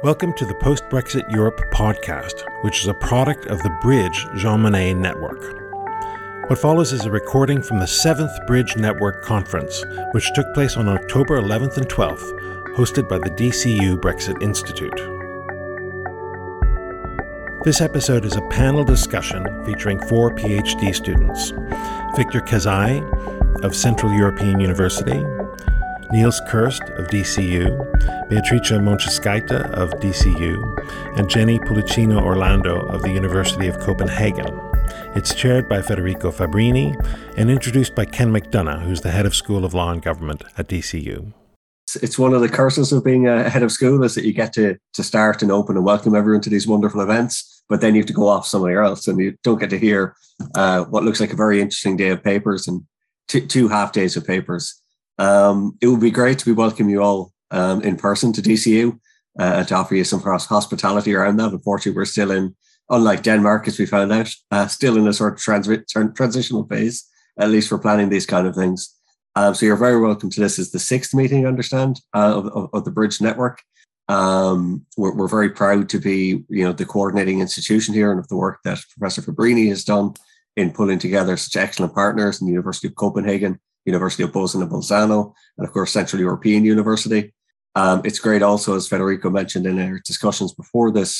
[0.00, 4.60] Welcome to the Post Brexit Europe podcast, which is a product of the Bridge Jean
[4.60, 5.42] Monnet Network.
[6.48, 10.88] What follows is a recording from the 7th Bridge Network Conference, which took place on
[10.88, 12.32] October 11th and 12th,
[12.76, 14.94] hosted by the DCU Brexit Institute.
[17.64, 21.50] This episode is a panel discussion featuring four PhD students
[22.14, 23.02] Victor Kazai
[23.64, 25.24] of Central European University,
[26.10, 27.68] Niels Kirst of DCU,
[28.30, 34.58] Beatrice Montescaita of DCU, and Jenny Pullicino Orlando of the University of Copenhagen.
[35.14, 36.96] It's chaired by Federico Fabbrini
[37.36, 40.68] and introduced by Ken McDonagh, who's the head of School of Law and Government at
[40.68, 41.34] DCU.
[42.00, 44.54] It's one of the curses of being a head of school is that you get
[44.54, 48.00] to, to start and open and welcome everyone to these wonderful events, but then you
[48.00, 50.16] have to go off somewhere else and you don't get to hear
[50.54, 52.82] uh, what looks like a very interesting day of papers and
[53.28, 54.82] two half days of papers.
[55.18, 58.98] Um, it would be great to be welcoming you all um, in person to DCU
[59.38, 61.52] uh, and to offer you some hospitality around that.
[61.52, 62.54] Unfortunately, we're still in,
[62.88, 65.68] unlike Denmark, as we found out, uh, still in a sort of trans-
[66.14, 67.04] transitional phase,
[67.38, 68.94] at least for planning these kind of things.
[69.36, 70.58] Um, so you're very welcome to this.
[70.58, 73.62] Is the sixth meeting, I understand, uh, of, of, of, the Bridge Network.
[74.08, 78.26] Um, we're, we're, very proud to be, you know, the coordinating institution here and of
[78.28, 80.14] the work that Professor Fabbrini has done
[80.56, 83.60] in pulling together such excellent partners in the University of Copenhagen
[83.92, 87.22] University of Bozen and Bolzano, and of course Central European University.
[87.74, 91.12] Um, it's great also, as Federico mentioned in our discussions before this,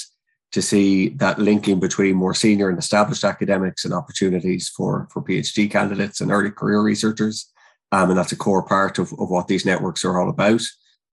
[0.53, 5.71] to see that linking between more senior and established academics and opportunities for, for PhD
[5.71, 7.53] candidates and early career researchers.
[7.93, 10.63] Um, and that's a core part of, of what these networks are all about.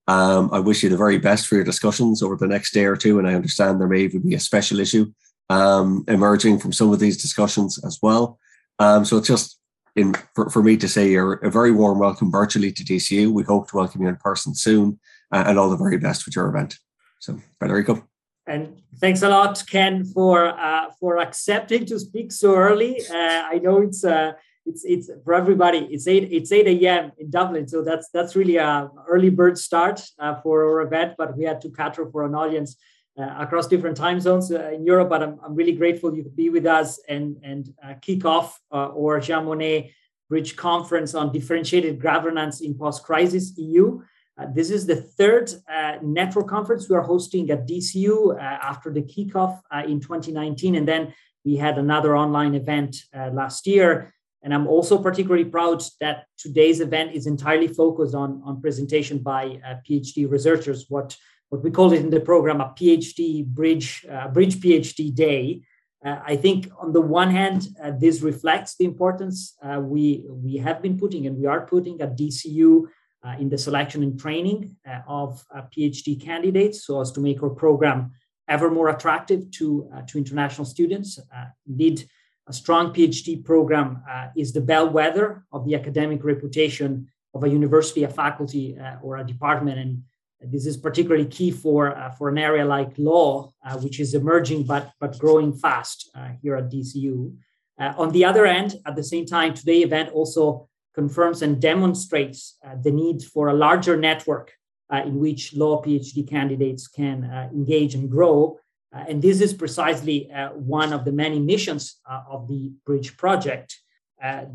[0.08, 2.96] Um, I wish you the very best for your discussions over the next day or
[2.96, 3.18] two.
[3.18, 5.12] And I understand there may even be a special issue
[5.50, 8.38] um, emerging from some of these discussions as well.
[8.78, 9.58] Um, so it's just
[9.96, 13.32] in for, for me to say a very warm welcome virtually to DCU.
[13.32, 15.00] We hope to welcome you in person soon
[15.32, 16.78] uh, and all the very best with your event.
[17.18, 18.06] So, Federico.
[18.46, 23.00] And thanks a lot, Ken, for uh, for accepting to speak so early.
[23.10, 24.34] Uh, I know it's uh,
[24.66, 25.88] it's it's for everybody.
[25.90, 27.10] It's eight it's eight a.m.
[27.18, 31.14] in Dublin, so that's that's really a early bird start uh, for our event.
[31.18, 32.76] But we had to cater for an audience
[33.16, 35.08] across different time zones uh, in Europe.
[35.08, 38.60] But I'm, I'm really grateful you could be with us and, and uh, kick off
[38.70, 39.92] our Jean Monnet
[40.28, 44.02] Bridge Conference on Differentiated Governance in Post-Crisis EU.
[44.38, 48.92] Uh, this is the third uh, network conference we are hosting at DCU uh, after
[48.92, 50.74] the kickoff in 2019.
[50.74, 54.12] And then we had another online event last year.
[54.42, 59.60] And I'm also particularly proud that today's event is entirely focused on, on presentation by
[59.88, 61.16] PhD researchers, what
[61.48, 65.62] what we call it in the program a PhD bridge uh, bridge PhD day.
[66.04, 70.56] Uh, I think on the one hand, uh, this reflects the importance uh, we we
[70.56, 72.84] have been putting and we are putting at DCU
[73.24, 77.50] uh, in the selection and training uh, of PhD candidates, so as to make our
[77.50, 78.12] program
[78.48, 81.18] ever more attractive to to international students.
[81.66, 82.04] indeed,
[82.48, 84.02] a strong PhD program
[84.36, 89.78] is the bellwether of the academic reputation of a university, a faculty, or a department,
[89.78, 90.02] and
[90.40, 94.64] this is particularly key for, uh, for an area like law, uh, which is emerging
[94.64, 97.34] but, but growing fast uh, here at DCU.
[97.78, 102.56] Uh, on the other end, at the same time, today event also confirms and demonstrates
[102.66, 104.52] uh, the need for a larger network
[104.92, 108.58] uh, in which law PhD candidates can engage and grow.
[108.92, 113.68] and this is precisely one of the many missions of the Bridge Project.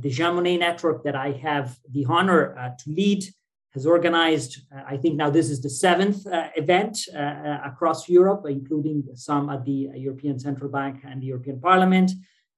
[0.04, 2.42] the Jean Monnet network that I have the honor
[2.80, 3.22] to lead
[3.74, 8.10] has organized, uh, I think now this is the seventh uh, event uh, uh across
[8.10, 12.12] Europe, including some at the European Central Bank and the European Parliament.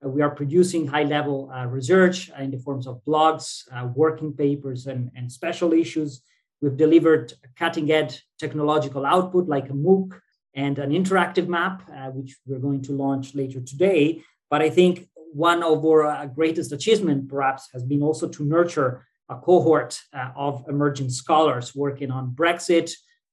[0.04, 3.64] Uh, we are producing high level uh, research in the forms of blogs,
[3.96, 6.22] working papers, and, and special issues.
[6.62, 10.20] We've delivered cutting edge technological output like a MOOC
[10.56, 14.24] and an interactive map, which we're going to launch later today.
[14.50, 19.38] But I think one of our greatest achievements, perhaps, has been also to nurture a
[19.38, 22.92] cohort uh, of emerging scholars working on Brexit,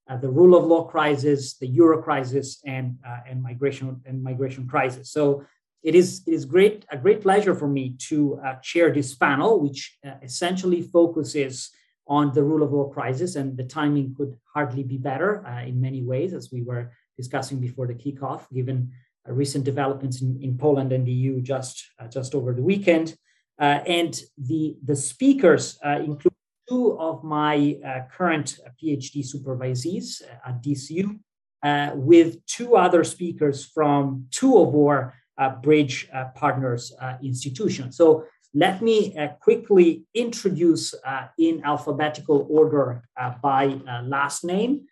[0.08, 4.66] uh, the rule of law crisis, the euro crisis, and uh, and migration and migration
[4.66, 5.12] crisis.
[5.12, 5.44] So
[5.82, 9.60] it is it is great a great pleasure for me to uh, chair this panel,
[9.60, 11.70] which uh, essentially focuses
[12.06, 15.80] on the rule of law crisis, and the timing could hardly be better uh, in
[15.80, 18.90] many ways, as we were discussing before the kickoff, given
[19.26, 23.14] recent developments in, in Poland and the EU just just over the weekend.
[23.60, 26.34] Uh, and the, the speakers uh, include
[26.66, 31.18] two of my uh, current PhD supervisees at DCU,
[31.94, 35.14] with two other speakers from two of our
[35.62, 36.92] Bridge Partners
[37.22, 37.96] institutions.
[37.96, 38.24] So
[38.54, 44.86] let me uh, quickly introduce uh, in alphabetical order uh, by last name.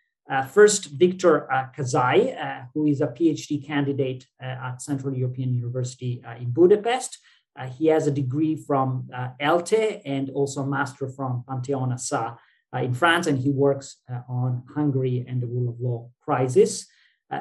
[0.53, 7.19] First, Victor Kazai, who is a PhD candidate at Central European University in Budapest.
[7.57, 9.09] Uh, he has a degree from
[9.41, 12.37] ELTE and also a master from Panthéon Assas
[12.75, 13.97] in France, and he works
[14.29, 16.87] on Hungary and the rule of law crisis.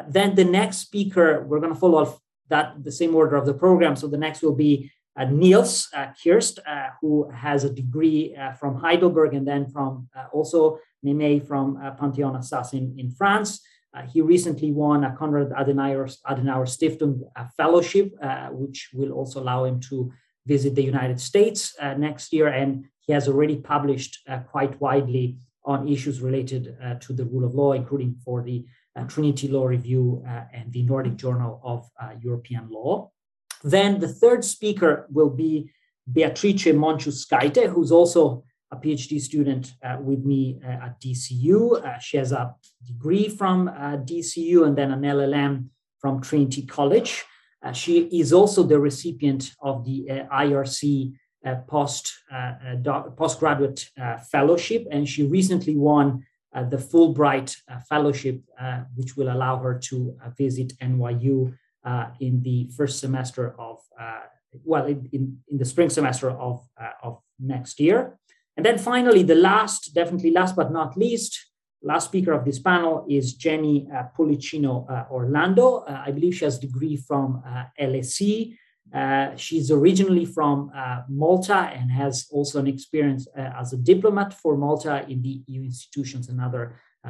[0.10, 2.20] then the next speaker, we're going to follow
[2.50, 3.96] that the same order of the program.
[3.96, 8.76] So the next will be uh, Niels uh, Kirst, uh, who has a degree from
[8.76, 13.62] Heidelberg and then from also Neme from Panthéon Assas in, in France.
[14.12, 17.22] He recently won a Konrad Adenauer, Adenauer Stiftung
[17.56, 18.14] fellowship,
[18.52, 20.12] which will also allow him to
[20.46, 22.48] visit the United States next year.
[22.48, 27.74] And he has already published quite widely on issues related to the rule of law,
[27.74, 28.66] including for the
[28.98, 33.12] uh, Trinity Law Review uh, and the Nordic Journal of uh, European Law.
[33.64, 35.70] Then the third speaker will be
[36.12, 41.84] Beatrice Monciunskaite, who's also a PhD student uh, with me uh, at DCU.
[41.84, 42.54] Uh, she has a
[42.86, 45.68] degree from DCU and then an LLM
[46.00, 47.24] from Trinity College.
[47.74, 51.14] she is also the recipient of the IRC
[51.68, 52.14] post
[53.18, 53.90] postgraduate
[54.32, 56.24] fellowship, and she recently won
[56.54, 57.56] the Fulbright
[57.90, 58.42] Fellowship,
[58.96, 61.54] which will allow her to visit NYU
[61.88, 64.20] uh, in the first semester of, uh,
[64.66, 68.20] well, in, in, in, the spring semester of, uh, of next year.
[68.58, 71.46] And then finally, the last, definitely last but not least,
[71.82, 75.86] last speaker of this panel is Jenny uh, Pullicino uh, Orlando.
[75.88, 77.44] Uh, I believe she has a degree from
[77.80, 78.58] LSE.
[79.38, 80.72] she's originally from
[81.08, 86.30] Malta and has also an experience as a diplomat for Malta in the EU institutions
[86.30, 86.64] and other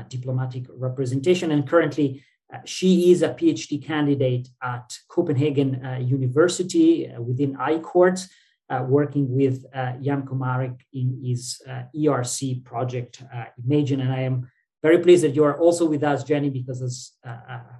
[0.10, 1.52] diplomatic representation.
[1.52, 2.24] And currently,
[2.54, 8.26] uh, she is a PhD candidate at Copenhagen uh, University uh, within I-COURT, uh,
[8.70, 14.02] Uh, working with uh, Jan Komarek in his uh, ERC project, uh, Imagine.
[14.02, 17.14] And I am very pleased that you are also with us, Jenny, because as,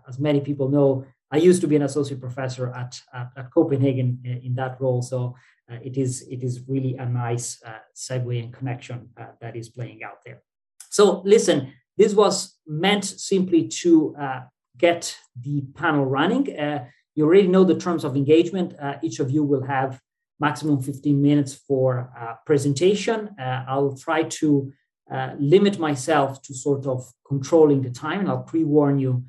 [0.08, 4.20] as many people know, I used to be an associate professor at, at, at Copenhagen
[4.24, 5.02] in that role.
[5.02, 5.36] So
[5.68, 7.62] it, is, it is really a nice
[7.94, 9.10] segue and connection
[9.42, 10.42] that is playing out there.
[10.90, 14.40] So listen, this was meant simply to uh,
[14.78, 16.58] get the panel running.
[16.58, 16.86] Uh,
[17.16, 18.76] you already know the terms of engagement.
[18.80, 20.00] Uh, each of you will have
[20.40, 23.30] maximum 15 minutes for uh, presentation.
[23.40, 24.72] Uh, I'll try to
[25.12, 29.24] uh, limit myself to sort of controlling the time, and I'll pre-warn you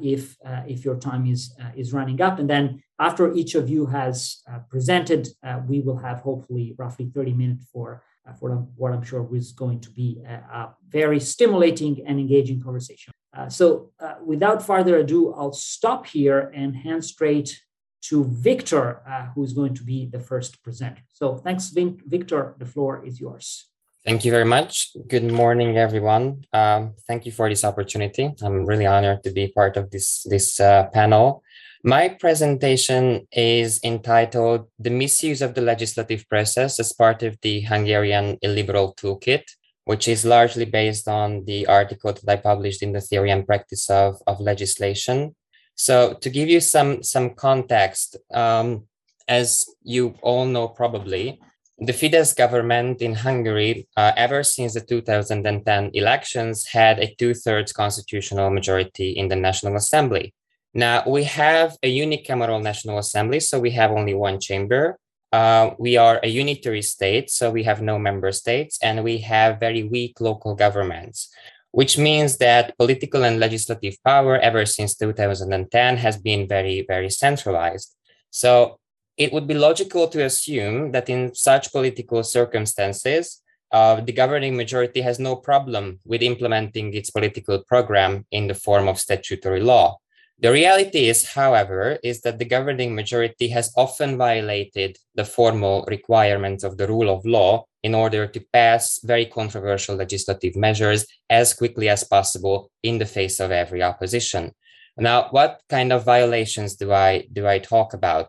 [0.00, 0.36] if
[0.68, 2.38] if your time is is running up.
[2.38, 5.28] And then after each of you has presented,
[5.66, 8.04] we will have hopefully roughly 30 minutes for
[8.38, 13.12] for what I'm sure is going to be a, a very stimulating and engaging conversation.
[13.36, 17.60] Uh, so, uh, without further ado, I'll stop here and hand straight
[18.08, 21.02] to Victor, uh, who's going to be the first presenter.
[21.12, 22.54] So, thanks, Victor.
[22.58, 23.68] The floor is yours.
[24.04, 24.90] Thank you very much.
[25.08, 26.44] Good morning, everyone.
[26.52, 28.34] Um, thank you for this opportunity.
[28.42, 31.42] I'm really honored to be part of this this uh, panel.
[31.82, 38.38] My presentation is entitled "The Misuse of the Legislative Process as Part of the Hungarian
[38.42, 39.44] Illiberal Toolkit."
[39.84, 43.90] which is largely based on the article that I published in the Theory and Practice
[43.90, 45.34] of, of Legislation.
[45.74, 48.84] So to give you some, some context, um,
[49.28, 51.40] as you all know probably,
[51.78, 57.72] the Fidesz government in Hungary, uh, ever since the 2010 elections, had a two thirds
[57.72, 60.32] constitutional majority in the National Assembly.
[60.72, 64.98] Now, we have a unicameral National Assembly, so we have only one chamber,
[65.34, 69.58] uh, we are a unitary state, so we have no member states, and we have
[69.58, 71.28] very weak local governments,
[71.74, 77.96] which means that political and legislative power ever since 2010 has been very, very centralized.
[78.30, 78.78] So
[79.16, 85.00] it would be logical to assume that in such political circumstances, uh, the governing majority
[85.00, 89.98] has no problem with implementing its political program in the form of statutory law.
[90.44, 96.64] The reality is, however, is that the governing majority has often violated the formal requirements
[96.64, 101.88] of the rule of law in order to pass very controversial legislative measures as quickly
[101.88, 104.52] as possible in the face of every opposition.
[104.98, 108.28] Now, what kind of violations do I do I talk about?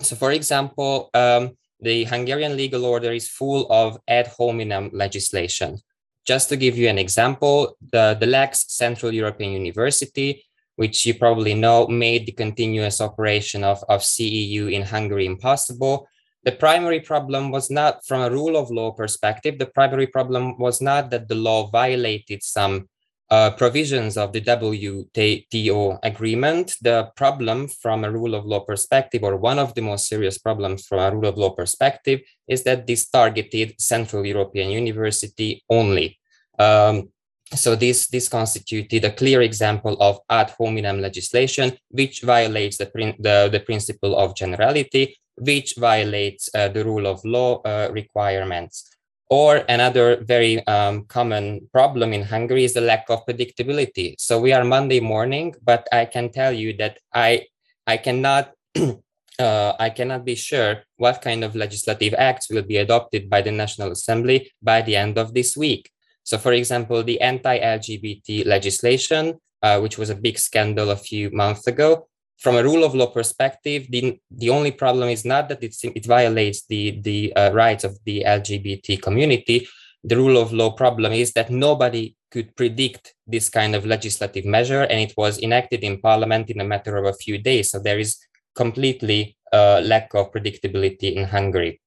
[0.00, 5.78] So, for example, um, the Hungarian legal order is full of ad hominem legislation.
[6.26, 10.42] Just to give you an example, the, the Lex Central European University
[10.76, 16.06] which you probably know made the continuous operation of, of CEU in Hungary impossible.
[16.44, 20.80] The primary problem was not from a rule of law perspective, the primary problem was
[20.80, 22.88] not that the law violated some
[23.32, 26.76] uh, provisions of the WTO agreement.
[26.82, 30.86] The problem from a rule of law perspective, or one of the most serious problems
[30.86, 36.18] from a rule of law perspective, is that this targeted Central European University only.
[36.58, 37.08] Um,
[37.54, 43.48] so this, this constituted a clear example of ad hominem legislation, which violates the, the,
[43.50, 48.88] the principle of generality, which violates uh, the rule of law uh, requirements.
[49.30, 54.14] Or another very um, common problem in Hungary is the lack of predictability.
[54.18, 57.46] So we are Monday morning, but I can tell you that I
[57.86, 63.30] I cannot uh, I cannot be sure what kind of legislative acts will be adopted
[63.30, 65.90] by the National Assembly by the end of this week.
[66.24, 71.66] So, for example, the anti-LGBT legislation, uh, which was a big scandal a few months
[71.66, 76.06] ago, from a rule of law perspective, the, the only problem is not that it
[76.06, 79.68] violates the, the uh, rights of the LGBT community.
[80.02, 84.82] The rule of law problem is that nobody could predict this kind of legislative measure,
[84.82, 87.70] and it was enacted in parliament in a matter of a few days.
[87.70, 88.18] So there is
[88.56, 91.80] completely uh, lack of predictability in Hungary.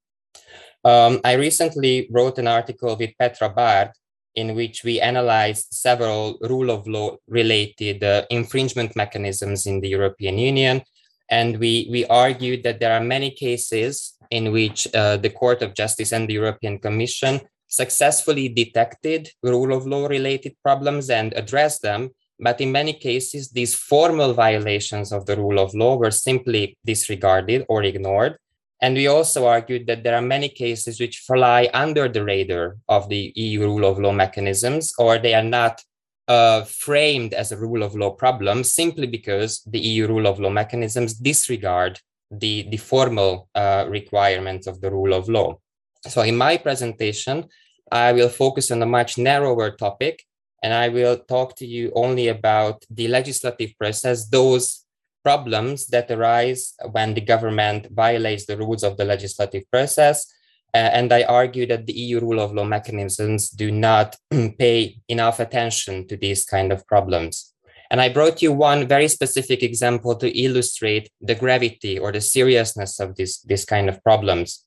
[0.86, 3.90] Um, I recently wrote an article with Petra Bard
[4.36, 10.38] in which we analyzed several rule of law related uh, infringement mechanisms in the European
[10.38, 10.82] Union.
[11.30, 15.74] And we, we argued that there are many cases in which uh, the Court of
[15.74, 22.10] Justice and the European Commission successfully detected rule of law related problems and addressed them.
[22.40, 27.66] But in many cases, these formal violations of the rule of law were simply disregarded
[27.70, 28.38] or ignored.
[28.86, 33.10] And we also argued that there are many cases which fly under the radar of
[33.10, 35.82] the EU rule of law mechanisms, or they are not
[36.28, 40.52] uh, framed as a rule of law problem simply because the EU rule of law
[40.52, 42.00] mechanisms disregard
[42.30, 45.58] the, the formal uh, requirements of the rule of law.
[46.08, 47.46] So in my presentation,
[47.92, 50.22] I will focus on a much narrower topic,
[50.62, 54.85] and I will talk to you only about the legislative process, those
[55.26, 60.18] problems that arise when the government violates the rules of the legislative process.
[60.72, 64.18] Uh, and I argue that the EU rule of law mechanisms do not
[64.60, 67.54] pay enough attention to these kind of problems.
[67.90, 73.00] And I brought you one very specific example to illustrate the gravity or the seriousness
[73.00, 74.66] of this, this kind of problems.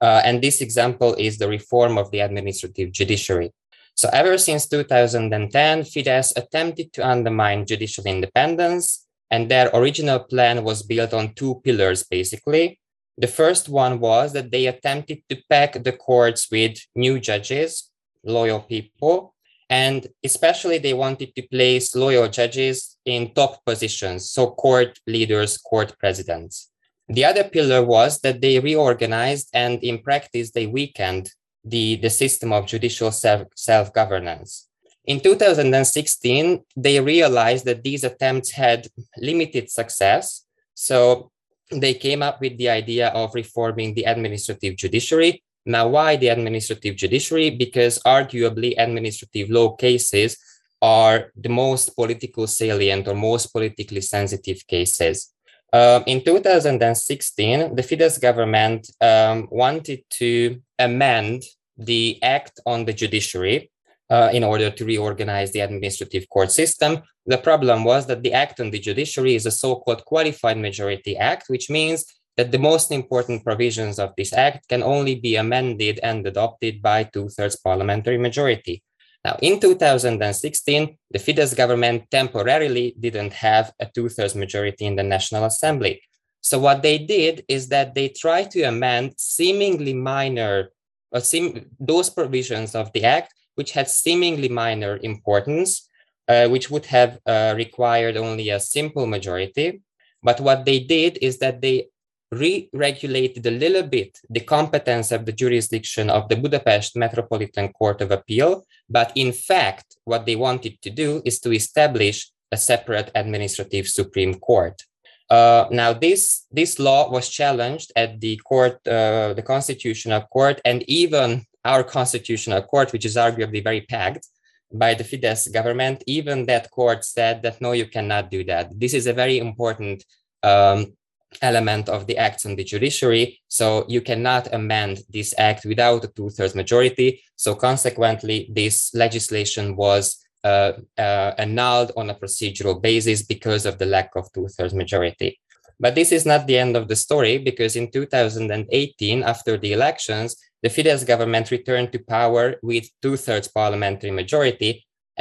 [0.00, 3.50] Uh, and this example is the reform of the administrative judiciary.
[3.96, 9.03] So ever since 2010, Fidesz attempted to undermine judicial independence
[9.34, 12.78] and their original plan was built on two pillars, basically.
[13.18, 17.90] The first one was that they attempted to pack the courts with new judges,
[18.22, 19.34] loyal people,
[19.68, 25.98] and especially they wanted to place loyal judges in top positions, so court leaders, court
[25.98, 26.70] presidents.
[27.08, 31.26] The other pillar was that they reorganized and in practice they weakened
[31.64, 34.68] the, the system of judicial self governance.
[35.06, 40.46] In 2016, they realized that these attempts had limited success.
[40.72, 41.30] So
[41.70, 45.42] they came up with the idea of reforming the administrative judiciary.
[45.66, 47.50] Now, why the administrative judiciary?
[47.50, 50.38] Because arguably, administrative law cases
[50.80, 55.32] are the most political salient or most politically sensitive cases.
[55.72, 61.42] Uh, in 2016, the Fidesz government um, wanted to amend
[61.76, 63.70] the Act on the Judiciary
[64.10, 67.02] uh, in order to reorganize the administrative court system.
[67.26, 71.16] The problem was that the Act on the Judiciary is a so called qualified majority
[71.16, 72.04] act, which means
[72.36, 77.04] that the most important provisions of this act can only be amended and adopted by
[77.04, 78.82] two thirds parliamentary majority.
[79.24, 85.02] Now, in 2016, the Fidesz government temporarily didn't have a two thirds majority in the
[85.02, 86.02] National Assembly.
[86.42, 90.68] So, what they did is that they tried to amend seemingly minor,
[91.10, 95.88] or seem, those provisions of the act which had seemingly minor importance,
[96.28, 99.80] uh, which would have uh, required only a simple majority.
[100.22, 101.88] But what they did is that they
[102.32, 108.10] re-regulated a little bit the competence of the jurisdiction of the Budapest Metropolitan Court of
[108.10, 108.66] Appeal.
[108.88, 114.34] But in fact, what they wanted to do is to establish a separate administrative Supreme
[114.34, 114.82] Court.
[115.30, 120.84] Uh, now, this this law was challenged at the court, uh, the Constitutional Court, and
[120.86, 124.28] even our constitutional court, which is arguably very packed
[124.72, 128.78] by the Fidesz government, even that court said that no, you cannot do that.
[128.78, 130.04] This is a very important
[130.42, 130.94] um,
[131.42, 133.40] element of the acts on the judiciary.
[133.48, 137.22] So you cannot amend this act without a two thirds majority.
[137.36, 143.86] So consequently, this legislation was uh, uh, annulled on a procedural basis because of the
[143.86, 145.40] lack of two thirds majority.
[145.80, 150.36] But this is not the end of the story because in 2018, after the elections,
[150.64, 154.72] the Fidesz government returned to power with two thirds parliamentary majority.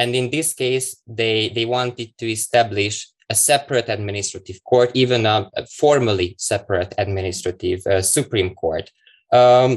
[0.01, 0.87] And in this case,
[1.19, 2.95] they, they wanted to establish
[3.29, 8.85] a separate administrative court, even a, a formally separate administrative uh, Supreme Court.
[9.39, 9.71] Um,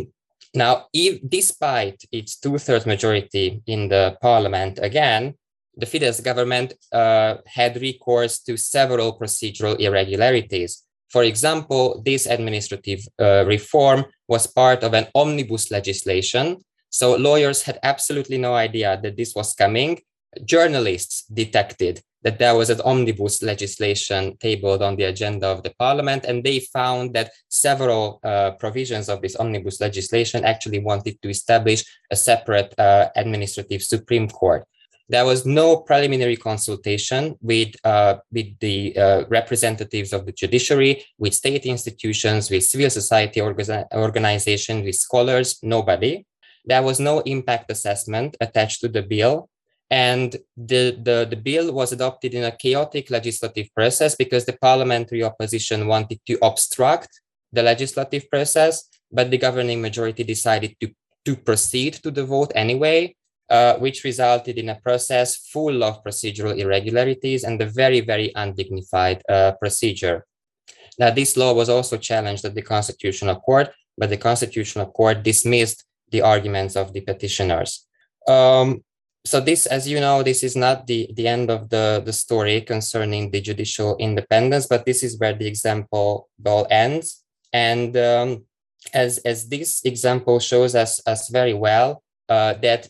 [0.65, 5.23] Now, if, despite its two-thirds majority in the parliament, again,
[5.81, 10.73] the Fidesz government uh, had recourse to several procedural irregularities.
[11.11, 16.59] For example, this administrative uh, reform was part of an omnibus legislation.
[16.91, 20.01] So lawyers had absolutely no idea that this was coming.
[20.45, 26.25] Journalists detected that there was an omnibus legislation tabled on the agenda of the parliament,
[26.25, 31.85] and they found that several uh, provisions of this omnibus legislation actually wanted to establish
[32.11, 34.67] a separate uh, administrative Supreme Court.
[35.09, 41.35] There was no preliminary consultation with, uh, with the uh, representatives of the judiciary, with
[41.35, 46.25] state institutions, with civil society orga- organizations, with scholars, nobody.
[46.65, 49.49] There was no impact assessment attached to the bill.
[49.89, 55.23] And the, the, the bill was adopted in a chaotic legislative process because the parliamentary
[55.23, 57.21] opposition wanted to obstruct
[57.53, 60.91] the legislative process, but the governing majority decided to,
[61.25, 63.15] to proceed to the vote anyway
[63.49, 69.23] uh, which resulted in a process full of procedural irregularities and a very, very undignified
[69.29, 70.27] uh, procedure.
[70.99, 75.85] Now, this law was also challenged at the Constitutional Court, but the Constitutional Court dismissed
[76.11, 77.87] the arguments of the petitioners.
[78.27, 78.83] Um,
[79.25, 82.61] so this, as you know, this is not the, the end of the, the story
[82.61, 87.25] concerning the judicial independence, but this is where the example ball ends.
[87.53, 88.45] And um,
[88.95, 92.89] as, as this example shows us, us very well, uh, that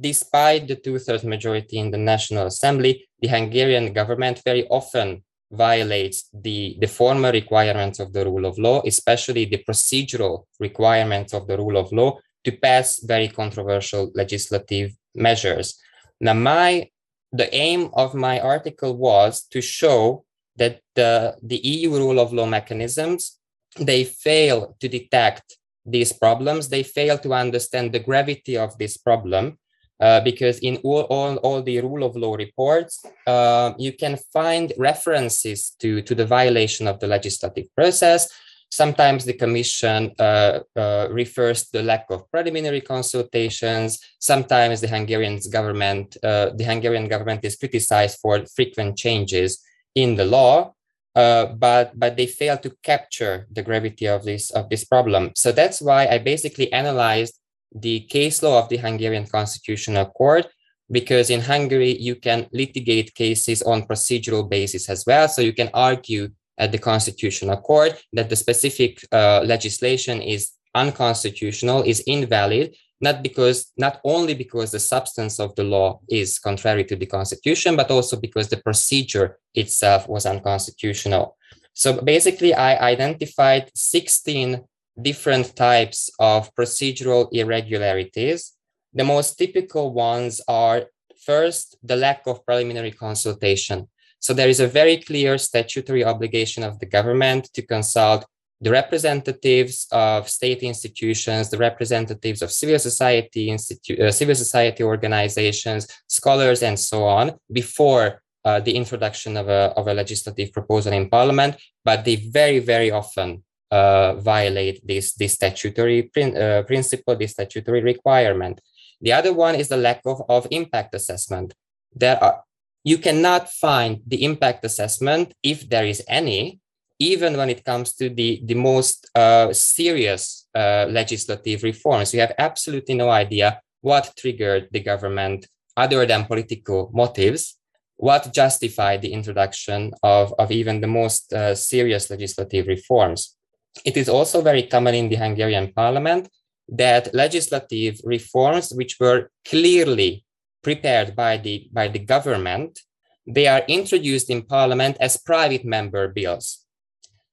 [0.00, 6.76] despite the two-thirds majority in the National Assembly, the Hungarian government very often violates the,
[6.80, 11.76] the formal requirements of the rule of law, especially the procedural requirements of the rule
[11.76, 15.78] of law to pass very controversial legislative measures.
[16.20, 16.88] Now, my
[17.32, 20.24] the aim of my article was to show
[20.54, 23.40] that the, the EU rule of law mechanisms
[23.76, 26.68] they fail to detect these problems.
[26.68, 29.58] They fail to understand the gravity of this problem
[30.00, 34.72] uh, because in all, all, all the rule of law reports, uh, you can find
[34.76, 38.28] references to, to the violation of the legislative process.
[38.70, 44.00] Sometimes the commission uh, uh refers to the lack of preliminary consultations.
[44.18, 49.62] Sometimes the Hungarian government, uh, the Hungarian government is criticized for frequent changes
[49.94, 50.74] in the law.
[51.14, 55.30] but but they fail to capture the gravity of this of this problem.
[55.36, 57.38] So that's why I basically analyzed
[57.74, 60.46] the case law of the Hungarian Constitutional Court
[60.90, 65.28] because in Hungary you can litigate cases on procedural basis as well.
[65.28, 71.82] So you can argue at the Constitutional Court that the specific uh, legislation is unconstitutional,
[71.82, 76.96] is invalid, not because not only because the substance of the law is contrary to
[76.96, 81.36] the Constitution, but also because the procedure itself was unconstitutional.
[81.72, 84.62] So basically, I identified 16
[85.00, 88.52] different types of procedural irregularities.
[88.92, 90.84] The most typical ones are
[91.24, 93.88] first, the lack of preliminary consultation.
[94.20, 98.24] So there is a very clear statutory obligation of the government to consult
[98.60, 106.62] the representatives of state institutions, the representatives of civil society, uh, civil society organizations, scholars,
[106.62, 111.56] and so on before uh, the introduction of a, of a legislative proposal in parliament.
[111.84, 117.82] But they very, very often uh, violate this, this statutory prin, uh, principle, this statutory
[117.82, 118.60] requirement.
[119.00, 121.54] The other one is the lack of, of impact assessment.
[121.94, 122.42] There are,
[122.84, 126.60] you cannot find the impact assessment if there is any,
[126.98, 132.14] even when it comes to the, the most uh, serious uh, legislative reforms.
[132.14, 135.46] You have absolutely no idea what triggered the government
[135.76, 137.56] other than political motives
[137.96, 143.36] what justified the introduction of, of even the most uh, serious legislative reforms.
[143.84, 146.28] It is also very common in the Hungarian parliament
[146.68, 150.24] that legislative reforms, which were clearly
[150.62, 152.80] prepared by the, by the government,
[153.26, 156.64] they are introduced in parliament as private member bills.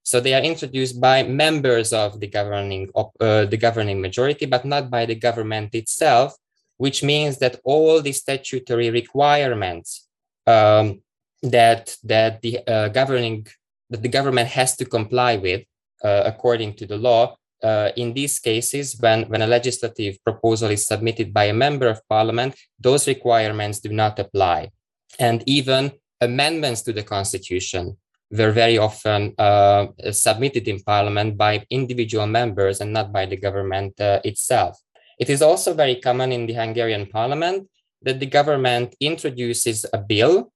[0.04, 4.90] So they are introduced by members of the governing, uh, the governing majority, but not
[4.90, 6.36] by the government itself,
[6.78, 10.08] which means that all the statutory requirements
[10.48, 11.02] um,
[11.44, 13.48] that, that the uh, governing
[13.90, 15.64] that the government has to comply with
[16.04, 17.36] according to the law.
[17.64, 22.02] Uh, in these cases, when, when a legislative proposal is submitted by a member of
[22.10, 24.72] parliament, those requirements do not apply.
[25.20, 27.98] And even amendments to the constitution
[28.32, 34.00] were very often uh, submitted in parliament by individual members and not by the government
[34.00, 34.80] uh, itself.
[35.20, 37.68] It is also very common in the Hungarian parliament
[38.02, 40.52] that the government introduces a bill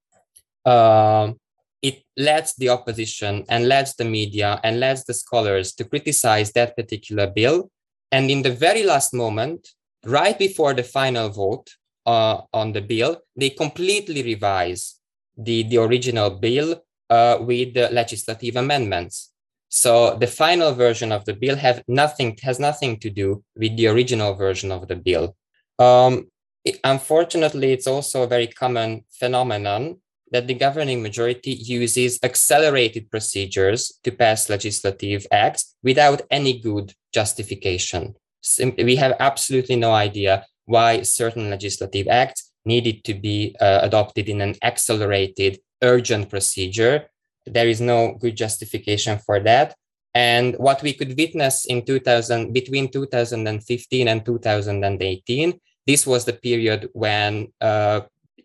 [0.65, 1.33] uh,
[1.89, 1.97] it
[2.29, 7.27] lets the opposition and lets the media and lets the scholars to criticize that particular
[7.39, 7.57] bill
[8.11, 9.69] And in the very last moment,
[10.05, 11.69] right before the final vote
[12.05, 14.99] uh, on the bill, they completely revise
[15.37, 19.31] the, the original bill uh, with the legislative amendments.
[19.67, 23.87] So the final version of the bill have nothing has nothing to do with the
[23.87, 25.35] original version of the bill.
[25.79, 26.27] Um,
[26.63, 29.99] it, unfortunately, it's also a very common phenomenon
[30.31, 38.15] that the governing majority uses accelerated procedures to pass legislative acts without any good justification.
[38.77, 44.41] we have absolutely no idea why certain legislative acts needed to be uh, adopted in
[44.41, 47.05] an accelerated, urgent procedure.
[47.45, 49.75] There is no good justification for that.
[50.15, 56.89] And what we could witness in 2000, between 2015 and 2018, this was the period
[56.93, 58.01] when, uh,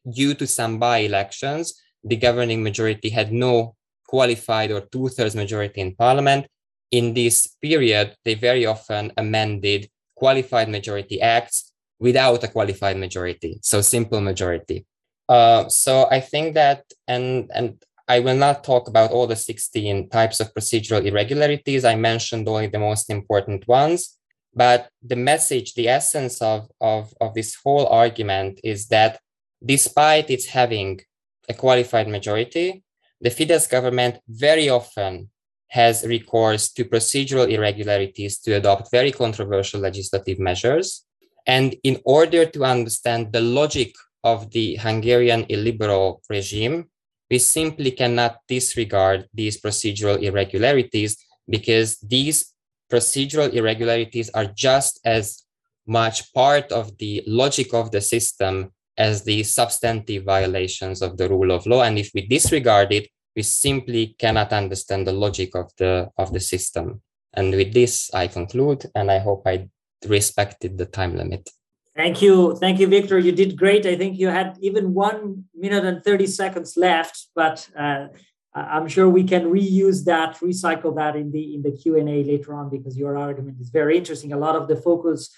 [0.08, 3.74] due to some by-elections, the governing majority had no
[4.06, 6.46] qualified or two-thirds majority in parliament.
[6.90, 13.80] In this period, they very often amended qualified majority acts without a qualified majority, so
[13.80, 14.86] simple majority.
[15.28, 20.08] Uh, so I think that, and and I will not talk about all the 16
[20.08, 21.84] types of procedural irregularities.
[21.84, 24.18] I mentioned only the most important ones.
[24.52, 29.20] But the message, the essence of, of, of this whole argument is that
[29.64, 31.00] despite its having
[31.48, 32.82] a qualified majority,
[33.20, 35.30] the Fidesz government very often
[35.68, 41.04] has recourse to procedural irregularities to adopt very controversial legislative measures.
[41.46, 43.94] And in order to understand the logic
[44.24, 46.90] of the Hungarian illiberal regime,
[47.30, 51.16] we simply cannot disregard these procedural irregularities
[51.48, 52.52] because these
[52.90, 55.44] procedural irregularities are just as
[55.86, 61.50] much part of the logic of the system as the substantive violations of the rule
[61.50, 61.82] of law.
[61.82, 66.40] And if we disregard it, we simply cannot understand the logic of the of the
[66.40, 67.00] system.
[67.32, 69.68] And with this, I conclude, and I hope I
[70.06, 71.48] respected the time limit.
[71.96, 72.56] Thank you.
[72.56, 73.18] Thank you, Victor.
[73.18, 73.84] You did great.
[73.86, 78.06] I think you had even one minute and 30 seconds left, but uh,
[78.54, 82.68] I'm sure we can reuse that, recycle that in the in the Q&A later on
[82.68, 84.32] because your argument is very interesting.
[84.32, 85.30] A lot of the focus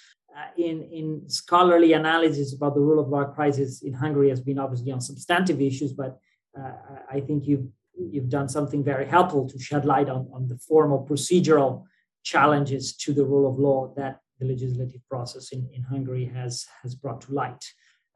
[0.56, 4.92] in, in scholarly analysis about the rule of law crisis in Hungary has been obviously
[4.92, 6.18] on substantive issues, but
[6.58, 6.72] uh,
[7.10, 11.06] I think you've, you've done something very helpful to shed light on, on the formal
[11.08, 11.84] procedural
[12.22, 16.94] challenges to the rule of law that the legislative process in, in Hungary has, has
[16.94, 17.64] brought to light.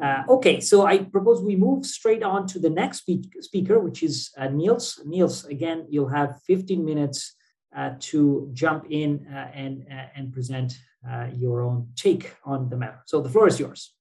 [0.03, 4.03] Uh, okay, so I propose we move straight on to the next speak, speaker, which
[4.03, 5.01] is uh, Niels.
[5.07, 7.35] Niels, again, you'll have 15 minutes
[7.75, 10.75] uh, to jump in uh, and, uh, and present
[11.09, 13.03] uh, your own take on the matter.
[13.07, 13.93] So the floor is yours.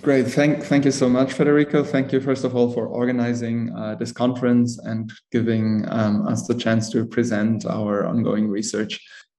[0.00, 0.28] Great.
[0.28, 1.84] Thank, thank you so much, Federico.
[1.84, 3.66] Thank you, first of all, for organizing
[3.98, 8.98] this conference and giving um, us the chance to present our ongoing research.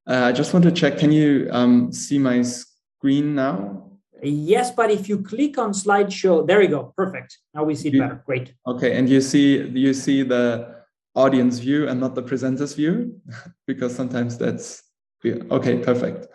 [0.09, 3.89] Uh, I just want to check, can you um, see my screen now?
[4.23, 6.93] Yes, but if you click on slideshow, there you go.
[6.97, 7.37] Perfect.
[7.53, 8.21] Now we see it better.
[8.25, 8.53] Great.
[8.67, 10.75] Okay, and you see you see the
[11.15, 13.21] audience view and not the presenter's view
[13.67, 14.83] because sometimes that's
[15.25, 15.77] okay.
[15.77, 16.27] Perfect.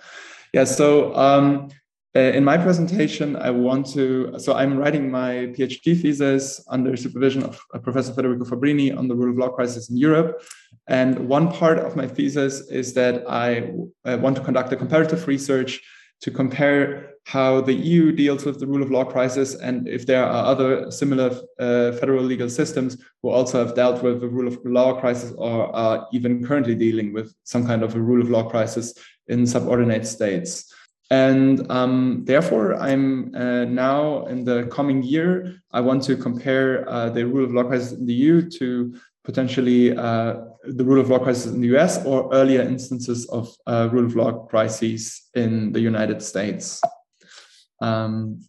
[0.54, 0.62] Yeah.
[0.62, 1.68] So um,
[2.14, 7.42] uh, in my presentation, I want to, so I'm writing my PhD thesis under supervision
[7.42, 10.40] of uh, Professor Federico Fabbrini on the rule of law crisis in Europe.
[10.86, 13.72] And one part of my thesis is that I
[14.04, 15.80] uh, want to conduct a comparative research
[16.20, 20.24] to compare how the EU deals with the rule of law crisis and if there
[20.24, 24.58] are other similar uh, federal legal systems who also have dealt with the rule of
[24.64, 28.48] law crisis or are even currently dealing with some kind of a rule of law
[28.48, 28.94] crisis
[29.28, 30.72] in subordinate states.
[31.10, 37.10] And um, therefore, I'm uh, now in the coming year, I want to compare uh,
[37.10, 41.18] the rule of law crisis in the EU to potentially uh, the rule of law
[41.18, 45.80] crisis in the US or earlier instances of uh, rule of law crises in the
[45.80, 46.80] United States.
[47.82, 48.40] Um,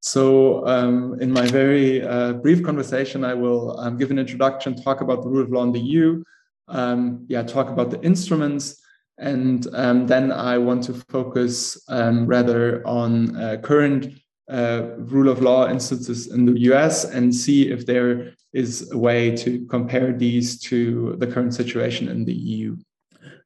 [0.00, 5.00] so, um, in my very uh, brief conversation, I will um, give an introduction, talk
[5.00, 6.24] about the rule of law in the EU,
[6.68, 8.81] um, yeah, talk about the instruments
[9.18, 14.14] and um, then I want to focus um, rather on uh, current
[14.50, 19.34] uh, rule of law instances in the US and see if there is a way
[19.36, 22.76] to compare these to the current situation in the EU.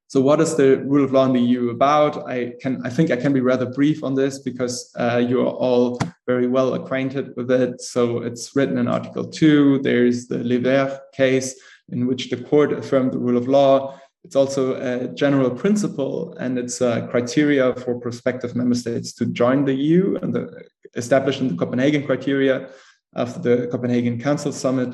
[0.08, 2.28] So, what is the rule of law in the EU about?
[2.28, 5.52] I can, I think, I can be rather brief on this because uh, you are
[5.52, 7.80] all very well acquainted with it.
[7.80, 9.80] So, it's written in Article Two.
[9.82, 14.00] There's the Les Verts case in which the court affirmed the rule of law.
[14.26, 19.64] It's also a general principle and it's a criteria for prospective member states to join
[19.64, 20.64] the EU and the,
[20.96, 22.68] established in the Copenhagen criteria
[23.14, 24.90] after the Copenhagen Council Summit.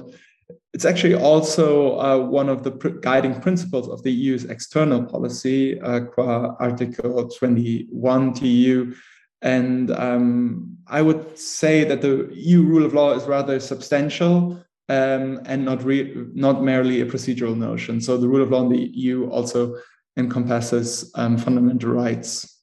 [0.75, 5.81] it's actually also uh, one of the pr- guiding principles of the EU's external policy,
[5.81, 8.95] uh, qua Article 21 TEU.
[9.41, 15.41] And um, I would say that the EU rule of law is rather substantial um,
[15.47, 18.01] and not re- not merely a procedural notion.
[18.01, 19.77] So the rule of law in the EU also
[20.17, 22.61] encompasses um, fundamental rights.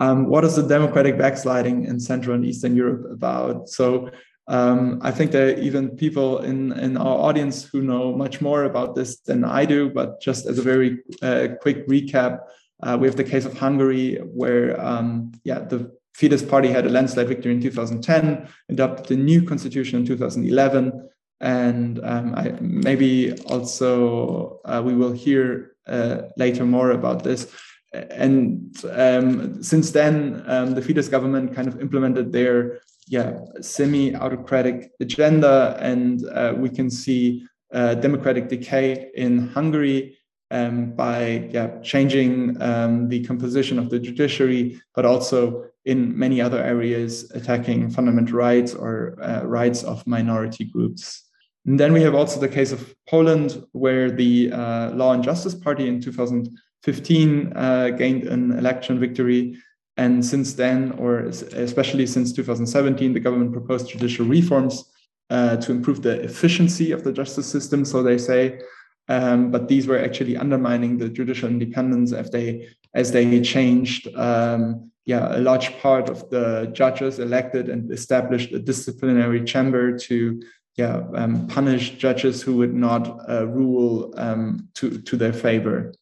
[0.00, 3.68] Um, what is the democratic backsliding in Central and Eastern Europe about?
[3.68, 4.10] So
[4.48, 8.64] um, I think there are even people in, in our audience who know much more
[8.64, 12.40] about this than I do, but just as a very uh, quick recap,
[12.82, 16.90] uh, we have the case of Hungary, where um, yeah, the Fidesz party had a
[16.90, 21.08] landslide victory in 2010, adopted a new constitution in 2011,
[21.40, 27.52] and um, I, maybe also uh, we will hear uh, later more about this.
[27.92, 35.76] And um, since then, um, the Fidesz government kind of implemented their yeah semi-autocratic agenda,
[35.80, 40.18] and uh, we can see uh, democratic decay in Hungary
[40.50, 46.62] um, by yeah, changing um, the composition of the judiciary, but also in many other
[46.62, 51.24] areas attacking fundamental rights or uh, rights of minority groups.
[51.66, 55.54] And then we have also the case of Poland, where the uh, Law and Justice
[55.54, 59.56] Party in 2015 uh, gained an election victory.
[59.96, 64.84] And since then, or especially since 2017, the government proposed judicial reforms
[65.30, 68.60] uh, to improve the efficiency of the justice system, so they say.
[69.08, 74.90] Um, but these were actually undermining the judicial independence as they as they changed um,
[75.06, 80.40] yeah, a large part of the judges elected and established a disciplinary chamber to
[80.76, 85.94] yeah, um, punish judges who would not uh, rule um, to, to their favor.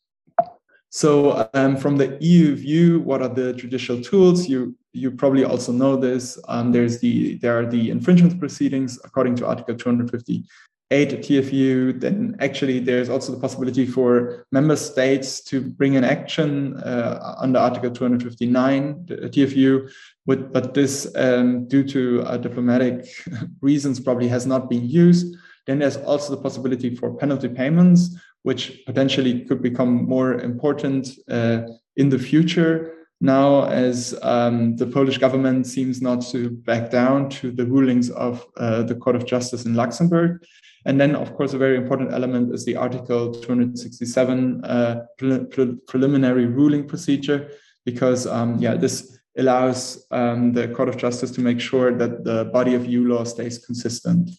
[0.89, 4.49] So um, from the EU view, what are the judicial tools?
[4.49, 6.39] You you probably also know this.
[6.49, 10.45] Um, there's the there are the infringement proceedings according to Article 250
[10.93, 16.77] eight TFU, then actually there's also the possibility for member states to bring an action
[16.77, 19.91] uh, under Article 259 TFU.
[20.27, 23.07] With, but this, um, due to uh, diplomatic
[23.61, 25.35] reasons, probably has not been used.
[25.67, 31.63] Then there's also the possibility for penalty payments, which potentially could become more important uh,
[31.97, 37.53] in the future now as um, the Polish government seems not to back down to
[37.53, 40.45] the rulings of uh, the Court of Justice in Luxembourg.
[40.85, 45.77] And then, of course, a very important element is the Article 267 uh, pre pre
[45.87, 47.51] preliminary ruling procedure,
[47.85, 52.47] because um, yeah, this allows um, the Court of Justice to make sure that the
[52.53, 54.31] body of EU law stays consistent.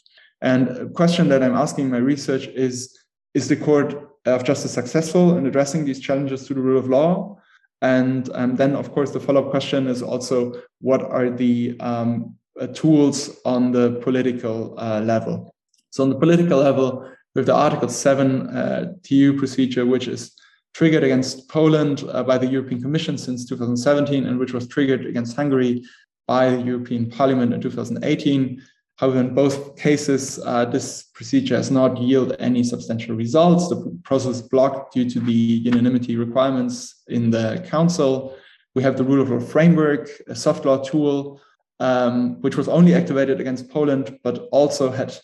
[0.42, 2.98] And a question that I'm asking in my research is:
[3.34, 7.38] Is the Court of Justice successful in addressing these challenges to the rule of law?
[7.82, 12.68] And um, then, of course, the follow-up question is also: What are the um, uh,
[12.68, 15.54] tools on the political uh, level?
[15.94, 20.32] So on the political level, we have the Article 7 uh, TU procedure, which is
[20.74, 25.36] triggered against Poland uh, by the European Commission since 2017 and which was triggered against
[25.36, 25.84] Hungary
[26.28, 28.60] by the European Parliament in 2018.
[28.96, 33.70] However, in both cases, uh, this procedure has not yielded any substantial results.
[33.70, 38.36] The process blocked due to the unanimity requirements in the Council.
[38.74, 41.40] We have the rule of law framework, a soft law tool,
[41.80, 45.16] um, which was only activated against Poland, but also had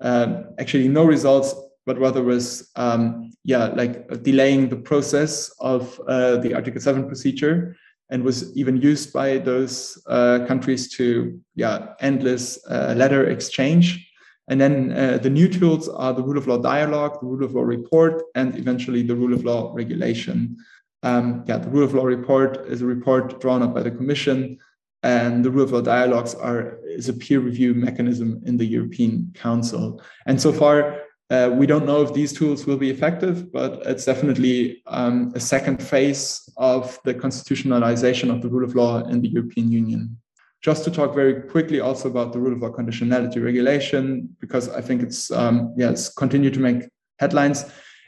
[0.00, 1.54] um, actually no results,
[1.86, 7.76] but rather was um, yeah like delaying the process of uh, the Article Seven procedure,
[8.10, 14.04] and was even used by those uh, countries to yeah endless uh, letter exchange.
[14.50, 17.54] And then uh, the new tools are the rule of law dialogue, the rule of
[17.54, 20.56] law report, and eventually the rule of law regulation.
[21.02, 24.58] Um, yeah, the rule of law report is a report drawn up by the Commission
[25.02, 29.32] and the rule of law dialogues are is a peer review mechanism in the European
[29.34, 30.02] Council.
[30.26, 34.04] And so far, uh, we don't know if these tools will be effective, but it's
[34.04, 39.28] definitely um, a second phase of the constitutionalization of the rule of law in the
[39.28, 40.16] European Union.
[40.62, 44.80] Just to talk very quickly also about the rule of law conditionality regulation, because I
[44.80, 46.88] think it's um, yes continue to make
[47.20, 47.66] headlines.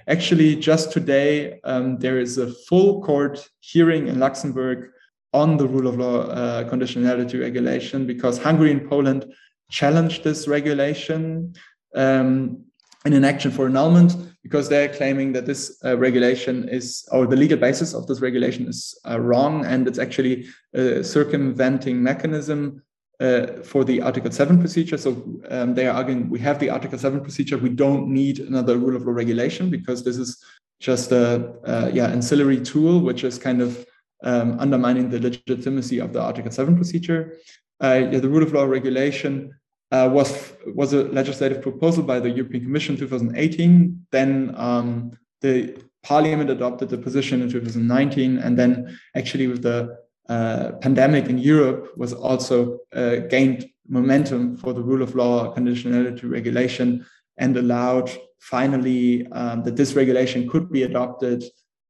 [0.09, 4.91] Actually, just today um, there is a full court hearing in Luxembourg
[5.33, 9.33] on the rule of law uh, conditionality regulation because Hungary and Poland
[9.71, 11.55] challenged this regulation
[11.95, 12.65] um,
[13.05, 17.37] in an action for annulment because they're claiming that this uh, regulation is, or the
[17.37, 22.83] legal basis of this regulation is uh, wrong and it's actually a circumventing mechanism
[23.21, 24.97] uh, for the Article 7 procedure.
[24.97, 28.79] So um, they are arguing we have the Article 7 procedure, we don't need another
[28.79, 30.43] rule of law regulation because this is
[30.81, 33.85] just a uh, yeah ancillary tool which is kind of
[34.23, 37.37] um, undermining the legitimacy of the Article 7 procedure.
[37.83, 39.55] Uh, yeah, the rule of law regulation
[39.93, 44.07] uh, was was a legislative proposal by the European Commission in 2018.
[44.13, 50.73] Then um, the Parliament adopted the position in 2019, and then actually with the uh,
[50.81, 57.05] pandemic in Europe was also uh, gained momentum for the rule of law conditionality regulation
[57.37, 61.43] and allowed finally um, that this regulation could be adopted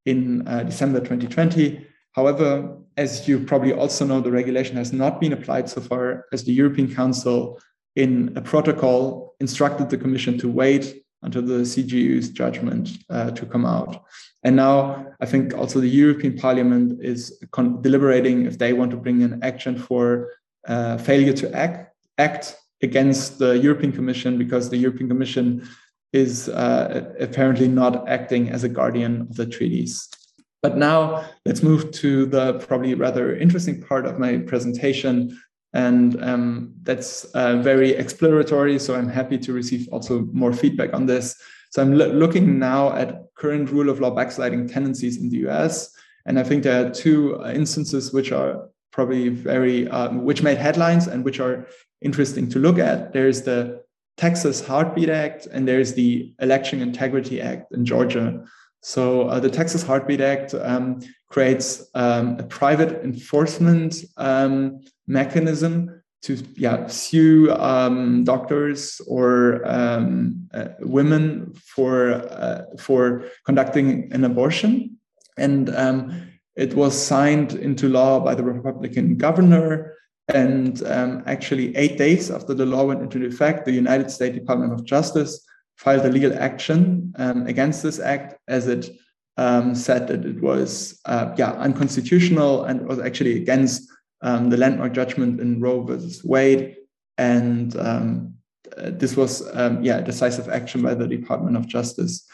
[0.07, 1.87] in uh, December 2020.
[2.13, 6.45] However, as you probably also know, the regulation has not been applied so far as
[6.45, 7.61] the European Council
[7.97, 13.67] in a protocol instructed the Commission to wait until the CJEU's judgment uh, to come
[13.67, 14.05] out.
[14.43, 17.39] And now I think also the European Parliament is
[17.83, 20.33] deliberating if they want to bring an action for
[20.67, 25.69] uh, failure to act, act against the European Commission because the European Commission
[26.13, 30.09] is uh, apparently not acting as a guardian of the treaties.
[30.63, 35.41] But now let's move to the probably rather interesting part of my presentation.
[35.73, 38.79] And um, that's uh, very exploratory.
[38.79, 41.41] So I'm happy to receive also more feedback on this.
[41.71, 45.95] So I'm lo looking now at current rule of law backsliding tendencies in the US.
[46.27, 50.59] And I think there are two uh, instances which are probably very, um, which made
[50.59, 51.67] headlines and which are
[52.03, 53.13] interesting to look at.
[53.13, 53.83] There's the
[54.17, 58.45] Texas Heartbeat Act and there's the Election Integrity Act in Georgia.
[58.83, 66.37] So uh, the Texas Heartbeat Act um, creates um, a private enforcement um, mechanism to
[66.57, 74.99] yeah, sue um, doctors or um, uh, women for uh, for conducting an abortion,
[75.39, 79.95] and um, it was signed into law by the Republican governor.
[80.29, 80.81] And
[81.27, 85.45] actually, eight days after the law went into effect, the United States Department of Justice
[85.81, 88.91] filed a legal action um, against this act as it
[89.39, 93.91] um, said that it was uh, yeah unconstitutional and was actually against
[94.21, 96.77] um, the landmark judgment in Roe versus Wade,
[97.17, 98.35] and um,
[98.77, 102.29] uh, this was um, yeah decisive action by the Department of Justice.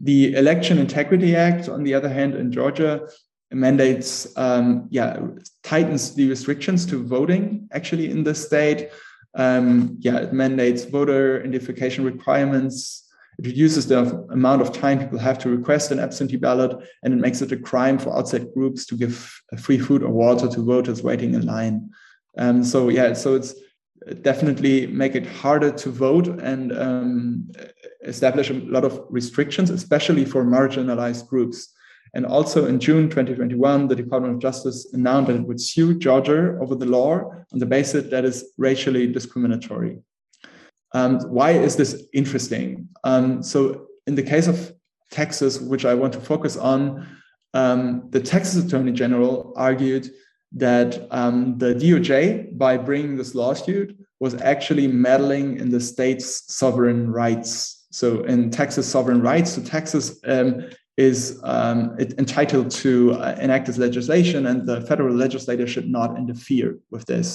[0.00, 3.08] The Election Integrity Act, on the other hand, in Georgia
[3.50, 5.18] mandates um, yeah
[5.62, 8.90] tightens the restrictions to voting actually in the state
[9.34, 13.06] um, yeah, it mandates voter identification requirements.
[13.38, 17.20] It reduces the amount of time people have to request an absentee ballot, and it
[17.20, 21.02] makes it a crime for outside groups to give free food or water to voters
[21.02, 21.90] waiting in line.
[22.36, 23.54] Um, so yeah, so it's
[24.22, 27.50] definitely make it harder to vote and um,
[28.02, 31.72] establish a lot of restrictions, especially for marginalized groups.
[32.14, 36.58] And also in June 2021, the Department of Justice announced that it would sue Georgia
[36.60, 39.98] over the law on the basis that is racially discriminatory.
[40.92, 42.88] Um, why is this interesting?
[43.04, 44.72] Um, so, in the case of
[45.10, 47.06] Texas, which I want to focus on,
[47.54, 50.10] um, the Texas Attorney General argued
[50.52, 57.10] that um, the DOJ, by bringing this lawsuit, was actually meddling in the state's sovereign
[57.10, 57.86] rights.
[57.92, 63.78] So, in Texas sovereign rights, so Texas um, is um, entitled to uh, enact this
[63.78, 67.26] legislation, and the federal legislature should not interfere with this.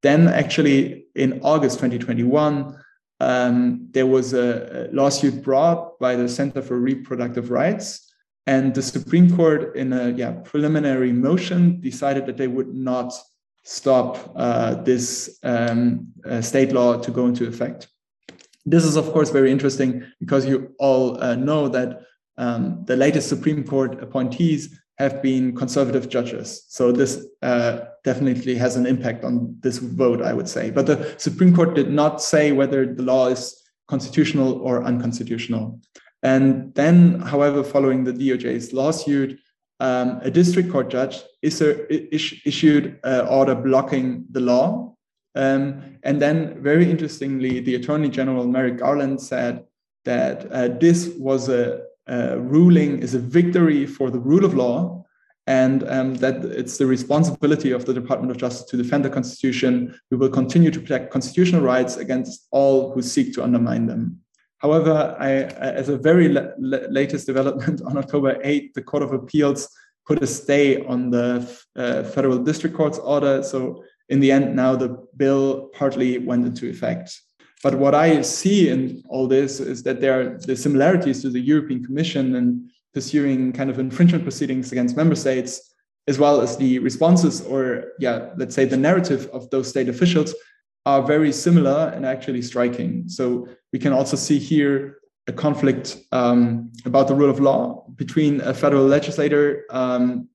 [0.00, 2.74] Then, actually, in August 2021,
[3.20, 7.86] um, there was a lawsuit brought by the Center for Reproductive Rights,
[8.46, 13.12] and the Supreme Court, in a yeah, preliminary motion, decided that they would not
[13.64, 17.88] stop uh, this um, uh, state law to go into effect.
[18.64, 22.00] This is, of course, very interesting because you all uh, know that
[22.38, 26.64] um, the latest Supreme Court appointees have been conservative judges.
[26.68, 30.70] So this uh, definitely has an impact on this vote, I would say.
[30.70, 35.80] But the Supreme Court did not say whether the law is constitutional or unconstitutional.
[36.22, 39.38] And then, however, following the DOJ's lawsuit,
[39.80, 44.94] um, a district court judge is issued an order blocking the law.
[45.34, 49.64] Um, and then, very interestingly, the Attorney General Merrick Garland said
[50.04, 55.04] that uh, this was a uh, ruling is a victory for the rule of law
[55.46, 59.98] and um, that it's the responsibility of the Department of Justice to defend the Constitution.
[60.10, 64.20] We will continue to protect constitutional rights against all who seek to undermine them.
[64.58, 69.68] However, I, as a very la- latest development on October 8, the Court of Appeals
[70.06, 73.42] put a stay on the uh, federal district court's order.
[73.42, 77.18] So, in the end, now the bill partly went into effect.
[77.62, 81.40] But what I see in all this is that there are the similarities to the
[81.40, 85.74] European Commission and pursuing kind of infringement proceedings against member states,
[86.08, 90.34] as well as the responses or, yeah, let's say the narrative of those state officials
[90.84, 93.08] are very similar and actually striking.
[93.08, 94.98] So we can also see here
[95.28, 100.28] a conflict um, about the rule of law between a federal legislator um,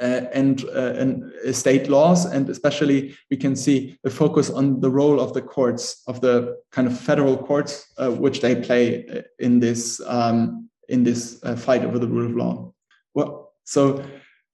[0.00, 4.90] uh, and, uh, and state laws, and especially we can see a focus on the
[4.90, 9.60] role of the courts, of the kind of federal courts, uh, which they play in
[9.60, 12.72] this um, in this fight over the rule of law.
[13.14, 14.04] Well, so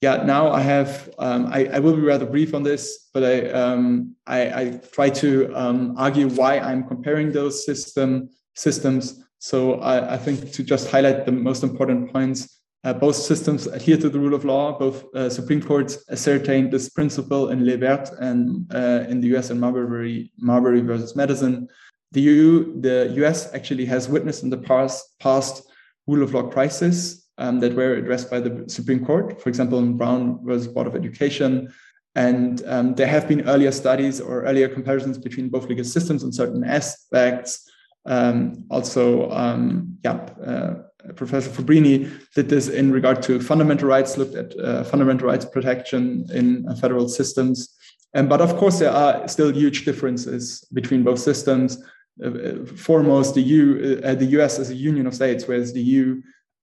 [0.00, 3.50] yeah, now I have, um, I, I, will be rather brief on this, but I,
[3.50, 9.22] um, I, I, try to um, argue why I'm comparing those system systems.
[9.38, 13.96] So I, I, think to just highlight the most important points, uh, both systems adhere
[13.98, 14.78] to the rule of law.
[14.78, 19.50] Both uh, Supreme Courts ascertained this principle in Les Verts and uh, in the US
[19.50, 21.68] in Marbury, Marbury versus Madison.
[22.12, 25.70] The EU, the US actually has witnessed in the past, past
[26.06, 29.96] rule of law crisis um, that were addressed by the Supreme Court, for example, in
[29.96, 31.72] Brown versus Board of Education.
[32.14, 36.34] And um, there have been earlier studies or earlier comparisons between both legal systems and
[36.34, 37.70] certain aspects.
[38.06, 40.74] Um, also, um, yeah, uh,
[41.16, 46.26] Professor Fabbrini did this in regard to fundamental rights, looked at uh, fundamental rights protection
[46.32, 47.76] in uh, federal systems.
[48.12, 51.82] But of course, there are still huge differences between both systems.
[52.22, 55.82] Uh, uh foremost, the U, uh, the US is a union of states, whereas the
[55.82, 56.20] EU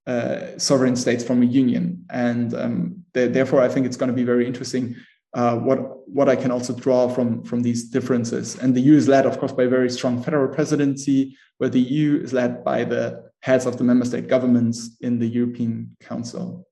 [0.08, 2.06] uh, sovereign states from a union.
[2.10, 4.96] And um, therefore, I think it's going to be very interesting
[5.34, 8.58] uh, what what I can also draw from from these differences.
[8.58, 11.82] And the EU is led, of course, by a very strong federal presidency, where the
[11.82, 16.68] EU is led by the heads of the member state governments in the European Council.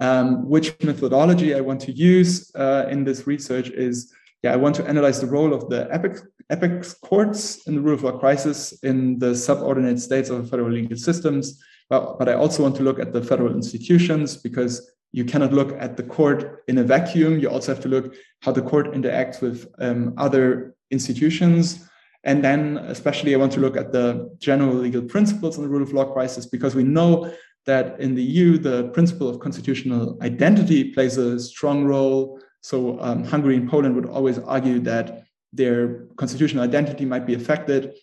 [0.00, 4.12] Um, which methodology I want to use uh, in this research is,
[4.42, 6.18] yeah, I want to analyze the role of the EPIC,
[6.50, 10.96] apex courts in the rule of law crisis in the subordinate states of federal legal
[10.96, 15.52] systems but, but I also want to look at the federal institutions because you cannot
[15.52, 17.40] look at the court in a vacuum.
[17.40, 21.89] You also have to look how the court interacts with um, other institutions.
[22.24, 25.82] And then, especially, I want to look at the general legal principles on the rule
[25.82, 27.32] of law crisis because we know
[27.66, 32.40] that in the EU, the principle of constitutional identity plays a strong role.
[32.60, 37.94] So, um, Hungary and Poland would always argue that their constitutional identity might be affected.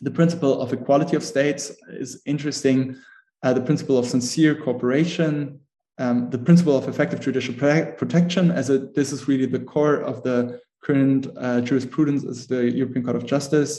[0.00, 2.96] The principle of equality of states is interesting
[3.42, 5.60] uh, the principle of sincere cooperation,
[5.98, 10.22] um, the principle of effective judicial protection, as a, this is really the core of
[10.22, 13.72] the current uh, jurisprudence is the European Court of Justice.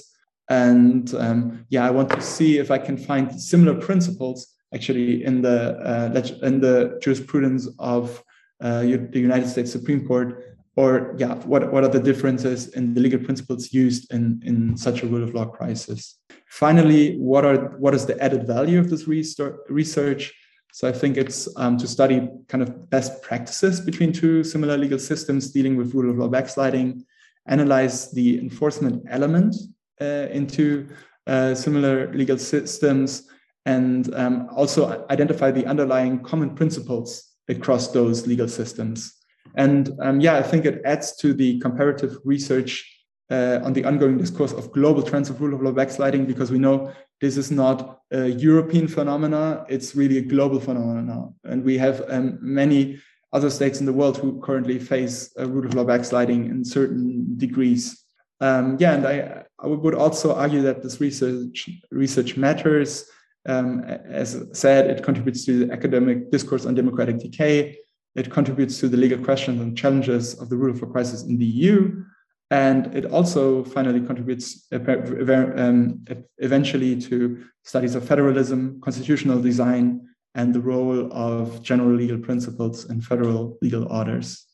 [0.49, 4.39] And um, yeah, I want to see if I can find similar principles
[4.73, 5.59] actually in the
[5.91, 8.23] uh, in the jurisprudence of
[8.61, 13.01] uh, the United States Supreme Court, or yeah, what what are the differences in the
[13.01, 16.19] legal principles used in in such a rule of law crisis?
[16.47, 20.33] Finally, what are what is the added value of this research?
[20.77, 24.99] So I think it's um, to study kind of best practices between two similar legal
[24.99, 27.03] systems dealing with rule of law backsliding,
[27.47, 29.55] analyze the enforcement element
[29.99, 30.87] uh, into
[31.25, 33.27] uh, similar legal systems,
[33.65, 39.15] and um, also identify the underlying common principles across those legal systems.
[39.55, 42.85] And um, yeah, I think it adds to the comparative research
[43.31, 46.59] uh, on the ongoing discourse of global trends of rule of law backsliding because we
[46.59, 51.29] know this is not a European phenomena, it's really a global phenomena.
[51.43, 52.99] And we have um, many
[53.33, 57.37] other states in the world who currently face a rule of law backsliding in certain
[57.37, 58.03] degrees.
[58.39, 63.09] Um, yeah, and I, I would also argue that this research research matters.
[63.47, 67.77] Um, as said, it contributes to the academic discourse on democratic decay.
[68.15, 71.37] It contributes to the legal questions and challenges of the rule of law crisis in
[71.37, 72.03] the EU.
[72.49, 76.05] And it also finally contributes um,
[76.37, 83.01] eventually to studies of federalism, constitutional design, and the role of general legal principles in
[83.01, 84.45] federal legal orders.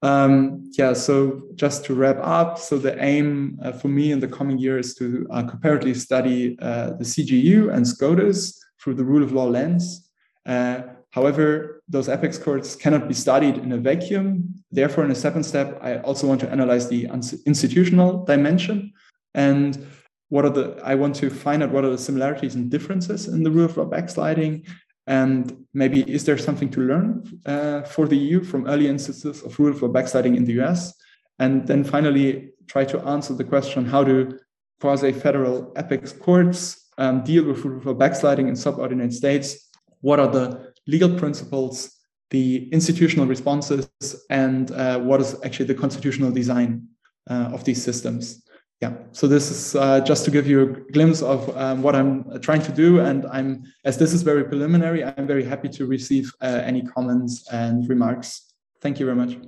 [0.00, 4.26] Um, yeah, so just to wrap up, so the aim uh, for me in the
[4.28, 9.22] coming year is to uh, comparatively study uh, the CJEU and SCOTUS through the rule
[9.22, 10.10] of law lens.
[10.46, 10.82] Uh,
[11.12, 14.61] However, those apex courts cannot be studied in a vacuum.
[14.72, 17.04] Therefore, in a second step, I also want to analyze the
[17.46, 18.92] institutional dimension
[19.34, 19.86] and
[20.32, 23.42] what are the I want to find out what are the similarities and differences in
[23.42, 24.64] the rule of law backsliding,
[25.06, 29.58] and maybe is there something to learn uh, for the EU from early instances of
[29.58, 30.94] rule of law backsliding in the US,
[31.38, 34.38] and then finally try to answer the question how do
[34.80, 39.68] quasi-federal apex courts um, deal with rule of law backsliding in subordinate states?
[40.00, 41.90] What are the legal principles,
[42.32, 43.88] the institutional responses,
[44.30, 46.88] and uh, what is actually the constitutional design
[47.30, 48.42] uh, of these systems.
[48.80, 52.40] Yeah, so this is uh, just to give you a glimpse of um, what I'm
[52.40, 52.98] trying to do.
[52.98, 57.46] And I'm, as this is very preliminary, I'm very happy to receive uh, any comments
[57.52, 58.52] and remarks.
[58.80, 59.38] Thank you very much.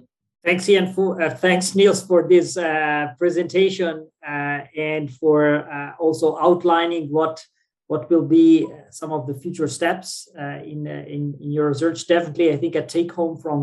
[0.44, 0.92] Thanks, Ian.
[0.92, 5.38] For uh, thanks, Niels, for this uh, presentation and for
[5.98, 7.44] also outlining what
[7.94, 10.08] what will be some of the future steps
[10.42, 11.98] uh, in, uh, in, in your research.
[12.08, 13.60] Definitely, I think a take home from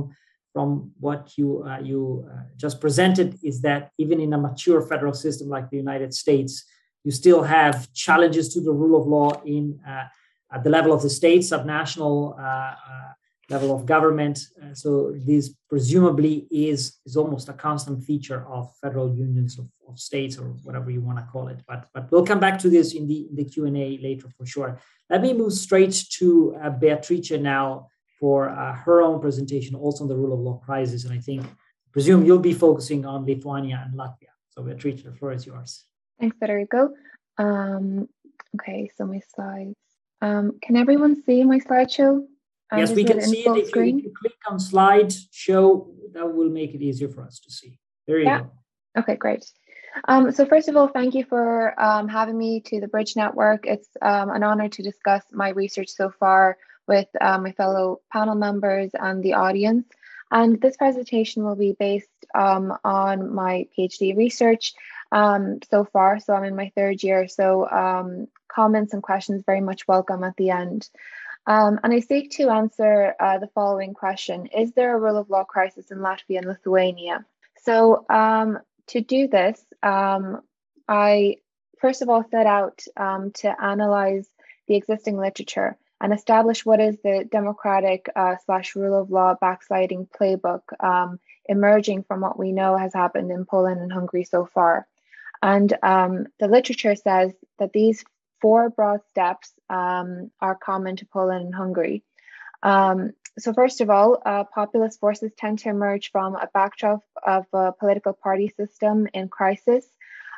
[0.54, 5.16] from what you uh, you uh, just presented is that even in a mature federal
[5.26, 6.54] system like the United States,
[7.06, 7.76] you still have
[8.06, 10.06] challenges to the rule of law in uh,
[10.56, 13.12] at the level of the state, subnational uh, uh,
[13.56, 14.38] level of government.
[14.62, 14.90] Uh, so
[15.30, 16.36] this presumably
[16.70, 21.02] is is almost a constant feature of federal unions of, of states or whatever you
[21.08, 21.60] want to call it.
[21.70, 24.46] But but we'll come back to this in the the Q and A later for
[24.54, 24.70] sure.
[25.14, 26.28] Let me move straight to
[26.80, 27.68] Beatrice now
[28.20, 31.06] for uh, her own presentation, also on the rule of law crisis.
[31.06, 31.44] And I think,
[31.92, 34.32] presume you'll be focusing on Lithuania and Latvia.
[34.52, 35.86] So Beatrice, the floor is yours.
[36.20, 36.94] Thanks, Federico.
[37.38, 38.08] Um,
[38.56, 39.76] okay, so my slides.
[40.22, 42.12] Um, can everyone see my slideshow?
[42.76, 43.58] Yes, we can see it.
[43.58, 47.40] If you, if you, click on slide show, that will make it easier for us
[47.40, 47.78] to see.
[48.08, 48.42] There you yeah.
[48.42, 48.52] go.
[49.00, 49.46] Okay, great.
[50.08, 53.66] Um, so first of all, thank you for um, having me to the Bridge Network.
[53.66, 56.58] It's um, an honor to discuss my research so far
[56.88, 59.86] with uh, my fellow panel members and the audience.
[60.32, 64.74] And this presentation will be based um, on my PhD research
[65.12, 66.20] um, so far.
[66.20, 67.28] So I'm in my third year.
[67.28, 70.90] So um, comments and questions very much welcome at the end.
[71.48, 75.30] Um, and I seek to answer uh, the following question Is there a rule of
[75.30, 77.26] law crisis in Latvia and Lithuania?
[77.64, 80.42] So um, to do this, um,
[80.88, 81.38] I
[81.80, 84.30] first of all set out to analyze
[84.68, 90.08] the existing literature and establish what is the democratic uh, slash rule of law backsliding
[90.08, 94.88] playbook um, emerging from what we know has happened in Poland and Hungary so far.
[95.44, 98.04] And um, the literature says that these
[98.42, 102.04] four broad steps um, are common to Poland and Hungary.
[102.64, 107.46] Um, so, first of all, uh, populist forces tend to emerge from a backdrop of
[107.54, 109.86] a political party system in crisis,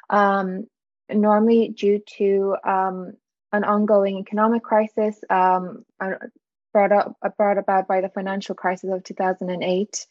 [0.10, 0.68] um,
[1.10, 3.14] normally due to um,
[3.52, 5.86] an ongoing economic crisis um,
[6.74, 10.08] brought, up, brought about by the financial crisis of 2008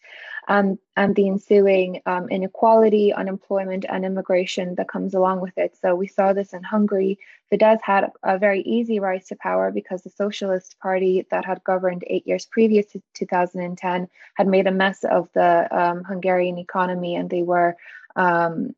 [0.49, 5.77] um, and the ensuing um, inequality, unemployment, and immigration that comes along with it.
[5.81, 7.19] So we saw this in Hungary.
[7.53, 12.05] Fidesz had a very easy rise to power because the Socialist Party that had governed
[12.07, 17.29] eight years previous to 2010 had made a mess of the um, Hungarian economy and
[17.29, 17.77] they were
[18.17, 18.75] um,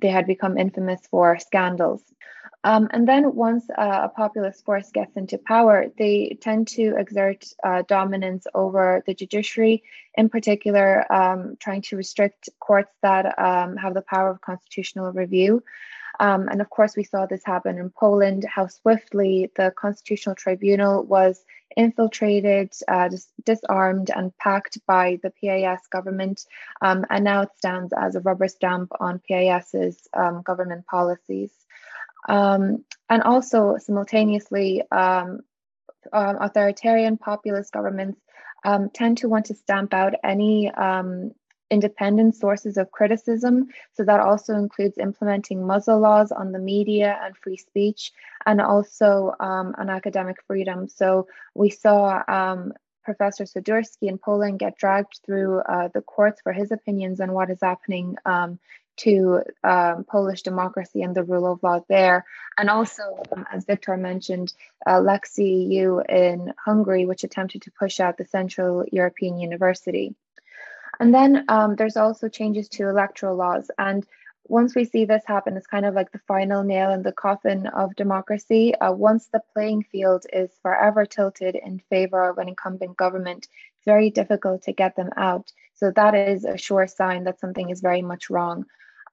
[0.00, 2.02] they had become infamous for scandals.
[2.64, 7.44] Um, and then once uh, a populist force gets into power, they tend to exert
[7.62, 9.84] uh, dominance over the judiciary,
[10.16, 15.62] in particular, um, trying to restrict courts that um, have the power of constitutional review.
[16.18, 21.04] Um, and of course, we saw this happen in Poland, how swiftly the Constitutional Tribunal
[21.04, 21.44] was
[21.76, 26.44] infiltrated, uh, dis- disarmed, and packed by the PIS government.
[26.80, 31.52] Um, and now it stands as a rubber stamp on PIS's um, government policies.
[32.28, 35.40] Um, and also, simultaneously, um,
[36.12, 38.20] um, authoritarian populist governments
[38.94, 40.72] tend to want to stamp out any
[41.70, 43.68] independent sources of criticism.
[43.94, 48.12] So that also includes implementing muzzle laws on the media and free speech,
[48.44, 50.88] and also um, on academic freedom.
[50.88, 52.72] So we saw um,
[53.04, 57.50] Professor Sadurski in Poland get dragged through uh, the courts for his opinions on what
[57.50, 58.58] is happening um,
[58.96, 62.24] to um, Polish democracy and the rule of law there.
[62.58, 64.52] And also, um, as Victor mentioned,
[64.86, 70.14] uh, Lex CEU in Hungary, which attempted to push out the Central European University.
[71.00, 73.70] And then um, there's also changes to electoral laws.
[73.78, 74.06] And
[74.48, 77.66] once we see this happen, it's kind of like the final nail in the coffin
[77.66, 78.74] of democracy.
[78.74, 83.84] Uh, once the playing field is forever tilted in favor of an incumbent government, it's
[83.84, 85.52] very difficult to get them out.
[85.74, 88.66] So that is a sure sign that something is very much wrong.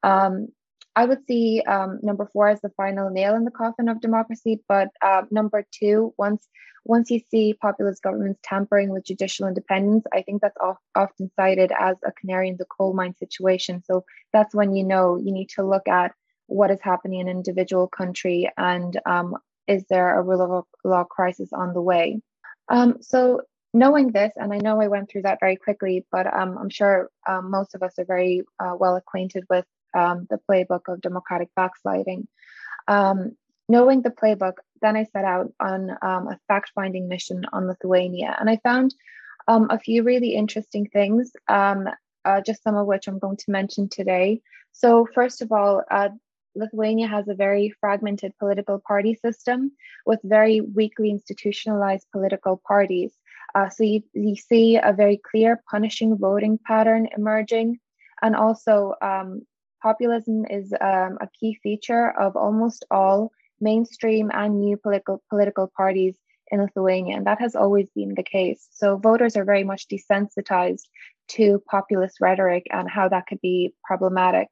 [0.03, 0.49] Um,
[0.96, 4.62] I would see um, number four as the final nail in the coffin of democracy,
[4.68, 6.48] but uh, number two, once
[6.86, 10.58] once you see populist governments tampering with judicial independence, I think that's
[10.96, 13.82] often cited as a canary in the coal mine situation.
[13.86, 16.12] So that's when you know you need to look at
[16.48, 21.06] what is happening in an individual country and um, is there a rule of law
[21.06, 22.22] crisis on the way.
[22.68, 23.41] Um, so
[23.74, 27.10] knowing this, and I know I went through that very quickly, but um, I'm sure
[27.28, 31.50] um, most of us are very uh, well acquainted with um, the playbook of democratic
[31.56, 32.28] backsliding.
[32.88, 33.36] Um,
[33.70, 38.36] knowing the playbook, then I set out on um, a fact finding mission on Lithuania.
[38.39, 38.94] And I found
[39.48, 41.88] um, a few really interesting things, um,
[42.26, 44.41] uh, just some of which I'm going to mention today.
[44.72, 46.10] So, first of all, uh,
[46.56, 49.72] Lithuania has a very fragmented political party system
[50.06, 53.12] with very weakly institutionalized political parties.
[53.56, 57.80] Uh, so you, you see a very clear punishing voting pattern emerging,
[58.22, 59.46] and also um,
[59.84, 66.15] populism is um, a key feature of almost all mainstream and new political political parties
[66.51, 68.67] in Lithuania, and that has always been the case.
[68.71, 70.86] So voters are very much desensitized
[71.29, 74.47] to populist rhetoric and how that could be problematic.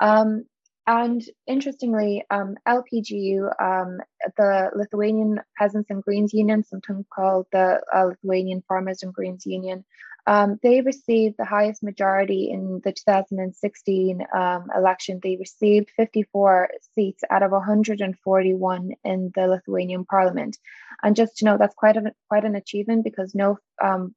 [0.00, 0.44] Um,
[0.86, 3.98] and interestingly, um, LPGU, um,
[4.36, 9.84] the Lithuanian Peasants and Greens Union, sometimes called the uh, Lithuanian Farmers and Greens Union,
[10.26, 15.20] um, they received the highest majority in the 2016 um, election.
[15.22, 20.58] They received 54 seats out of 141 in the Lithuanian parliament.
[21.02, 24.14] And just to know, that's quite, a, quite an achievement because no um,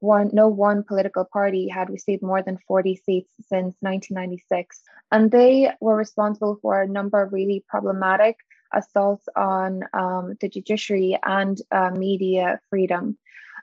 [0.00, 4.82] one no one political party had received more than 40 seats since 1996
[5.12, 8.36] and they were responsible for a number of really problematic
[8.74, 13.16] assaults on um, the judiciary and uh, media freedom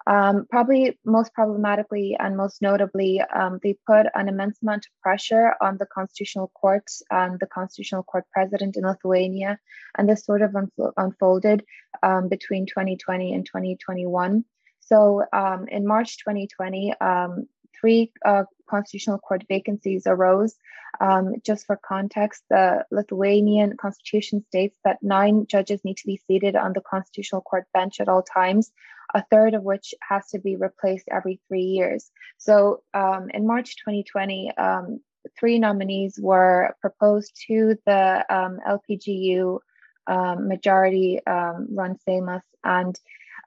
[0.08, 5.54] um, probably most problematically and most notably, um, they put an immense amount of pressure
[5.62, 9.60] on the Constitutional Court and the Constitutional Court president in Lithuania.
[9.98, 10.56] And this sort of
[10.98, 11.64] unfolded
[12.02, 14.44] um, between 2020 and 2021.
[14.82, 17.48] So um, in March 2020, um,
[17.84, 20.56] three uh, Constitutional Court vacancies arose.
[21.02, 26.56] Um, just for context, the Lithuanian constitution states that nine judges need to be seated
[26.56, 28.72] on the Constitutional Court bench at all times,
[29.14, 32.10] a third of which has to be replaced every three years.
[32.38, 35.02] So um, in March 2020, um,
[35.38, 39.60] three nominees were proposed to the um, LPGU
[40.08, 42.98] um, majority um, run Seimas and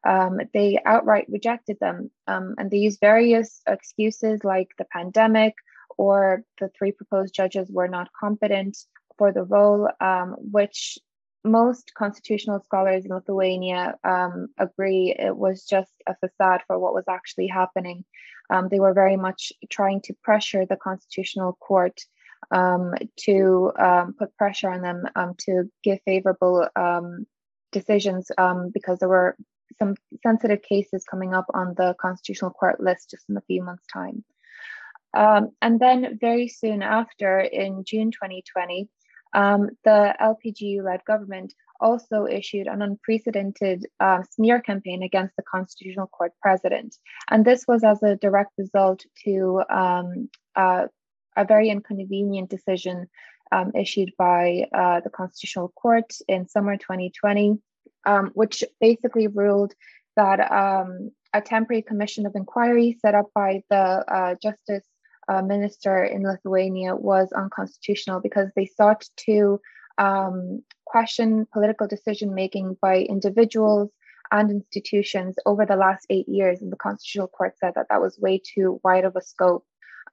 [0.05, 2.11] um, they outright rejected them.
[2.27, 5.55] Um, and they used various excuses like the pandemic
[5.99, 8.77] or the three proposed judges were not competent
[9.19, 10.99] for the role, um, which
[11.45, 17.05] most constitutional scholars in Lithuania um, agree it was just a facade for what was
[17.09, 18.05] actually happening.
[18.51, 22.01] Um, they were very much trying to pressure the constitutional court
[22.51, 23.73] um, to
[24.19, 25.05] put pressure on them
[25.39, 26.69] to give favorable
[27.73, 29.37] decisions um, because there were
[29.79, 33.87] some sensitive cases coming up on the Constitutional Court list just in a few months'
[33.93, 34.25] time.
[35.15, 38.89] Um, and then very soon after, in June 2020,
[39.35, 46.07] um, the LPGU led government also issued an unprecedented uh, smear campaign against the Constitutional
[46.07, 46.97] Court president.
[47.31, 50.87] And this was as a direct result to um, uh,
[51.37, 53.09] a very inconvenient decision
[53.53, 57.59] um, issued by uh, the Constitutional Court in summer 2020
[58.07, 59.75] um, which basically ruled
[60.17, 64.87] that um, a temporary commission of inquiry set up by the uh, justice
[65.29, 69.61] uh, minister in Lithuania was unconstitutional because they sought to
[69.99, 73.91] um, question political decision making by individuals
[74.33, 76.63] and institutions over the last eight years.
[76.63, 79.65] And the Constitutional Court said that that was way too wide of a scope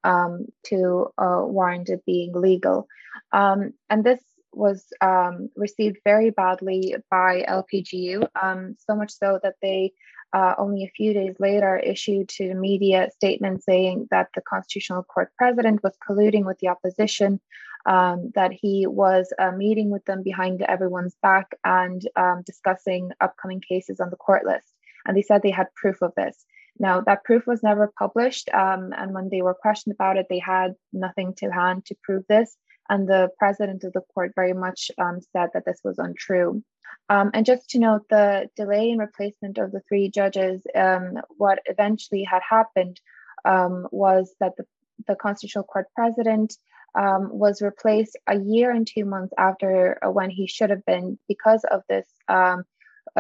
[0.03, 2.87] um, to uh, warrant it being legal.
[3.31, 4.19] Um, and this
[4.55, 9.93] was um, received very badly by LPGU, um, so much so that they
[10.33, 15.03] uh, only a few days later issued to the media statement saying that the Constitutional
[15.03, 17.39] Court president was colluding with the opposition,
[17.85, 23.61] um, that he was uh, meeting with them behind everyone's back and um, discussing upcoming
[23.61, 24.67] cases on the court list.
[25.05, 26.45] And they said they had proof of this.
[26.79, 30.39] Now, that proof was never published, um, and when they were questioned about it, they
[30.39, 32.57] had nothing to hand to prove this
[32.93, 36.63] and the president of the court very much um, said that this was untrue.
[37.09, 41.57] Um, and just to note, the delay in replacement of the three judges, um, what
[41.65, 43.01] eventually had happened
[43.45, 44.65] um, was that the,
[45.07, 46.55] the Constitutional Court president
[46.93, 51.17] um, was replaced a year and two months after uh, when he should have been
[51.27, 52.63] because of this um,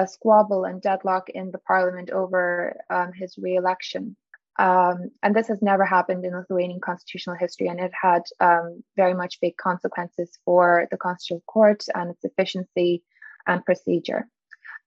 [0.05, 2.77] squabble and deadlock in the parliament over
[3.15, 4.15] his re-election.
[4.59, 9.13] Um, and this has never happened in Lithuanian constitutional history, and it had um, very
[9.13, 13.03] much big consequences for the Constitutional Court and its efficiency
[13.47, 14.27] and procedure.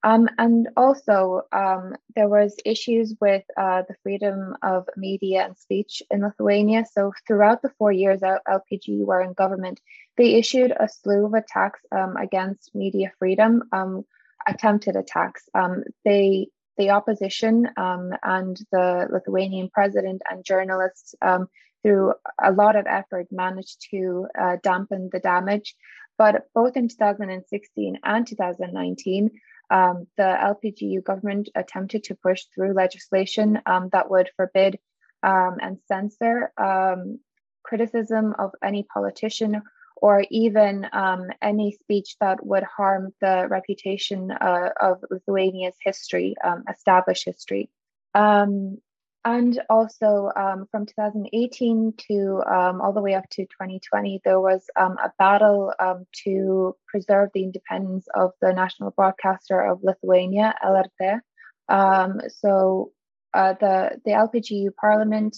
[0.02, 6.00] Um, and also, um, there was issues with uh, the freedom of media and speech
[6.10, 6.84] in Lithuania.
[6.92, 9.80] So throughout the four years LPG were in government,
[10.16, 14.04] they issued a slew of attacks um, against media freedom, um,
[14.46, 15.48] attempted attacks.
[16.04, 21.48] they the opposition um, and the Lithuanian president and journalists, um,
[21.82, 25.74] through a lot of effort, managed to uh, dampen the damage.
[26.18, 29.30] But both in 2016 and 2019,
[29.70, 34.78] um, the LPGU government attempted to push through legislation um, that would forbid
[35.22, 37.18] um, and censor um,
[37.64, 39.62] criticism of any politician
[39.96, 46.64] or even um, any speech that would harm the reputation uh, of Lithuania's history, um,
[46.70, 47.70] established history.
[48.14, 48.78] Um,
[49.24, 54.64] and also um, from 2018 to um, all the way up to 2020, there was
[54.78, 55.72] um, a battle
[56.24, 61.20] to preserve the independence of the national broadcaster of Lithuania, LRT.
[62.28, 62.92] so
[63.34, 65.36] uh, the the LPGU Parliament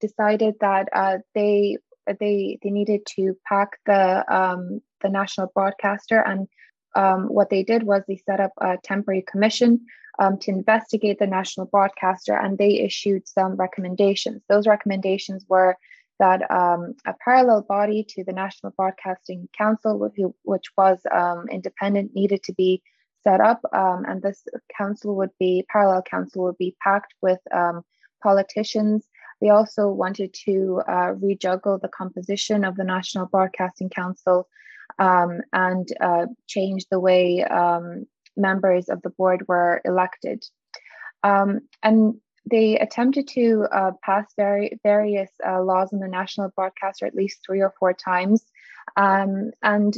[0.00, 6.48] decided that uh, they they they needed to pack the um, the national broadcaster, and
[6.94, 9.86] um, what they did was they set up a temporary commission
[10.18, 14.42] um, to investigate the national broadcaster, and they issued some recommendations.
[14.48, 15.76] Those recommendations were
[16.18, 22.14] that um, a parallel body to the National Broadcasting Council, who, which was um, independent,
[22.14, 22.82] needed to be
[23.22, 24.42] set up, um, and this
[24.76, 27.82] council would be parallel council would be packed with um,
[28.22, 29.06] politicians.
[29.40, 34.48] They also wanted to uh, rejuggle the composition of the National Broadcasting Council
[34.98, 38.06] um, and uh, change the way um,
[38.36, 40.44] members of the board were elected.
[41.22, 47.14] and they attempted to uh, pass very, various uh, laws on the national broadcaster at
[47.14, 48.44] least three or four times.
[48.96, 49.94] Um, and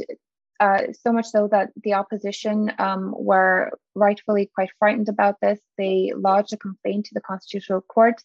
[0.59, 5.59] uh, so much so that the opposition um, were rightfully quite frightened about this.
[5.77, 8.15] They lodged a complaint to the Constitutional Court,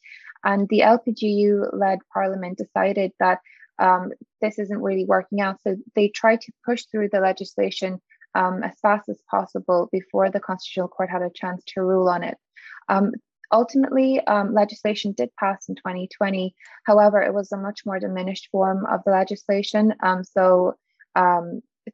[0.45, 3.41] and the LPGU led parliament decided that
[3.79, 5.61] um, this isn't really working out.
[5.63, 8.01] So they tried to push through the legislation
[8.35, 12.23] um, as fast as possible before the Constitutional Court had a chance to rule on
[12.25, 12.37] it.
[12.89, 13.13] Um,
[13.53, 16.57] Ultimately, um, legislation did pass in 2020.
[16.85, 19.95] However, it was a much more diminished form of the legislation.
[20.03, 20.75] Um, so,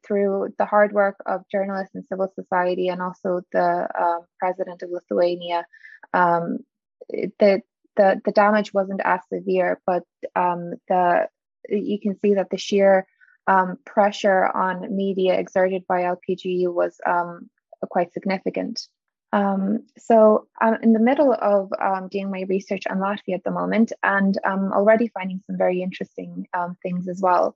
[0.05, 4.89] through the hard work of journalists and civil society, and also the uh, president of
[4.91, 5.65] Lithuania,
[6.13, 6.59] um,
[7.09, 7.61] the,
[7.97, 9.81] the the damage wasn't as severe.
[9.85, 10.03] But
[10.35, 11.27] um, the
[11.69, 13.05] you can see that the sheer
[13.85, 16.99] pressure on media exerted by LPGU was
[17.89, 18.87] quite significant.
[19.33, 23.51] Um, so I'm in the middle of um, doing my research on Latvia at the
[23.51, 27.55] moment, and I'm already finding some very interesting um, things as well.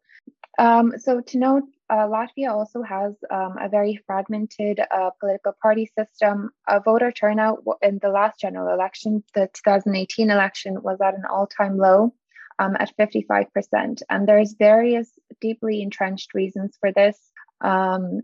[0.57, 5.91] Um, so to note, uh, Latvia also has um, a very fragmented uh, political party
[5.97, 6.49] system.
[6.85, 12.13] Voter turnout in the last general election, the 2018 election, was at an all-time low
[12.59, 15.09] um, at 55%, and there's various
[15.41, 17.19] deeply entrenched reasons for this.
[17.61, 18.21] Um,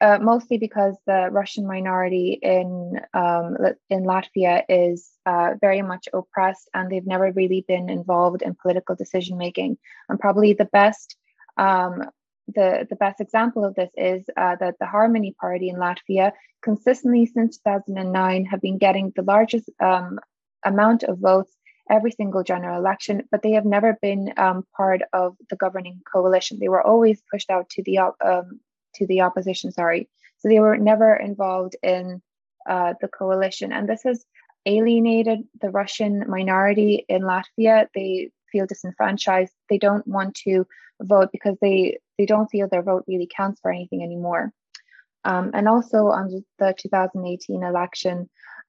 [0.00, 3.56] uh, mostly because the Russian minority in um,
[3.88, 8.94] in Latvia is uh, very much oppressed, and they've never really been involved in political
[8.94, 9.78] decision making.
[10.08, 11.16] And probably the best
[11.56, 12.02] um,
[12.46, 16.32] the the best example of this is uh, that the Harmony Party in Latvia
[16.62, 20.18] consistently since 2009 have been getting the largest um,
[20.64, 21.52] amount of votes
[21.88, 26.58] every single general election, but they have never been um, part of the governing coalition.
[26.58, 28.60] They were always pushed out to the um,
[28.96, 30.08] to the opposition, sorry.
[30.38, 32.22] So they were never involved in
[32.68, 33.72] uh, the coalition.
[33.72, 34.24] And this has
[34.66, 37.86] alienated the Russian minority in Latvia.
[37.94, 39.52] They feel disenfranchised.
[39.70, 40.66] They don't want to
[41.00, 44.52] vote because they, they don't feel their vote really counts for anything anymore.
[45.24, 48.28] Um, and also on the 2018 election,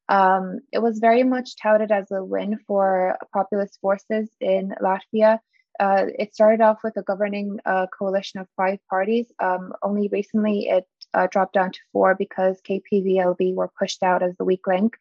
[0.09, 5.39] um, it was very much touted as a win for populist forces in Latvia
[5.80, 9.32] uh, it started off with a governing uh, coalition of five parties.
[9.39, 14.23] Um, only recently it uh, dropped down to four because KPV LV were pushed out
[14.23, 14.97] as the weak link.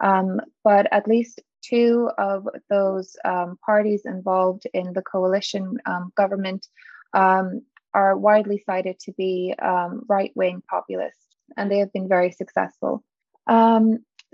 [0.00, 6.66] Um, but at least two of those um, parties involved in the coalition um, government
[7.12, 7.62] um,
[7.92, 13.04] are widely cited to be um, right wing populists, and they have been very successful.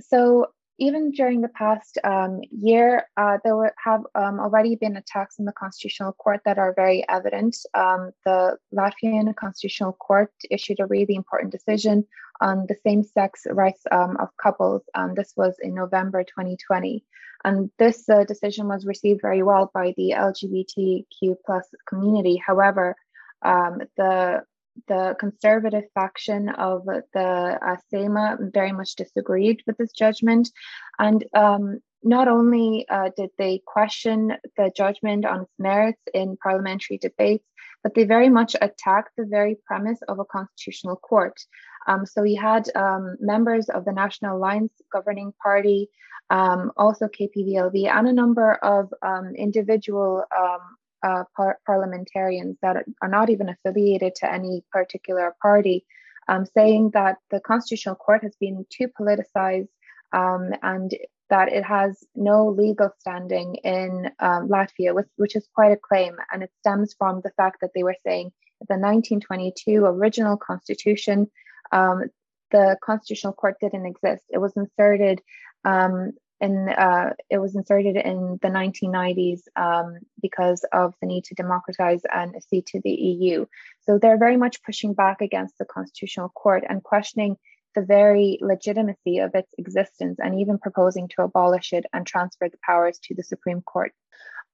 [0.00, 0.46] so
[0.80, 5.44] even during the past um, year, uh, there were, have um, already been attacks in
[5.44, 7.56] the Constitutional Court that are very evident.
[7.74, 12.06] Um, the Latvian Constitutional Court issued a really important decision
[12.40, 17.04] on the same sex rights um, of couples, and this was in November 2020.
[17.44, 22.36] And this uh, decision was received very well by the LGBTQ plus community.
[22.36, 22.96] However,
[23.42, 24.44] um, the
[24.88, 30.50] the conservative faction of the uh, Saeima very much disagreed with this judgment.
[30.98, 36.98] And um, not only uh, did they question the judgment on its merits in parliamentary
[36.98, 37.44] debates,
[37.82, 41.38] but they very much attacked the very premise of a constitutional court.
[41.86, 45.88] Um, so you had um, members of the National Alliance governing party,
[46.28, 50.60] um, also KPV LV, and a number of um, individual um,
[51.02, 55.84] uh, par- parliamentarians that are not even affiliated to any particular party,
[56.28, 59.68] um, saying that the Constitutional Court has been too politicized
[60.12, 60.92] um, and
[61.28, 66.16] that it has no legal standing in um, Latvia, which, which is quite a claim.
[66.32, 68.32] And it stems from the fact that they were saying
[68.68, 71.30] the 1922 original constitution,
[71.72, 72.04] um,
[72.50, 74.24] the Constitutional Court didn't exist.
[74.28, 75.22] It was inserted
[75.64, 81.34] um, and uh, it was inserted in the 1990s um, because of the need to
[81.34, 83.46] democratize and accede to the EU.
[83.82, 87.36] So they're very much pushing back against the Constitutional Court and questioning
[87.74, 92.58] the very legitimacy of its existence and even proposing to abolish it and transfer the
[92.64, 93.92] powers to the Supreme Court.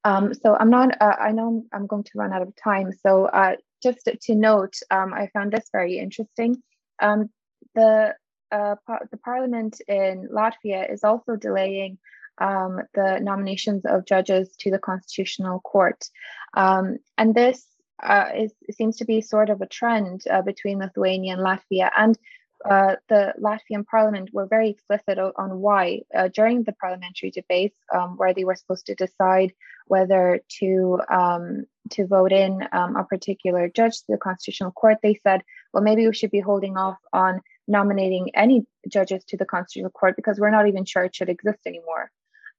[0.04, 2.92] Um, so I'm not, uh, I know I'm going to run out of time.
[3.04, 6.62] So uh, just to note, um, I found this very interesting.
[7.00, 7.30] Um,
[7.74, 8.14] the,
[8.52, 8.76] uh,
[9.10, 11.98] the parliament in Latvia is also delaying
[12.38, 16.04] um, the nominations of judges to the Constitutional Court.
[16.54, 17.66] Um, and this
[18.02, 21.90] uh, is, seems to be sort of a trend uh, between Lithuania and Latvia.
[21.96, 22.18] And
[22.68, 28.16] uh, the Latvian parliament were very explicit on why uh, during the parliamentary debates, um,
[28.16, 29.52] where they were supposed to decide
[29.86, 35.14] whether to um, to vote in um, a particular judge to the Constitutional Court, they
[35.22, 35.42] said,
[35.72, 40.16] well, maybe we should be holding off on nominating any judges to the Constitutional Court
[40.16, 42.10] because we're not even sure it should exist anymore,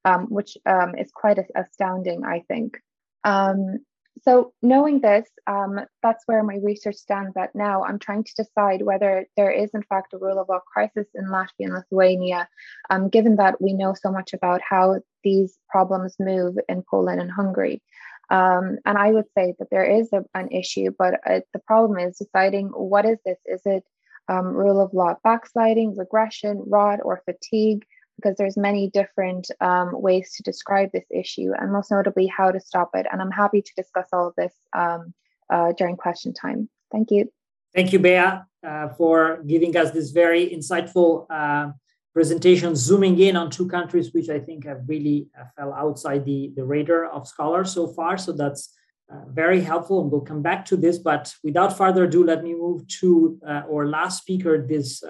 [0.05, 2.79] um, which um, is quite astounding, I think.
[3.23, 3.79] Um,
[4.23, 7.83] so knowing this, um, that's where my research stands at now.
[7.83, 11.25] I'm trying to decide whether there is in fact a rule of law crisis in
[11.25, 12.47] Latvia and Lithuania,
[12.89, 17.31] um, given that we know so much about how these problems move in Poland and
[17.31, 17.81] Hungary.
[18.29, 21.97] Um, and I would say that there is a, an issue, but uh, the problem
[21.99, 23.37] is deciding what is this?
[23.45, 23.83] Is it
[24.27, 27.85] um, rule of law backsliding, regression, rot, or fatigue?
[28.17, 32.59] because there's many different um, ways to describe this issue and most notably how to
[32.59, 33.05] stop it.
[33.11, 35.13] And I'm happy to discuss all of this um,
[35.51, 36.69] uh, during question time.
[36.91, 37.31] Thank you.
[37.75, 41.71] Thank you, Bea, uh, for giving us this very insightful uh,
[42.13, 46.51] presentation, zooming in on two countries which I think have really uh, fell outside the,
[46.55, 48.17] the radar of scholars so far.
[48.17, 48.73] So that's
[49.11, 50.97] uh, very helpful, and we'll come back to this.
[50.97, 55.03] But without further ado, let me move to uh, our last speaker this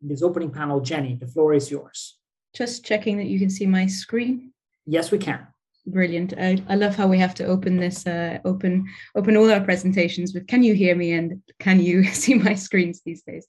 [0.00, 1.14] this opening panel, Jenny.
[1.14, 2.18] The floor is yours.
[2.54, 4.52] Just checking that you can see my screen.
[4.86, 5.46] Yes, we can.
[5.86, 6.32] Brilliant.
[6.38, 10.32] I, I love how we have to open this, uh, open open all our presentations
[10.32, 13.46] with can you hear me and can you see my screens these days?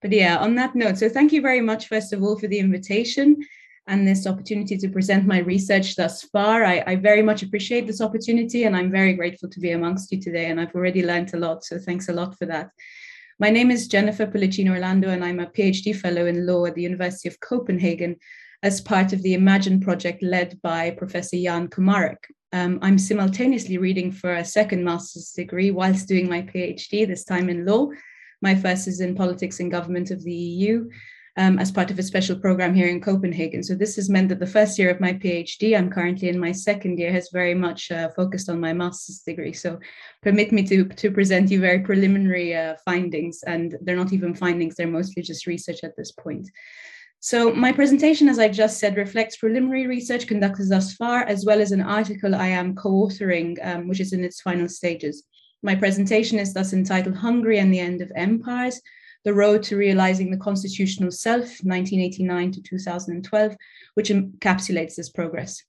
[0.00, 2.60] But yeah, on that note, so thank you very much, first of all, for the
[2.60, 3.36] invitation
[3.88, 6.64] and this opportunity to present my research thus far.
[6.64, 10.20] I, I, very much appreciate this opportunity and I'm very grateful to be amongst you
[10.20, 10.50] today.
[10.50, 11.64] And I've already learned a lot.
[11.64, 12.68] So thanks a lot for that.
[13.40, 16.82] My name is Jennifer Pullicino Orlando, and I'm a PhD fellow in law at the
[16.82, 18.16] University of Copenhagen
[18.64, 22.16] as part of the Imagine project led by Professor Jan Komarek.
[22.52, 27.48] Um, I'm simultaneously reading for a second master's degree whilst doing my PhD, this time
[27.48, 27.90] in law.
[28.42, 30.88] My first is in politics and government of the EU,
[31.38, 33.62] um, as part of a special program here in Copenhagen.
[33.62, 36.52] So this has meant that the first year of my PhD, I'm currently in my
[36.52, 39.52] second year, has very much uh, focused on my master's degree.
[39.52, 39.78] So
[40.20, 44.74] permit me to, to present you very preliminary uh, findings, and they're not even findings,
[44.74, 46.48] they're mostly just research at this point.
[47.20, 51.60] So my presentation, as I just said, reflects preliminary research conducted thus far, as well
[51.60, 55.24] as an article I am co-authoring, um, which is in its final stages.
[55.62, 58.80] My presentation is thus entitled Hungary and the End of Empires,
[59.24, 63.56] the Road to Realizing the Constitutional Self, 1989 to 2012,
[63.94, 65.62] which encapsulates this progress.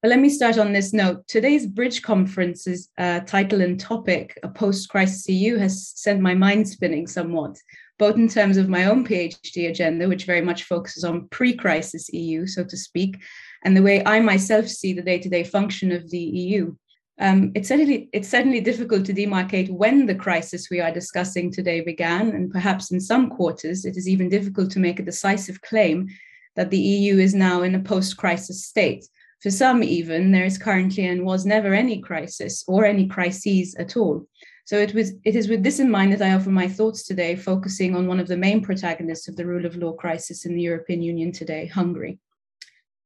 [0.00, 1.26] But let me start on this note.
[1.26, 6.68] Today's Bridge Conference's uh, title and topic, A Post Crisis EU, has sent my mind
[6.68, 7.56] spinning somewhat,
[7.98, 12.12] both in terms of my own PhD agenda, which very much focuses on pre crisis
[12.12, 13.18] EU, so to speak,
[13.64, 16.74] and the way I myself see the day to day function of the EU.
[17.22, 21.80] Um, it's certainly it's certainly difficult to demarcate when the crisis we are discussing today
[21.80, 26.08] began, and perhaps in some quarters it is even difficult to make a decisive claim
[26.56, 29.06] that the EU is now in a post-crisis state.
[29.40, 33.96] For some, even there is currently and was never any crisis or any crises at
[33.96, 34.26] all.
[34.64, 37.36] So it was it is with this in mind that I offer my thoughts today,
[37.36, 40.62] focusing on one of the main protagonists of the rule of law crisis in the
[40.62, 42.18] European Union today, Hungary.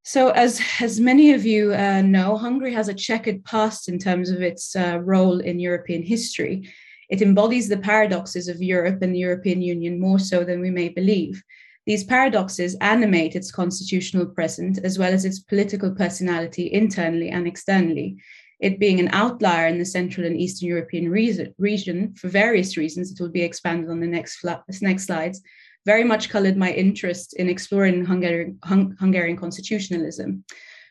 [0.07, 4.31] So, as, as many of you uh, know, Hungary has a checkered past in terms
[4.31, 6.71] of its uh, role in European history.
[7.11, 10.91] It embodies the paradoxes of Europe and the European Union more so than we may
[10.91, 11.43] believe.
[11.87, 18.17] These paradoxes animate its constitutional present as well as its political personality internally and externally.
[18.61, 23.21] It being an outlier in the Central and Eastern European region for various reasons, it
[23.21, 24.39] will be expanded on the next,
[24.81, 25.43] next slides,
[25.87, 30.45] very much colored my interest in exploring Hungarian, hung, Hungarian constitutionalism.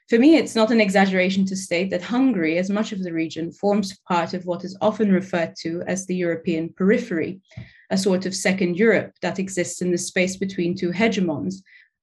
[0.10, 3.52] For me, it's not an exaggeration to state that Hungary, as much of the region,
[3.52, 7.41] forms part of what is often referred to as the European periphery,
[7.89, 11.56] a sort of second Europe that exists in the space between two hegemons.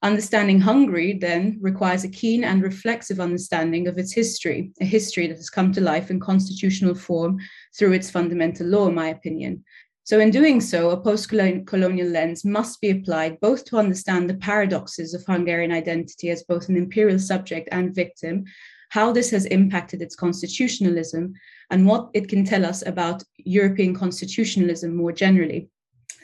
[0.03, 5.36] Understanding Hungary then requires a keen and reflexive understanding of its history, a history that
[5.36, 7.38] has come to life in constitutional form
[7.78, 9.62] through its fundamental law, in my opinion.
[10.05, 14.34] So, in doing so, a post colonial lens must be applied both to understand the
[14.34, 18.44] paradoxes of Hungarian identity as both an imperial subject and victim,
[18.90, 21.34] how this has impacted its constitutionalism,
[21.70, 25.70] and what it can tell us about European constitutionalism more generally.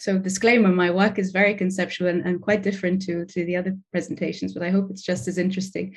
[0.00, 3.76] So disclaimer, my work is very conceptual and, and quite different to, to the other
[3.92, 5.96] presentations, but I hope it's just as interesting.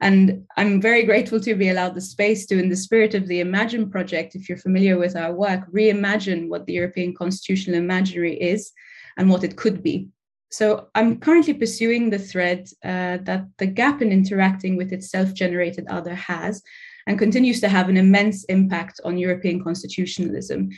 [0.00, 3.40] And I'm very grateful to be allowed the space to, in the spirit of the
[3.40, 8.72] Imagine project, if you're familiar with our work, reimagine what the European constitutional imaginary is
[9.18, 10.08] and what it could be.
[10.50, 15.86] So I'm currently pursuing the thread uh, that the gap in interacting with its self-generated
[15.88, 16.62] other has
[17.06, 20.70] and continues to have an immense impact on European constitutionalism.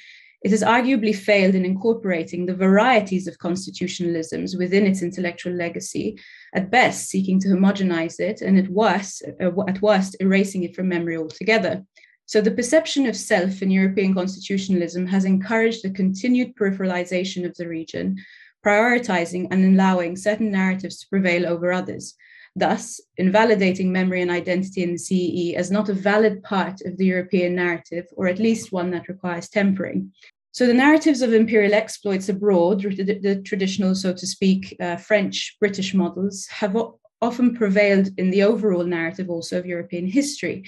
[0.45, 6.18] It has arguably failed in incorporating the varieties of constitutionalisms within its intellectual legacy,
[6.53, 10.88] at best seeking to homogenize it, and at worst, uh, at worst erasing it from
[10.88, 11.84] memory altogether.
[12.26, 17.68] So the perception of self in European constitutionalism has encouraged the continued peripheralization of the
[17.68, 18.16] region,
[18.64, 22.14] prioritizing and allowing certain narratives to prevail over others,
[22.55, 27.07] thus invalidating memory and identity in the CEE as not a valid part of the
[27.07, 30.13] European narrative, or at least one that requires tempering.
[30.53, 35.57] So the narratives of imperial exploits abroad, the, the traditional, so to speak, uh, French
[35.59, 40.65] British models, have o- often prevailed in the overall narrative also of European history.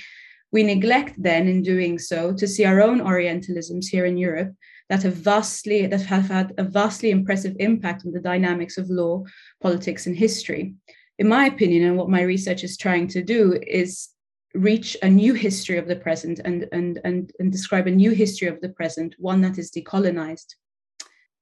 [0.53, 4.55] We neglect then, in doing so, to see our own Orientalisms here in Europe
[4.89, 9.25] that have vastly that have had a vastly impressive impact on the dynamics of law,
[9.61, 10.75] politics, and history.
[11.19, 14.09] In my opinion, and what my research is trying to do is
[14.55, 18.49] reach a new history of the present and, and, and, and describe a new history
[18.49, 20.55] of the present, one that is decolonized.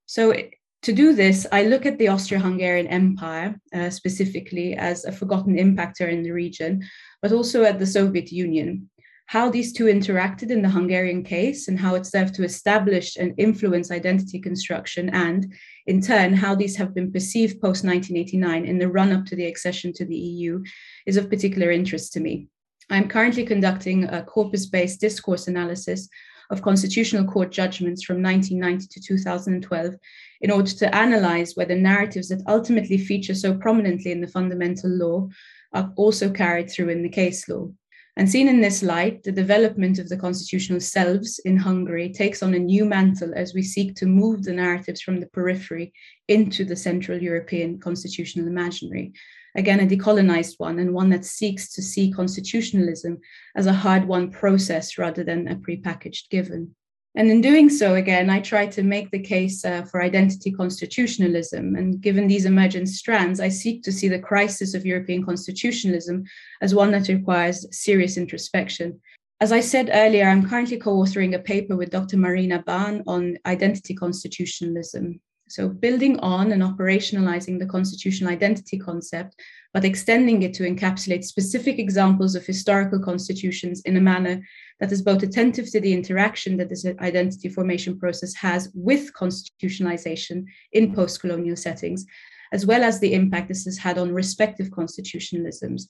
[0.07, 0.35] So,
[0.83, 5.55] to do this, I look at the Austro Hungarian Empire uh, specifically as a forgotten
[5.55, 6.83] impactor in the region,
[7.23, 8.91] but also at the Soviet Union.
[9.33, 13.33] How these two interacted in the Hungarian case and how it served to establish and
[13.39, 15.55] influence identity construction, and
[15.87, 19.47] in turn, how these have been perceived post 1989 in the run up to the
[19.47, 20.63] accession to the EU
[21.07, 22.49] is of particular interest to me.
[22.91, 26.11] I'm currently conducting a corpus based discourse analysis
[26.51, 29.95] of Constitutional Court judgments from 1990 to 2012
[30.43, 35.27] in order to analyze whether narratives that ultimately feature so prominently in the fundamental law
[35.73, 37.71] are also carried through in the case law.
[38.17, 42.53] And seen in this light, the development of the constitutional selves in Hungary takes on
[42.55, 45.93] a new mantle as we seek to move the narratives from the periphery
[46.29, 49.13] into the Central European constitutional imaginary
[49.55, 53.19] again, a decolonized one and one that seeks to see constitutionalism
[53.55, 56.75] as a hard won process rather than a prepackaged given.
[57.15, 61.77] And in doing so, again, I try to make the case uh, for identity constitutionalism.
[61.77, 66.25] And given these emergent strands, I seek to see the crisis of European constitutionalism
[66.63, 68.99] as one that requires serious introspection.
[69.43, 72.17] As I said earlier, I'm currently co authoring a paper with Dr.
[72.17, 75.21] Marina Bahn on identity constitutionalism.
[75.53, 79.39] So, building on and operationalizing the constitutional identity concept,
[79.75, 84.41] but extending it to encapsulate specific examples of historical constitutions in a manner
[84.81, 90.47] that is both attentive to the interaction that this identity formation process has with constitutionalization
[90.73, 92.07] in post colonial settings,
[92.55, 95.83] as well as the impact this has had on respective constitutionalisms.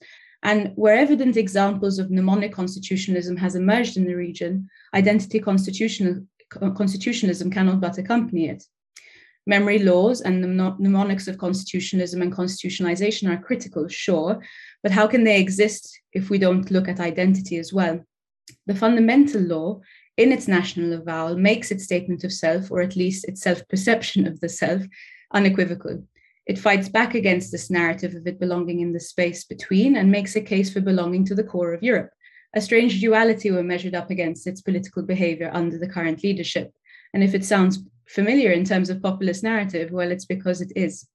[0.43, 7.49] And where evident examples of mnemonic constitutionalism has emerged in the region, identity constitutional, constitutionalism
[7.49, 8.65] cannot but accompany it.
[9.45, 14.41] Memory laws and the mnemonics of constitutionalism and constitutionalization are critical, sure,
[14.81, 18.05] but how can they exist if we don't look at identity as well?
[18.67, 19.81] The fundamental law,
[20.15, 24.27] in its national avowal, makes its statement of self, or at least its self perception
[24.27, 24.83] of the self,
[25.33, 26.03] unequivocal.
[26.45, 30.35] It fights back against this narrative of it belonging in the space between and makes
[30.35, 32.11] a case for belonging to the core of Europe,
[32.53, 36.71] a strange duality when measured up against its political behavior under the current leadership.
[37.13, 37.79] And if it sounds
[38.13, 39.91] familiar in terms of populist narrative?
[39.91, 41.07] Well, it's because it is.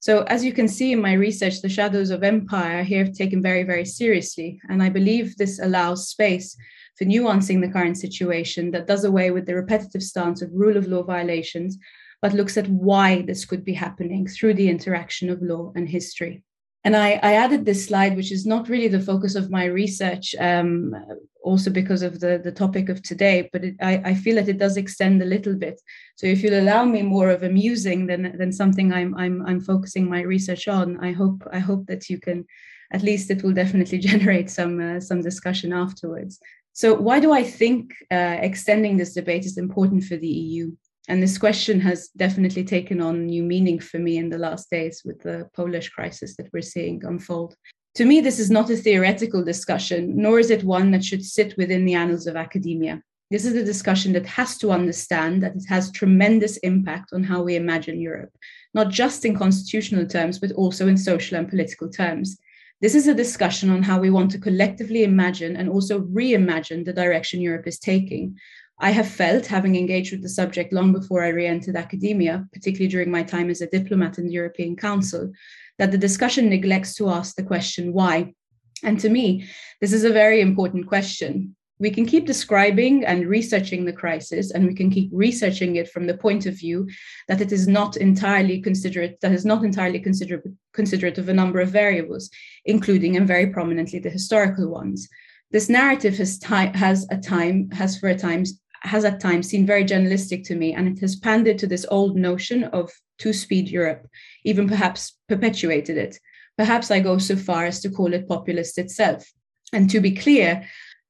[0.00, 3.42] So, as you can see in my research, the shadows of empire here have taken
[3.42, 4.60] very, very seriously.
[4.68, 6.56] And I believe this allows space
[6.96, 10.86] for nuancing the current situation that does away with the repetitive stance of rule of
[10.86, 11.78] law violations,
[12.22, 16.42] but looks at why this could be happening through the interaction of law and history.
[16.88, 20.34] And I, I added this slide, which is not really the focus of my research,
[20.40, 20.94] um,
[21.42, 24.56] also because of the, the topic of today, but it, I, I feel that it
[24.56, 25.78] does extend a little bit.
[26.16, 30.08] So if you'll allow me more of amusing than, than something I'm, I'm, I'm focusing
[30.08, 32.46] my research on, I hope, I hope that you can,
[32.90, 36.40] at least it will definitely generate some, uh, some discussion afterwards.
[36.72, 40.72] So why do I think uh, extending this debate is important for the EU?
[41.08, 45.02] And this question has definitely taken on new meaning for me in the last days
[45.04, 47.56] with the Polish crisis that we're seeing unfold.
[47.94, 51.56] To me, this is not a theoretical discussion, nor is it one that should sit
[51.56, 53.02] within the annals of academia.
[53.30, 57.42] This is a discussion that has to understand that it has tremendous impact on how
[57.42, 58.30] we imagine Europe,
[58.74, 62.38] not just in constitutional terms, but also in social and political terms.
[62.80, 66.92] This is a discussion on how we want to collectively imagine and also reimagine the
[66.92, 68.38] direction Europe is taking,
[68.80, 72.88] I have felt, having engaged with the subject long before I re entered academia, particularly
[72.88, 75.32] during my time as a diplomat in the European Council,
[75.78, 78.34] that the discussion neglects to ask the question why.
[78.84, 79.48] And to me,
[79.80, 81.56] this is a very important question.
[81.80, 86.06] We can keep describing and researching the crisis, and we can keep researching it from
[86.06, 86.88] the point of view
[87.28, 91.60] that it is not entirely considerate, that is not entirely considerate, considerate of a number
[91.60, 92.30] of variables,
[92.64, 95.08] including and very prominently the historical ones.
[95.50, 98.44] This narrative has, ti- has a time has for a time
[98.82, 102.16] has at times seemed very journalistic to me, and it has pandered to this old
[102.16, 104.06] notion of two speed Europe,
[104.44, 106.18] even perhaps perpetuated it.
[106.56, 109.24] Perhaps I go so far as to call it populist itself.
[109.72, 110.64] And to be clear,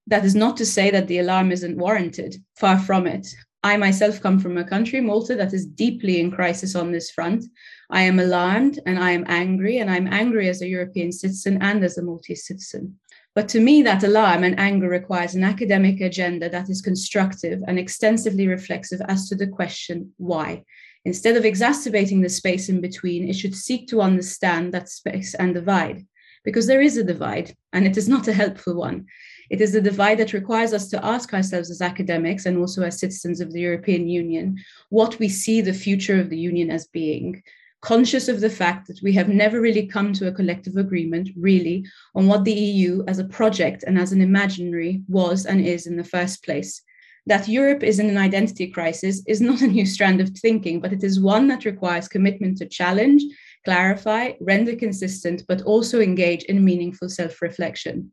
[0.06, 3.26] that is not to say that the alarm isn't warranted, far from it.
[3.62, 7.44] I myself come from a country, Malta, that is deeply in crisis on this front.
[7.90, 11.84] I am alarmed and I am angry, and I'm angry as a European citizen and
[11.84, 12.98] as a Maltese citizen.
[13.34, 17.78] But to me, that alarm and anger requires an academic agenda that is constructive and
[17.78, 20.64] extensively reflexive as to the question why.
[21.04, 25.54] Instead of exacerbating the space in between, it should seek to understand that space and
[25.54, 26.04] divide,
[26.44, 29.06] because there is a divide, and it is not a helpful one.
[29.50, 32.98] It is a divide that requires us to ask ourselves as academics and also as
[32.98, 34.58] citizens of the European Union
[34.90, 37.42] what we see the future of the Union as being,
[37.80, 41.84] conscious of the fact that we have never really come to a collective agreement, really,
[42.14, 45.96] on what the EU as a project and as an imaginary was and is in
[45.96, 46.82] the first place.
[47.26, 50.92] That Europe is in an identity crisis is not a new strand of thinking, but
[50.92, 53.22] it is one that requires commitment to challenge,
[53.64, 58.10] clarify, render consistent, but also engage in meaningful self reflection.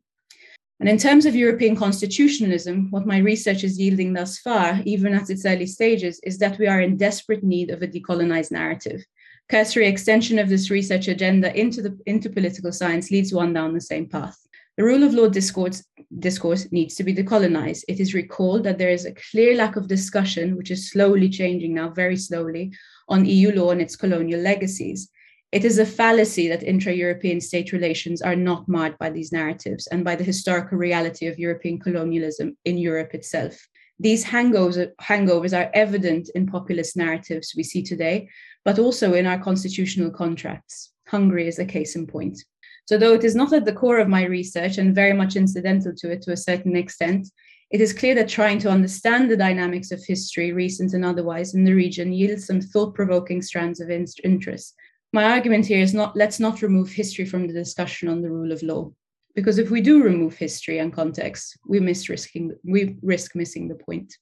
[0.78, 5.30] And in terms of European constitutionalism, what my research is yielding thus far, even at
[5.30, 9.02] its early stages, is that we are in desperate need of a decolonized narrative
[9.48, 13.80] cursory extension of this research agenda into, the, into political science leads one down the
[13.80, 14.38] same path.
[14.76, 15.82] The rule of law discourse,
[16.18, 17.84] discourse needs to be decolonized.
[17.88, 21.74] It is recalled that there is a clear lack of discussion, which is slowly changing
[21.74, 22.72] now, very slowly,
[23.08, 25.08] on EU law and its colonial legacies.
[25.52, 29.86] It is a fallacy that intra European state relations are not marred by these narratives
[29.86, 33.66] and by the historical reality of European colonialism in Europe itself.
[33.98, 38.28] These hangovers, hangovers are evident in populist narratives we see today,
[38.64, 40.92] but also in our constitutional contracts.
[41.08, 42.38] Hungary is a case in point.
[42.86, 45.92] So, though it is not at the core of my research and very much incidental
[45.96, 47.28] to it to a certain extent,
[47.70, 51.64] it is clear that trying to understand the dynamics of history, recent and otherwise, in
[51.64, 54.74] the region yields some thought provoking strands of interest.
[55.12, 58.52] My argument here is not let's not remove history from the discussion on the rule
[58.52, 58.92] of law.
[59.36, 63.76] Because if we do remove history and context, we, miss risking, we risk missing the
[63.76, 64.16] point.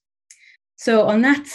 [0.75, 1.47] So, on that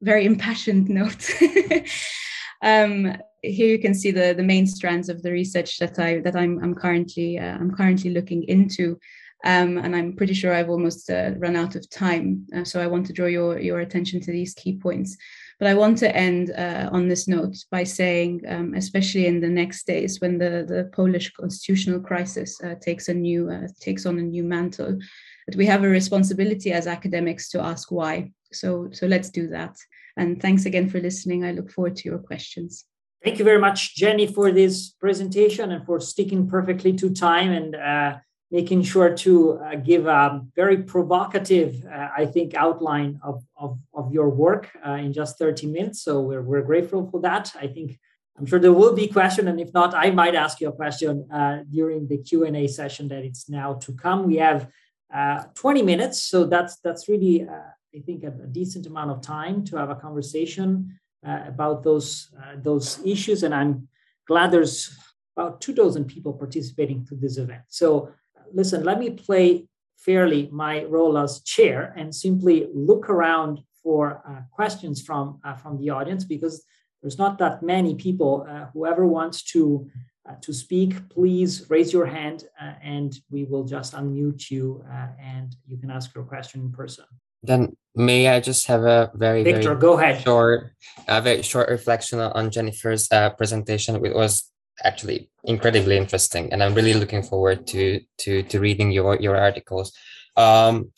[0.00, 1.30] very impassioned note,
[2.62, 6.34] um, here you can see the, the main strands of the research that I that
[6.34, 8.98] I'm, I'm currently uh, I'm currently looking into,
[9.44, 12.46] um, and I'm pretty sure I've almost uh, run out of time.
[12.56, 15.16] Uh, so I want to draw your your attention to these key points.
[15.58, 19.48] But I want to end uh, on this note by saying, um, especially in the
[19.48, 24.18] next days when the the Polish constitutional crisis uh, takes a new uh, takes on
[24.18, 24.98] a new mantle,
[25.46, 28.32] that we have a responsibility as academics to ask why.
[28.52, 29.76] So so let's do that.
[30.16, 31.44] And thanks again for listening.
[31.44, 32.84] I look forward to your questions.
[33.24, 37.74] Thank you very much, Jenny, for this presentation and for sticking perfectly to time and
[37.74, 38.16] uh,
[38.50, 44.12] making sure to uh, give a very provocative, uh, I think, outline of, of, of
[44.12, 46.02] your work uh, in just 30 minutes.
[46.02, 47.52] So we're, we're grateful for that.
[47.60, 47.98] I think
[48.38, 51.28] I'm sure there will be question, and if not, I might ask you a question
[51.32, 54.26] uh, during the Q&A session that it's now to come.
[54.26, 54.68] We have
[55.14, 57.46] uh, 20 minutes, so that's that's really
[57.94, 62.30] I think, a, a decent amount of time to have a conversation uh, about those
[62.38, 63.42] uh, those issues.
[63.42, 63.88] And I'm
[64.26, 64.96] glad there's
[65.36, 67.62] about two dozen people participating to this event.
[67.68, 68.12] So,
[68.54, 69.66] listen, let me play
[69.98, 75.78] fairly my role as chair and simply look around for uh, questions from uh, from
[75.78, 76.64] the audience because
[77.02, 78.46] there's not that many people.
[78.48, 79.88] Uh, whoever wants to
[80.28, 82.44] uh, to speak, please raise your hand
[82.82, 84.82] and we will just unmute you
[85.20, 87.04] and you can ask your question in person.
[87.42, 90.22] Then may I just have a very Victor, very go ahead.
[90.22, 90.72] Short,
[91.06, 93.96] a very short reflection on Jennifer's uh, presentation.
[93.96, 94.50] It was
[94.82, 99.92] actually incredibly interesting, and I'm really looking forward to to to reading your your articles.
[100.36, 100.90] Um,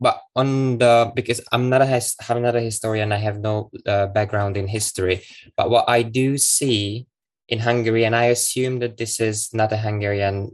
[0.00, 4.06] but on the because I'm not a I'm not a historian, I have no uh,
[4.08, 5.22] background in history.
[5.56, 7.06] But what I do see
[7.48, 10.50] in Hungary, and I assume that this is not a Hungarian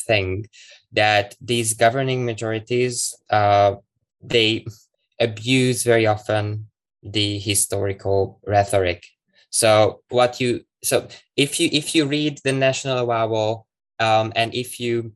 [0.00, 0.46] thing,
[0.92, 3.76] that these governing majorities uh,
[4.20, 4.66] they
[5.20, 6.66] abuse very often
[7.02, 9.04] the historical rhetoric.
[9.50, 13.66] So what you so if you if you read the national avowal
[13.98, 15.12] um, and if you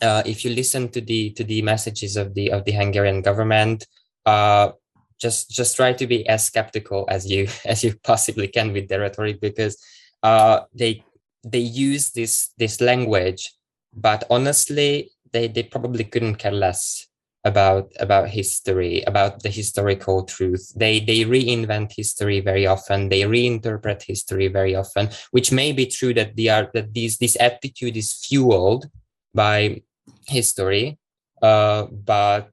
[0.00, 3.86] uh, if you listen to the to the messages of the of the Hungarian government,
[4.26, 4.72] uh,
[5.20, 8.98] just just try to be as skeptical as you as you possibly can with the
[8.98, 9.76] rhetoric because
[10.22, 11.04] uh, they
[11.44, 13.52] they use this this language,
[13.94, 17.06] but honestly, they they probably couldn't care less
[17.44, 20.72] about about history about the historical truth.
[20.76, 23.08] They they reinvent history very often.
[23.08, 27.36] They reinterpret history very often which may be true that they are that these this
[27.40, 28.86] attitude is fueled
[29.34, 29.82] by
[30.26, 30.98] history
[31.42, 32.50] uh, but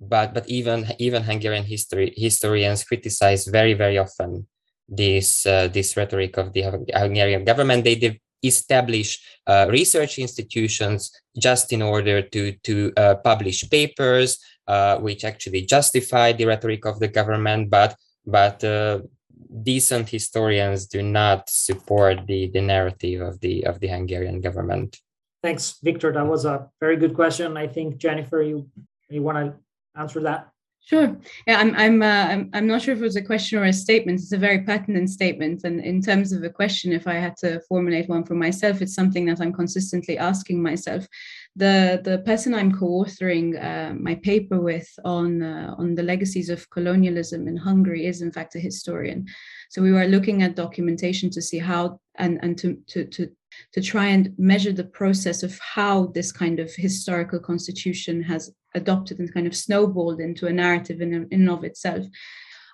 [0.00, 4.46] but but even even hungarian history historians criticize very very often
[4.88, 6.62] this uh, this rhetoric of the
[6.94, 7.84] hungarian government.
[7.84, 14.38] They establish uh, research institutions just in order to, to uh, publish papers
[14.68, 17.96] uh, which actually justify the rhetoric of the government, but,
[18.26, 19.00] but uh,
[19.62, 24.98] decent historians do not support the, the narrative of the, of the Hungarian government.
[25.42, 26.12] Thanks, Victor.
[26.12, 27.56] That was a very good question.
[27.56, 28.68] I think, Jennifer, you,
[29.08, 29.54] you want to
[29.98, 30.50] answer that?
[30.88, 31.18] Sure.
[31.46, 31.74] Yeah, I'm.
[31.74, 32.00] I'm.
[32.00, 32.50] Uh, I'm.
[32.54, 34.20] I'm not sure if it was a question or a statement.
[34.20, 37.60] It's a very pertinent statement, and in terms of a question, if I had to
[37.68, 41.06] formulate one for myself, it's something that I'm consistently asking myself.
[41.56, 46.70] The the person I'm co-authoring uh, my paper with on uh, on the legacies of
[46.70, 49.26] colonialism in Hungary is in fact a historian.
[49.68, 53.28] So we were looking at documentation to see how and and to to to
[53.72, 59.18] to try and measure the process of how this kind of historical constitution has adopted
[59.18, 62.04] and kind of snowballed into a narrative in, in and of itself.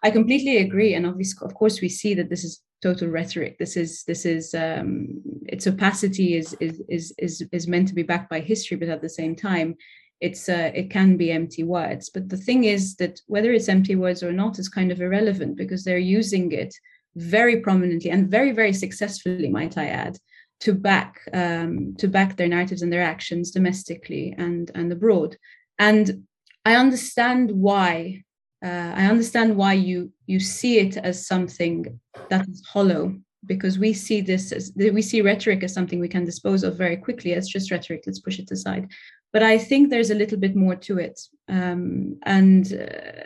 [0.03, 3.57] I completely agree, and obviously, of course, we see that this is total rhetoric.
[3.59, 8.03] This is this is um, its opacity is, is is is is meant to be
[8.03, 9.77] backed by history, but at the same time,
[10.21, 12.11] it's uh, it can be empty words.
[12.11, 15.57] But the thing is that whether it's empty words or not is kind of irrelevant
[15.57, 16.75] because they're using it
[17.17, 20.19] very prominently and very very successfully, might I add,
[20.61, 25.37] to back um, to back their narratives and their actions domestically and and abroad.
[25.79, 26.27] And
[26.67, 28.23] i understand why
[28.65, 32.01] uh, i understand why you you see it as something
[32.31, 33.15] that is hollow
[33.47, 36.97] because we see this as we see rhetoric as something we can dispose of very
[36.97, 37.33] quickly.
[37.33, 38.05] It's just rhetoric.
[38.07, 38.91] Let's push it aside.
[39.33, 41.21] But i think there's a little bit more to it.
[41.49, 43.25] Um, and uh,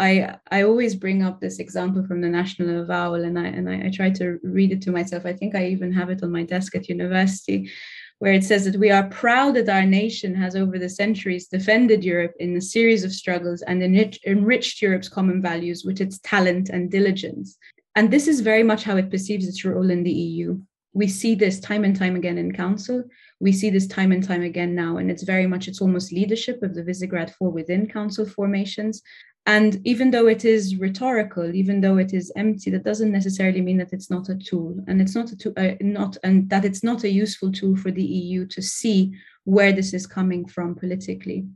[0.00, 3.86] I I always bring up this example from the national avowal, and I and I,
[3.86, 5.26] I, try to read it to myself.
[5.26, 7.70] I think I even have it on my desk at university,
[8.18, 12.02] where it says that we are proud that our nation has over the centuries defended
[12.02, 16.70] Europe in a series of struggles and enriched, enriched Europe's common values with its talent
[16.70, 17.58] and diligence.
[17.94, 20.60] And this is very much how it perceives its role in the EU.
[20.92, 23.04] We see this time and time again in Council.
[23.38, 26.62] We see this time and time again now, and it's very much, it's almost leadership
[26.62, 29.02] of the Visegrad Four within Council formations.
[29.46, 33.78] And even though it is rhetorical, even though it is empty, that doesn't necessarily mean
[33.78, 36.84] that it's not a tool, and it's not a tool, uh, not and that it's
[36.84, 39.12] not a useful tool for the EU to see
[39.44, 41.46] where this is coming from politically.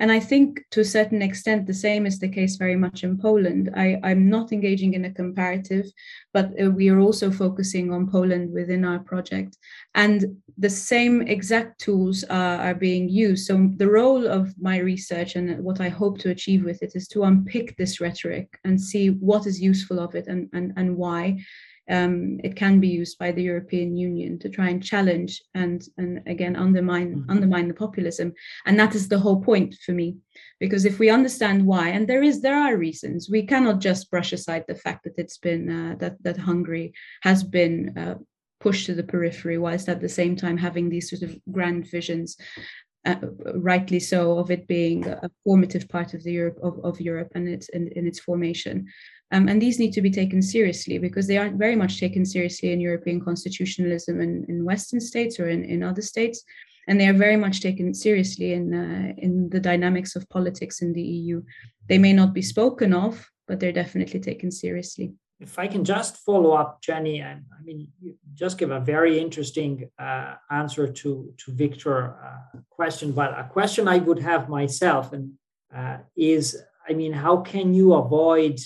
[0.00, 3.18] And I think to a certain extent, the same is the case very much in
[3.18, 3.70] Poland.
[3.76, 5.86] I, I'm not engaging in a comparative,
[6.32, 9.56] but uh, we are also focusing on Poland within our project.
[9.94, 13.46] And the same exact tools uh, are being used.
[13.46, 17.08] So the role of my research and what I hope to achieve with it is
[17.08, 21.38] to unpick this rhetoric and see what is useful of it and, and, and why
[21.90, 26.22] um, it can be used by the European Union to try and challenge and and
[26.26, 27.30] again undermine mm-hmm.
[27.30, 28.32] undermine the populism.
[28.66, 30.16] And that is the whole point for me,
[30.60, 34.32] because if we understand why, and there is there are reasons, we cannot just brush
[34.32, 37.96] aside the fact that it's been uh, that that Hungary has been.
[37.96, 38.14] Uh,
[38.60, 42.38] pushed to the periphery whilst at the same time having these sort of grand visions
[43.04, 43.16] uh,
[43.54, 47.48] rightly so, of it being a formative part of the Europe of, of Europe and
[47.48, 48.86] its in, in its formation.
[49.32, 52.72] Um, and these need to be taken seriously because they aren't very much taken seriously
[52.72, 56.44] in European constitutionalism in, in Western states or in, in other states.
[56.86, 60.92] And they are very much taken seriously in, uh, in the dynamics of politics in
[60.92, 61.42] the EU.
[61.88, 65.14] They may not be spoken of, but they're definitely taken seriously.
[65.40, 69.18] If I can just follow up, Jenny, and I mean, you just give a very
[69.18, 75.12] interesting uh, answer to to Victor' uh, question, but a question I would have myself
[75.12, 75.32] and
[75.74, 78.60] uh, is, I mean, how can you avoid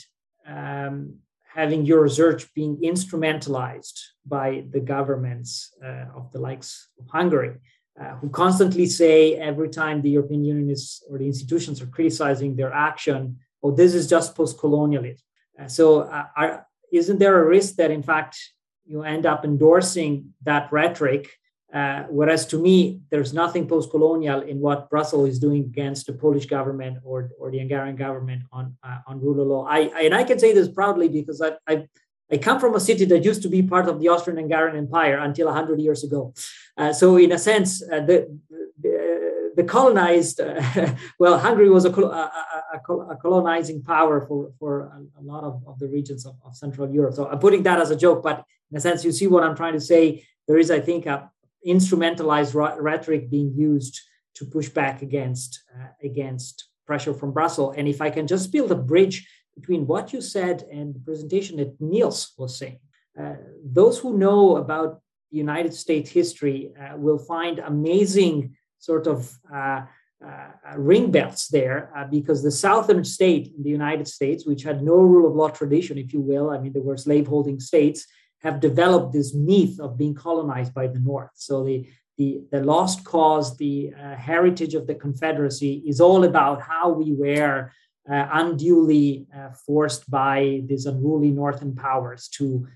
[0.49, 1.15] um,
[1.55, 7.55] having your research being instrumentalized by the governments uh, of the likes of Hungary,
[8.01, 12.55] uh, who constantly say every time the European Union is or the institutions are criticizing
[12.55, 15.25] their action, oh, this is just post-colonialism.
[15.61, 18.39] Uh, so, uh, are, isn't there a risk that, in fact,
[18.87, 21.29] you end up endorsing that rhetoric
[21.73, 26.47] uh, whereas to me, there's nothing post-colonial in what Brussels is doing against the Polish
[26.47, 29.67] government or, or the Hungarian government on uh, on rule of law.
[29.67, 31.87] I, I, and I can say this proudly because I, I,
[32.33, 35.47] I come from a city that used to be part of the Austrian-Hungarian Empire until
[35.47, 36.33] 100 years ago.
[36.77, 38.39] Uh, so in a sense, uh, the,
[38.81, 39.19] the
[39.59, 42.31] the colonized, uh, well, Hungary was a, a,
[42.75, 44.83] a, a, colonizing power for, for
[45.19, 47.15] a, lot of, of the regions of, of, Central Europe.
[47.15, 49.57] So I'm putting that as a joke, but in a sense, you see what I'm
[49.57, 50.25] trying to say.
[50.47, 51.29] There is, I think, a
[51.67, 54.01] instrumentalized rhetoric being used
[54.35, 57.75] to push back against uh, against pressure from Brussels.
[57.77, 61.57] And if I can just build a bridge between what you said and the presentation
[61.59, 62.79] that Niels was saying,
[63.21, 69.83] uh, those who know about United States history uh, will find amazing sort of uh,
[70.25, 74.83] uh, ring belts there uh, because the southern state in the United States, which had
[74.83, 78.07] no rule of law tradition, if you will, I mean, there were slaveholding states,
[78.41, 81.31] have developed this myth of being colonized by the North.
[81.35, 86.61] So the the, the lost cause, the uh, heritage of the Confederacy is all about
[86.61, 87.71] how we were
[88.11, 92.67] uh, unduly uh, forced by these unruly Northern powers to,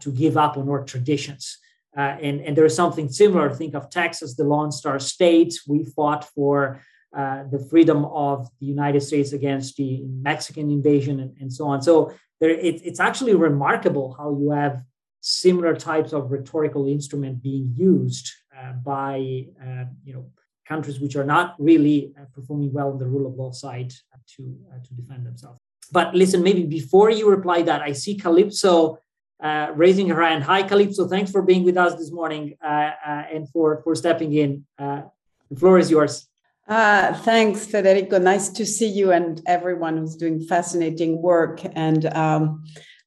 [0.00, 1.58] to give up on our traditions.
[1.96, 3.52] Uh, and, and there is something similar.
[3.52, 5.54] Think of Texas, the Lone Star State.
[5.66, 6.80] We fought for
[7.16, 11.82] uh, the freedom of the United States against the Mexican invasion and, and so on.
[11.82, 14.82] So there, it, it's actually remarkable how you have
[15.20, 20.26] similar types of rhetorical instrument being used uh, by uh, you know
[20.66, 23.92] countries which are not really uh, performing well on the rule of law side
[24.36, 24.42] to
[24.84, 25.58] to defend themselves.
[25.90, 28.98] But listen, maybe before you reply that, I see Kalypso
[29.42, 30.44] uh, raising her hand.
[30.44, 31.08] Hi, Kalypso.
[31.08, 34.66] Thanks for being with us this morning uh, uh, and for, for stepping in.
[34.78, 35.02] Uh,
[35.50, 36.26] the floor is yours.
[36.66, 38.18] Uh, thanks, Federico.
[38.18, 41.62] Nice to see you and everyone who's doing fascinating work.
[41.74, 42.64] And um,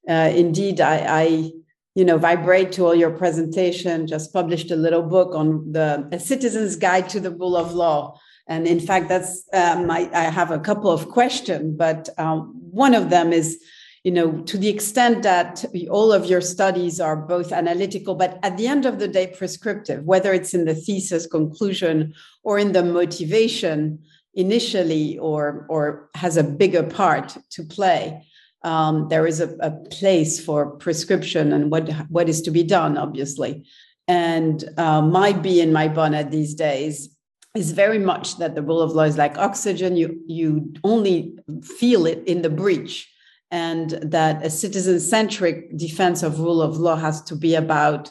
[0.08, 1.50] uh, indeed, I, I,
[1.94, 4.06] you know, vibrate to all your presentation.
[4.06, 8.18] Just published a little book on the a Citizen's Guide to the Rule of Law.
[8.48, 12.94] And in fact, that's um, I, I have a couple of questions, but um, one
[12.94, 13.62] of them is
[14.04, 18.56] you know, to the extent that all of your studies are both analytical, but at
[18.56, 22.12] the end of the day, prescriptive, whether it's in the thesis conclusion
[22.42, 24.00] or in the motivation
[24.34, 28.26] initially or, or has a bigger part to play.
[28.64, 32.96] Um, there is a, a, place for prescription and what, what is to be done,
[32.96, 33.66] obviously.
[34.06, 37.16] And uh, my bee in my bonnet these days
[37.56, 39.96] is very much that the rule of law is like oxygen.
[39.96, 43.12] You, you only feel it in the breach
[43.52, 48.10] and that a citizen centric defense of rule of law has to be about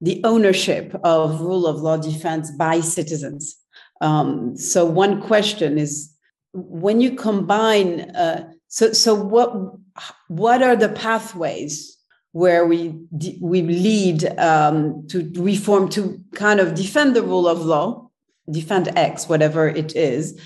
[0.00, 3.56] the ownership of rule of law defense by citizens.
[4.00, 6.12] Um, so, one question is
[6.52, 9.54] when you combine, uh, so, so what,
[10.28, 11.96] what are the pathways
[12.32, 12.94] where we,
[13.40, 18.10] we lead um, to reform to kind of defend the rule of law,
[18.50, 20.38] defend X, whatever it is,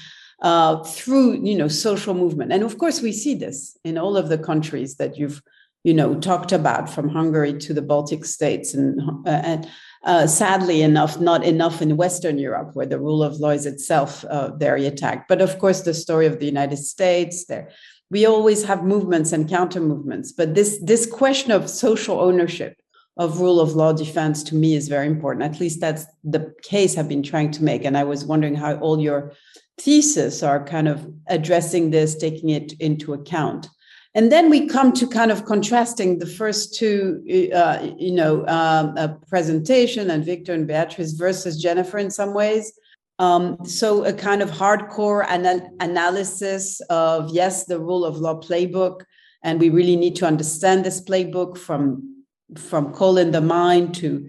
[0.42, 2.52] uh, through you know social movement?
[2.52, 5.42] And of course we see this in all of the countries that you've
[5.84, 9.68] you know talked about from hungary to the baltic states and, uh, and
[10.05, 14.24] uh, sadly enough not enough in western europe where the rule of law is itself
[14.26, 15.28] uh, very attacked.
[15.28, 17.70] But of course the story of the united states there
[18.10, 22.76] we always have movements and counter movements but this this question of social ownership
[23.16, 26.96] of rule of law defense to me is very important at least that's the case
[26.96, 29.32] i've been trying to make and i was wondering how all your
[29.80, 33.68] thesis are kind of addressing this, taking it into account.
[34.14, 37.22] And then we come to kind of contrasting the first two,
[37.54, 42.72] uh, you know, um, a presentation and Victor and Beatrice versus Jennifer in some ways.
[43.20, 49.05] Um, so a kind of hardcore anal- analysis of yes, the rule of law playbook,
[49.44, 52.24] and we really need to understand this playbook from
[52.56, 54.26] from coal in the mine to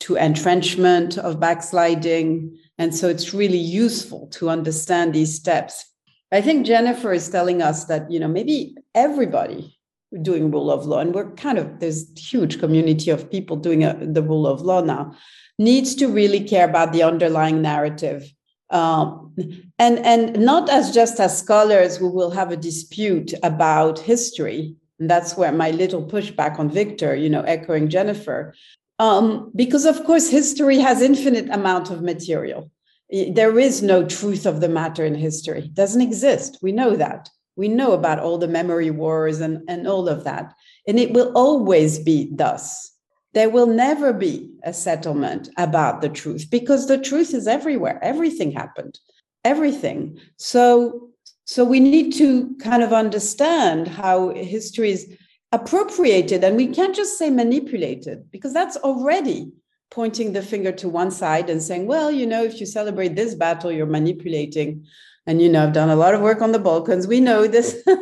[0.00, 5.84] to entrenchment of backsliding and so it's really useful to understand these steps.
[6.32, 9.78] I think Jennifer is telling us that, you know, maybe everybody
[10.22, 13.96] doing rule of law, and we're kind of, there's huge community of people doing a,
[14.00, 15.14] the rule of law now,
[15.58, 18.32] needs to really care about the underlying narrative.
[18.70, 19.34] Um,
[19.78, 24.74] and, and not as just as scholars who will have a dispute about history.
[24.98, 28.54] And that's where my little pushback on Victor, you know, echoing Jennifer,
[28.98, 32.70] um, because of course history has infinite amount of material.
[33.10, 35.60] There is no truth of the matter in history.
[35.60, 36.58] It doesn't exist.
[36.62, 37.28] We know that.
[37.56, 40.52] We know about all the memory wars and, and all of that.
[40.88, 42.93] And it will always be thus
[43.34, 47.98] there will never be a settlement about the truth because the truth is everywhere.
[48.02, 48.98] Everything happened.
[49.44, 50.18] Everything.
[50.36, 51.10] So
[51.46, 55.14] so we need to kind of understand how history is
[55.52, 59.52] appropriated and we can't just say manipulated because that's already
[59.90, 63.36] pointing the finger to one side and saying well you know if you celebrate this
[63.36, 64.84] battle you're manipulating
[65.26, 67.06] and you know i've done a lot of work on the balkans.
[67.06, 67.76] We know this.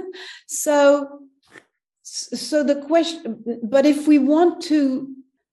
[0.46, 1.20] So
[2.02, 5.08] so the question but if we want to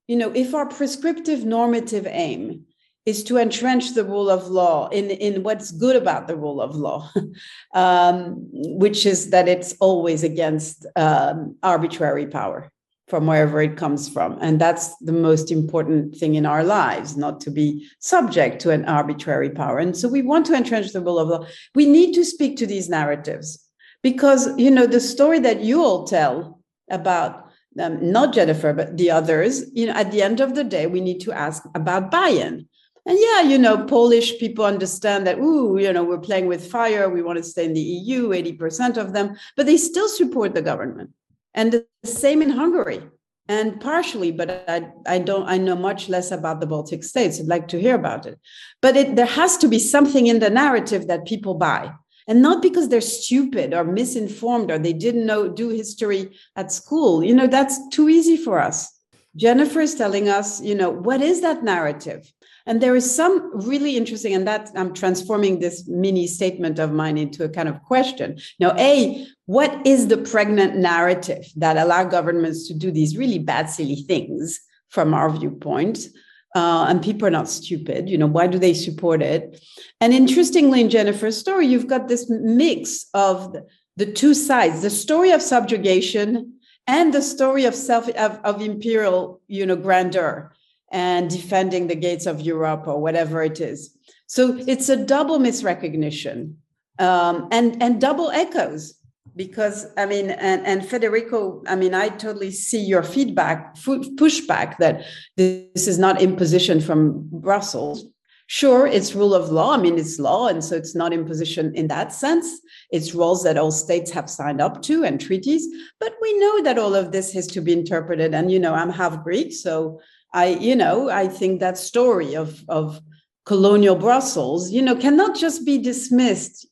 [0.10, 2.66] you know if our prescriptive normative aim
[3.06, 6.76] is to entrench the rule of law in, in what's good about the rule of
[6.76, 7.10] law,
[7.74, 12.70] um, which is that it's always against um, arbitrary power
[13.08, 14.38] from wherever it comes from.
[14.42, 18.86] And that's the most important thing in our lives, not to be subject to an
[18.86, 19.80] arbitrary power.
[19.80, 21.48] And so we want to entrench the rule of law.
[21.74, 23.68] We need to speak to these narratives
[24.04, 26.62] because, you know, the story that you all tell
[26.92, 27.49] about
[27.80, 31.02] um, not Jennifer, but the others, you know, at the end of the day, we
[31.02, 32.68] need to ask about buy-in.
[33.06, 37.10] And yeah, you know, Polish people understand that, ooh, you know, we're playing with fire.
[37.10, 40.62] We want to stay in the EU, 80% of them, but they still support the
[40.62, 41.12] government.
[41.54, 43.02] And the same in Hungary.
[43.48, 47.40] And partially, but I, I don't I know much less about the Baltic states.
[47.40, 48.40] I'd like to hear about it.
[48.80, 51.92] But it, there has to be something in the narrative that people buy.
[52.30, 57.24] And not because they're stupid or misinformed or they didn't know do history at school.
[57.24, 58.88] You know, that's too easy for us.
[59.36, 62.32] Jennifer is telling us, you know, what is that narrative?
[62.66, 67.18] And there is some really interesting, and that I'm transforming this mini statement of mine
[67.18, 68.38] into a kind of question.
[68.60, 73.72] Now, A, what is the pregnant narrative that allow governments to do these really bad,
[73.72, 76.10] silly things from our viewpoint?
[76.56, 78.10] Uh, and people are not stupid.
[78.10, 79.64] You know, why do they support it?
[80.02, 83.56] And interestingly, in Jennifer's story, you've got this mix of
[83.98, 86.54] the, two sides: the story of subjugation
[86.88, 90.52] and the story of self of, of imperial, you know, grandeur
[90.92, 93.96] and defending the gates of Europe or whatever it is.
[94.26, 96.56] So it's a double misrecognition
[97.00, 98.96] um, and and double echoes
[99.40, 105.06] because I mean and and Federico, I mean I totally see your feedback pushback that
[105.38, 108.06] this is not imposition from Brussels.
[108.48, 109.76] Sure, it's rule of law.
[109.76, 112.48] I mean, it's law, and so it's not imposition in that sense.
[112.92, 115.68] It's rules that all states have signed up to and treaties.
[116.00, 118.34] But we know that all of this has to be interpreted.
[118.34, 120.02] And you know, I'm half Greek, so
[120.34, 123.00] I, you know, I think that story of of
[123.46, 126.68] colonial Brussels, you know, cannot just be dismissed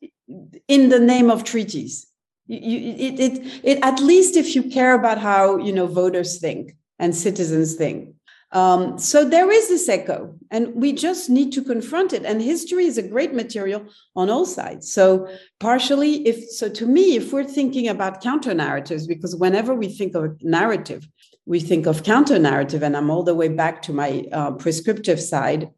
[0.68, 2.07] in the name of treaties.
[2.48, 6.76] You, it, it, it, at least if you care about how you know voters think
[7.00, 8.14] and citizens think.
[8.54, 12.24] Um, so there is this echo, and we just need to confront it.
[12.24, 14.92] And history is a great material on all sides.
[14.92, 15.28] So
[15.60, 20.16] partially, if so, to me, if we're thinking about counter narratives, because whenever we think
[20.16, 21.08] of a narrative,
[21.46, 25.20] we think of counter narrative, and I'm all the way back to my uh, prescriptive
[25.20, 25.70] side.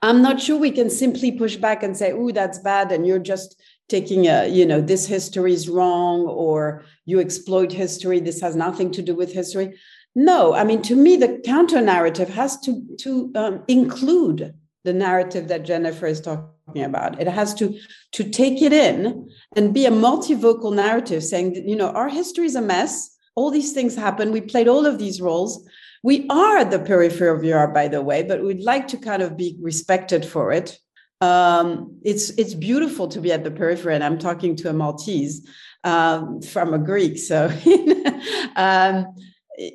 [0.00, 3.18] I'm not sure we can simply push back and say, "Oh, that's bad," and you're
[3.18, 8.20] just taking a, you know, this history is wrong, or you exploit history.
[8.20, 9.78] This has nothing to do with history.
[10.14, 14.54] No, I mean, to me, the counter narrative has to to um, include
[14.84, 17.20] the narrative that Jennifer is talking about.
[17.20, 17.78] It has to
[18.12, 22.46] to take it in and be a multivocal narrative, saying that you know our history
[22.46, 24.32] is a mess all these things happen.
[24.32, 25.64] We played all of these roles.
[26.02, 29.22] We are at the periphery of Europe, by the way, but we'd like to kind
[29.22, 30.76] of be respected for it.
[31.20, 35.48] Um, it's it's beautiful to be at the periphery, and I'm talking to a Maltese
[35.84, 37.46] um, from a Greek, so.
[38.56, 39.06] um,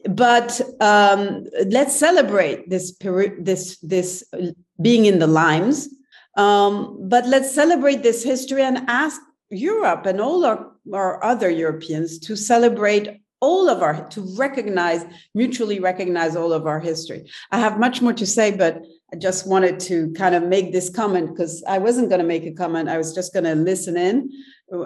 [0.09, 2.95] but um, let's celebrate this
[3.39, 4.23] this this
[4.81, 5.89] being in the limes.
[6.35, 12.17] Um, but let's celebrate this history and ask Europe and all our, our other Europeans
[12.19, 15.05] to celebrate all of our to recognize
[15.35, 18.81] mutually recognize all of our history i have much more to say but
[19.14, 22.45] i just wanted to kind of make this comment because i wasn't going to make
[22.45, 24.30] a comment i was just going to listen in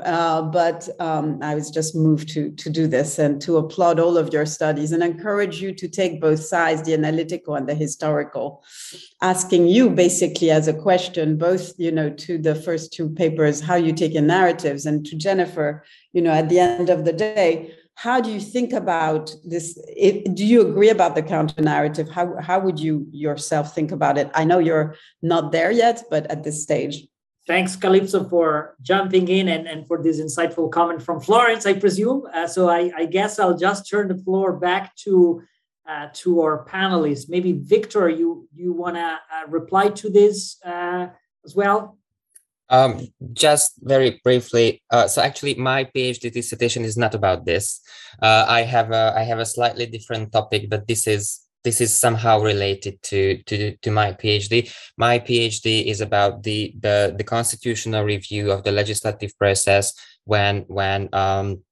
[0.04, 4.18] uh, but um, i was just moved to to do this and to applaud all
[4.18, 8.64] of your studies and encourage you to take both sides the analytical and the historical
[9.22, 13.76] asking you basically as a question both you know to the first two papers how
[13.76, 17.74] you take in narratives and to jennifer you know at the end of the day
[17.98, 19.76] how do you think about this?
[19.88, 24.20] If, do you agree about the counter narrative how, how would you yourself think about
[24.20, 24.30] it?
[24.36, 27.08] I know you're not there yet but at this stage.
[27.48, 32.22] Thanks kalypso for jumping in and, and for this insightful comment from florence i presume.
[32.34, 35.42] Uh, so I, I, guess i'll just turn the floor back to
[35.90, 37.30] uh, to our panelists.
[37.30, 41.08] Maybe victor you you want to uh, reply to this uh,
[41.46, 41.97] as well
[42.70, 44.82] um, just very briefly.
[44.90, 47.82] Uh, so actually, my PhD dissertation is not about this.
[48.22, 51.98] Uh, I have a I have a slightly different topic, but this is this is
[51.98, 54.72] somehow related to to to my PhD.
[54.98, 59.94] My PhD is about the the the constitutional review of the legislative process
[60.26, 61.64] when when um,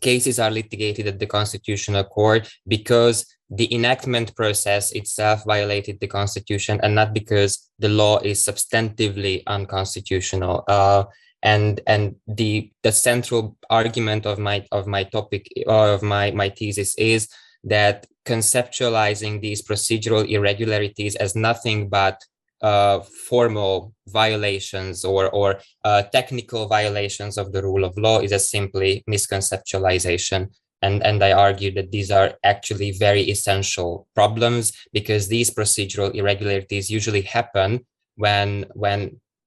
[0.00, 6.80] cases are litigated at the constitutional court because the enactment process itself violated the constitution
[6.82, 11.04] and not because the law is substantively unconstitutional uh,
[11.42, 16.48] and and the the central argument of my of my topic or of my my
[16.48, 17.28] thesis is
[17.62, 22.18] that conceptualizing these procedural irregularities as nothing but
[22.62, 28.38] uh, formal violations or, or uh, technical violations of the rule of law is a
[28.38, 30.48] simply misconceptualization.
[30.84, 36.90] And, and I argue that these are actually very essential problems because these procedural irregularities
[36.90, 37.70] usually happen
[38.16, 39.00] when, when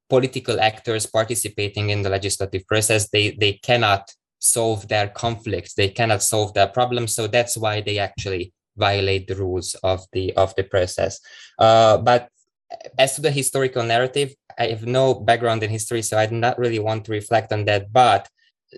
[0.09, 4.03] political actors participating in the legislative process, they, they cannot
[4.39, 7.13] solve their conflicts, they cannot solve their problems.
[7.13, 11.19] So that's why they actually violate the rules of the of the process.
[11.59, 12.29] Uh, but
[12.97, 16.59] as to the historical narrative, I have no background in history, so I do not
[16.59, 17.91] really want to reflect on that.
[17.91, 18.27] But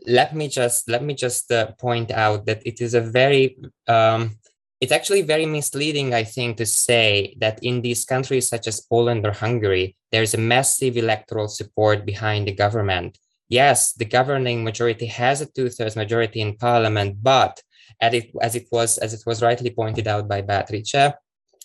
[0.07, 3.57] let me just let me just uh, point out that it is a very
[3.87, 4.37] um,
[4.81, 9.25] it's actually very misleading, I think, to say that in these countries such as Poland
[9.25, 13.17] or Hungary, there's a massive electoral support behind the government.
[13.49, 17.61] Yes, the governing majority has a two-thirds majority in parliament, but
[17.99, 21.13] as it, as it was as it was rightly pointed out by Beatrice,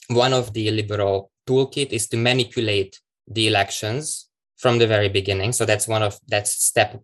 [0.08, 5.52] one of the liberal toolkit is to manipulate the elections from the very beginning.
[5.52, 7.00] So that's one of that's step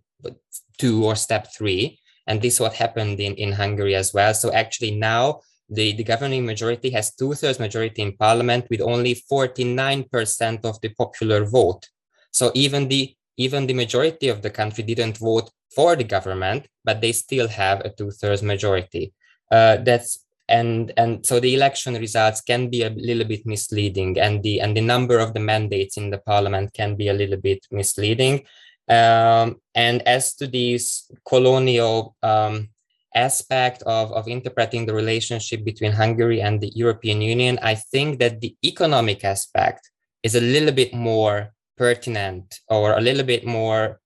[0.80, 2.00] two or step three.
[2.26, 4.32] And this is what happened in, in Hungary as well.
[4.32, 10.64] So actually now the, the governing majority has two-thirds majority in parliament with only 49%
[10.64, 11.88] of the popular vote.
[12.32, 17.00] So even the even the majority of the country didn't vote for the government, but
[17.00, 19.14] they still have a two-thirds majority.
[19.50, 24.42] Uh, that's and and so the election results can be a little bit misleading and
[24.42, 27.64] the and the number of the mandates in the parliament can be a little bit
[27.70, 28.44] misleading
[28.90, 32.68] um, and as to this colonial um,
[33.14, 38.40] aspect of, of interpreting the relationship between hungary and the european union i think that
[38.40, 39.90] the economic aspect
[40.22, 44.00] is a little bit more pertinent or a little bit more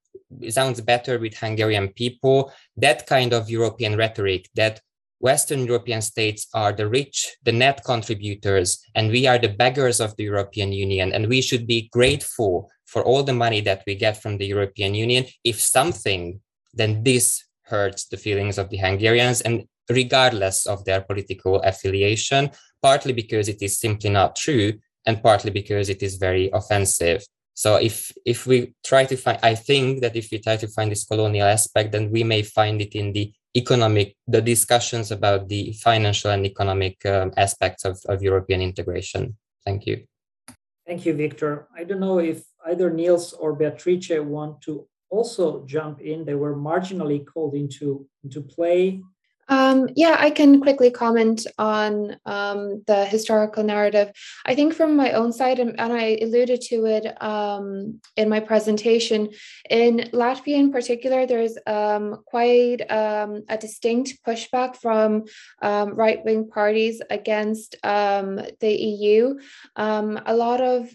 [0.48, 4.81] sounds better with hungarian people that kind of european rhetoric that
[5.20, 10.15] Western European states are the rich, the net contributors, and we are the beggars of
[10.16, 11.15] the European Union.
[11.15, 14.94] And we should be grateful for all the money that we get from the European
[14.94, 15.26] Union.
[15.42, 16.40] If something,
[16.72, 17.42] then this
[17.72, 22.42] hurts the feelings of the Hungarians, and regardless of their political affiliation,
[22.80, 24.68] partly because it is simply not true,
[25.06, 27.20] and partly because it is very offensive.
[27.54, 28.56] So if if we
[28.90, 32.10] try to find, I think that if we try to find this colonial aspect, then
[32.14, 33.26] we may find it in the
[33.56, 39.36] economic, the discussions about the financial and economic um, aspects of, of European integration.
[39.66, 39.96] Thank you.
[40.86, 41.69] Thank you, Victor.
[41.74, 46.24] I don't know if either Niels or Beatrice want to also jump in.
[46.24, 49.02] They were marginally called into, into play
[49.48, 54.12] um, yeah, I can quickly comment on um, the historical narrative.
[54.46, 58.40] I think from my own side, and, and I alluded to it um, in my
[58.40, 59.30] presentation,
[59.68, 65.24] in Latvia in particular, there's um, quite um, a distinct pushback from
[65.62, 69.38] um, right wing parties against the EU.
[69.76, 70.88] a lot of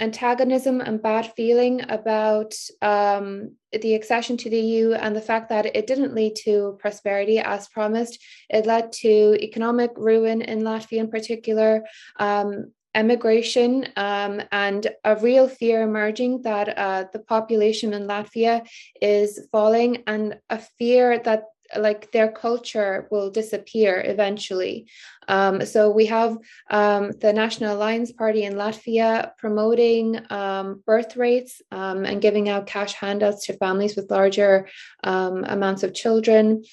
[0.00, 5.76] antagonism and bad feeling about um, the accession to the EU and the fact that
[5.76, 8.18] it didn't lead to prosperity as promised.
[8.48, 11.84] It led to economic ruin in Latvia, in particular.
[12.18, 18.66] Um, emigration um, and a real fear emerging that uh, the population in Latvia
[19.00, 21.44] is falling, and a fear that
[21.76, 24.86] like their culture will disappear eventually.
[25.28, 26.38] Um, so we have
[26.70, 32.66] um, the National Alliance Party in Latvia promoting um, birth rates um, and giving out
[32.66, 34.68] cash handouts to families with larger
[35.04, 36.64] um, amounts of children.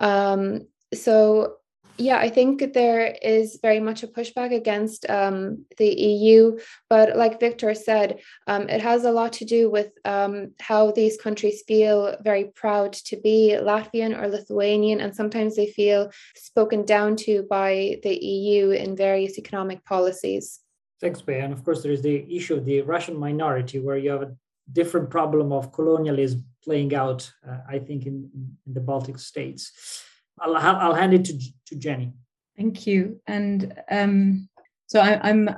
[0.00, 1.56] Um, so
[2.00, 6.58] yeah, I think there is very much a pushback against um, the EU.
[6.88, 11.20] But like Victor said, um, it has a lot to do with um, how these
[11.20, 15.00] countries feel very proud to be Latvian or Lithuanian.
[15.00, 20.60] And sometimes they feel spoken down to by the EU in various economic policies.
[21.02, 21.34] Thanks, Bea.
[21.34, 24.34] And of course, there is the issue of the Russian minority, where you have a
[24.72, 28.30] different problem of colonialism playing out, uh, I think, in,
[28.66, 30.06] in the Baltic states.
[30.40, 32.12] I'll, I'll hand it to, to Jenny.
[32.56, 33.20] Thank you.
[33.26, 34.48] And um,
[34.86, 35.48] so I, am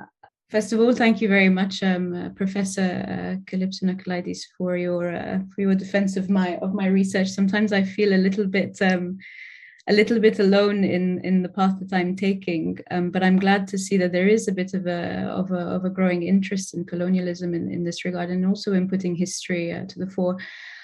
[0.49, 5.39] first of all, thank you very much, um, uh, Professor uh, Nicolaïdis, for your uh,
[5.53, 7.29] for your defense of my of my research.
[7.29, 9.17] Sometimes I feel a little bit um,
[9.89, 13.67] a little bit alone in in the path that I'm taking, um, but I'm glad
[13.69, 16.73] to see that there is a bit of a of a, of a growing interest
[16.75, 20.37] in colonialism in, in this regard, and also in putting history uh, to the fore.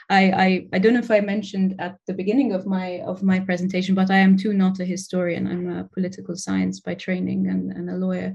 [0.09, 3.39] I, I, I don't know if I mentioned at the beginning of my of my
[3.39, 5.45] presentation, but I am too not a historian.
[5.47, 8.33] I'm a political science by training and, and a lawyer.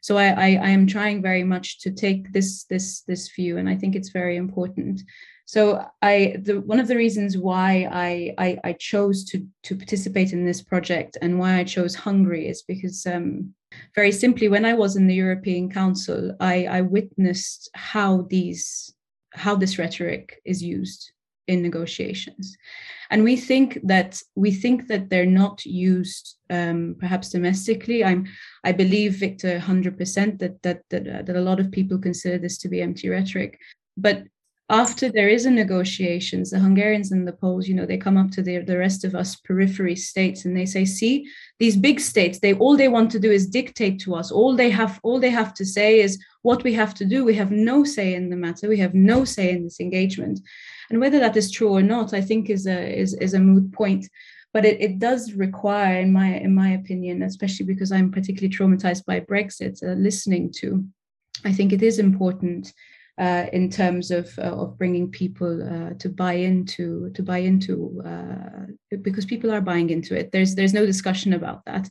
[0.00, 3.68] So I, I, I am trying very much to take this this this view, and
[3.68, 5.02] I think it's very important.
[5.44, 10.32] So I the one of the reasons why I, I, I chose to to participate
[10.32, 13.54] in this project and why I chose Hungary is because um,
[13.94, 18.92] very simply, when I was in the European Council, I, I witnessed how these
[19.34, 21.11] how this rhetoric is used
[21.46, 22.56] in negotiations.
[23.10, 28.04] And we think that we think that they're not used um, perhaps domestically.
[28.04, 28.26] I'm
[28.64, 32.58] i believe victor 100% that that that, uh, that a lot of people consider this
[32.58, 33.58] to be empty rhetoric.
[33.96, 34.24] But
[34.70, 38.30] after there is a negotiations the hungarians and the poles you know they come up
[38.30, 41.26] to the, the rest of us periphery states and they say see
[41.58, 44.32] these big states they all they want to do is dictate to us.
[44.32, 47.24] All they have all they have to say is what we have to do.
[47.24, 48.68] We have no say in the matter.
[48.68, 50.40] We have no say in this engagement
[50.90, 53.70] and whether that is true or not i think is a is, is a moot
[53.72, 54.08] point
[54.52, 59.04] but it, it does require in my in my opinion especially because i'm particularly traumatized
[59.04, 60.84] by brexit uh, listening to
[61.44, 62.72] i think it is important
[63.18, 68.02] uh, in terms of uh, of bringing people uh, to buy into to buy into
[68.04, 70.32] uh, because people are buying into it.
[70.32, 71.88] There's there's no discussion about that.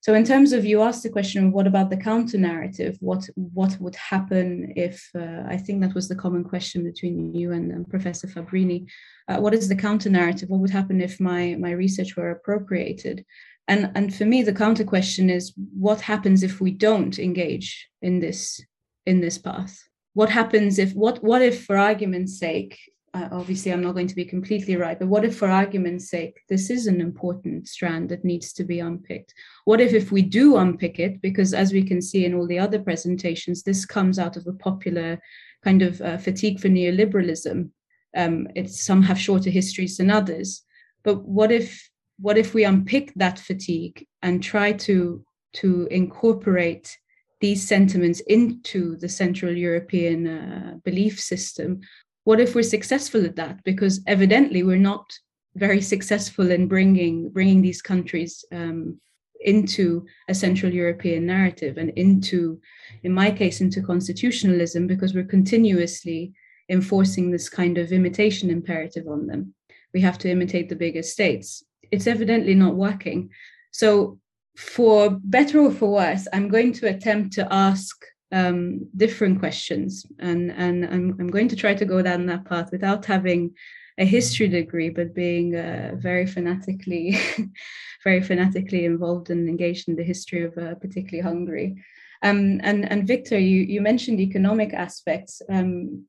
[0.00, 2.96] So in terms of you asked the question, what about the counter narrative?
[3.00, 7.52] What what would happen if uh, I think that was the common question between you
[7.52, 8.86] and um, Professor Fabbrini.
[9.28, 10.48] Uh, what is the counter narrative?
[10.48, 13.24] What would happen if my my research were appropriated?
[13.66, 18.20] And and for me, the counter question is what happens if we don't engage in
[18.20, 18.60] this
[19.04, 19.88] in this path?
[20.18, 22.76] what happens if what what if for argument's sake
[23.14, 26.40] uh, obviously i'm not going to be completely right but what if for argument's sake
[26.48, 29.34] this is an important strand that needs to be unpicked?
[29.64, 32.58] What if if we do unpick it because as we can see in all the
[32.58, 35.18] other presentations this comes out of a popular
[35.64, 37.70] kind of uh, fatigue for neoliberalism.
[38.16, 40.62] Um, it's some have shorter histories than others.
[41.02, 45.24] But what if what if we unpick that fatigue and try to
[45.54, 46.98] to incorporate
[47.40, 51.80] these sentiments into the Central European uh, belief system.
[52.28, 53.64] What if we're successful at that?
[53.64, 55.10] Because evidently we're not
[55.54, 59.00] very successful in bringing bringing these countries um,
[59.40, 62.60] into a Central European narrative and into,
[63.02, 66.34] in my case, into constitutionalism because we're continuously
[66.68, 69.54] enforcing this kind of imitation imperative on them.
[69.94, 71.64] We have to imitate the bigger states.
[71.90, 73.30] It's evidently not working.
[73.70, 74.18] So
[74.54, 77.96] for better or for worse, I'm going to attempt to ask
[78.32, 82.70] um, different questions, and and I'm I'm going to try to go down that path
[82.72, 83.54] without having
[83.98, 87.18] a history degree, but being uh, very fanatically,
[88.04, 91.82] very fanatically involved and engaged in the history of uh, particularly Hungary.
[92.22, 95.42] Um, and and Victor, you you mentioned economic aspects.
[95.48, 96.04] Um,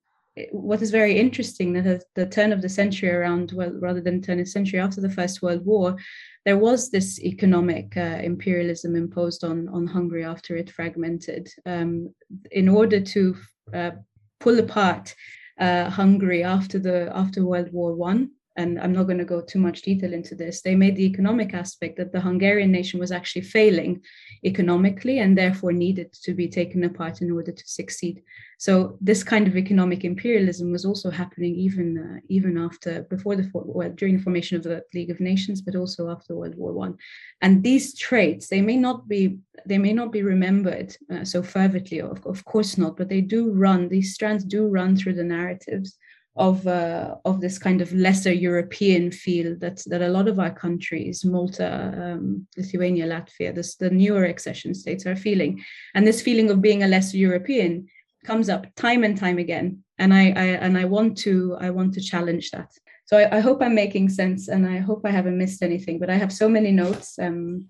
[0.51, 4.21] what is very interesting that at the turn of the century around well rather than
[4.21, 5.97] turn of the century after the first world war
[6.45, 11.49] there was this economic uh, imperialism imposed on, on Hungary after it fragmented.
[11.65, 12.13] Um,
[12.51, 13.35] in order to
[13.73, 13.91] uh,
[14.39, 15.13] pull apart
[15.59, 19.60] uh, Hungary after the after World War One and I'm not going to go too
[19.60, 23.44] much detail into this, they made the economic aspect that the Hungarian nation was actually
[23.44, 24.02] failing
[24.44, 28.22] economically and therefore needed to be taken apart in order to succeed.
[28.57, 33.49] So this kind of economic imperialism was also happening even uh, even after before the
[33.53, 36.98] well during the formation of the League of Nations, but also after World War One.
[37.41, 42.02] And these traits they may not be they may not be remembered uh, so fervently,
[42.02, 43.88] of, of course not, but they do run.
[43.88, 45.98] These strands do run through the narratives
[46.35, 50.51] of uh, of this kind of lesser European feel that that a lot of our
[50.51, 55.64] countries, Malta, um, Lithuania, Latvia, this, the newer accession states are feeling,
[55.95, 57.88] and this feeling of being a lesser European
[58.26, 61.93] comes up time and time again, and I, I and I want to I want
[61.95, 62.72] to challenge that.
[63.06, 65.97] So I, I, hope I'm making sense, and I hope I haven't missed anything.
[65.97, 67.68] But I have so many notes, um,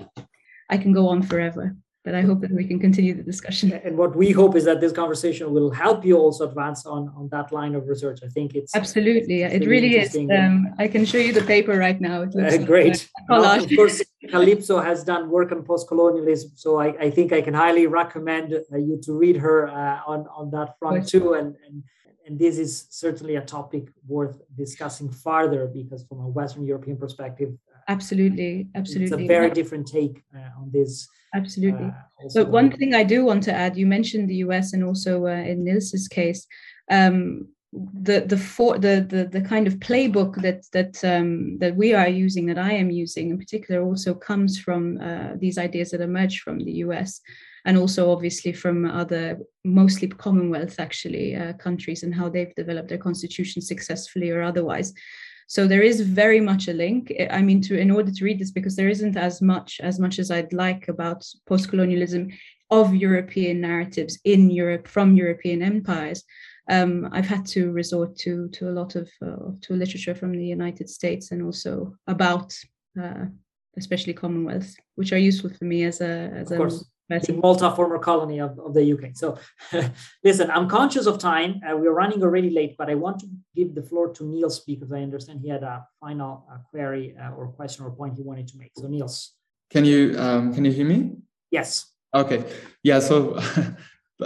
[0.69, 3.73] I can go on forever but I hope that we can continue the discussion.
[3.73, 7.27] And what we hope is that this conversation will help you also advance on, on
[7.29, 8.19] that line of research.
[8.23, 10.15] I think it's absolutely, it's, it's it really is.
[10.15, 12.21] Um, I can show you the paper right now.
[12.21, 13.09] It looks uh, great.
[13.29, 17.53] Like of course, Kalypso has done work on post-colonialism, so I, I think I can
[17.53, 21.33] highly recommend uh, you to read her uh, on on that front too.
[21.33, 21.83] And, and
[22.25, 27.51] and this is certainly a topic worth discussing further because from a Western European perspective,
[27.89, 31.85] absolutely, absolutely, it's a very different take uh, on this Absolutely.
[31.85, 35.27] Uh, but one thing I do want to add, you mentioned the US and also
[35.27, 36.47] uh, in Niels's case,
[36.89, 41.93] um, the the for the, the the kind of playbook that that um, that we
[41.93, 46.01] are using, that I am using in particular, also comes from uh, these ideas that
[46.01, 47.21] emerge from the US,
[47.65, 52.97] and also obviously from other mostly Commonwealth actually uh, countries and how they've developed their
[52.97, 54.91] constitution successfully or otherwise.
[55.49, 57.11] So there is very much a link.
[57.31, 60.19] I mean, to in order to read this, because there isn't as much as much
[60.19, 62.29] as I'd like about post-colonialism
[62.69, 66.23] of European narratives in Europe from European empires.
[66.69, 70.45] Um, I've had to resort to to a lot of uh, to literature from the
[70.45, 72.55] United States and also about
[73.01, 73.25] uh,
[73.75, 76.69] especially Commonwealth, which are useful for me as a as a
[77.09, 79.11] Malta, former colony of, of the UK.
[79.15, 79.37] So,
[80.23, 81.61] listen, I'm conscious of time.
[81.67, 84.91] Uh, we're running already late, but I want to give the floor to Niels because
[84.91, 88.47] I understand he had a final uh, query uh, or question or point he wanted
[88.49, 88.71] to make.
[88.75, 89.33] So, Niels,
[89.69, 91.13] can you um, can you hear me?
[91.51, 91.91] Yes.
[92.13, 92.43] Okay.
[92.83, 92.99] Yeah.
[92.99, 93.39] So.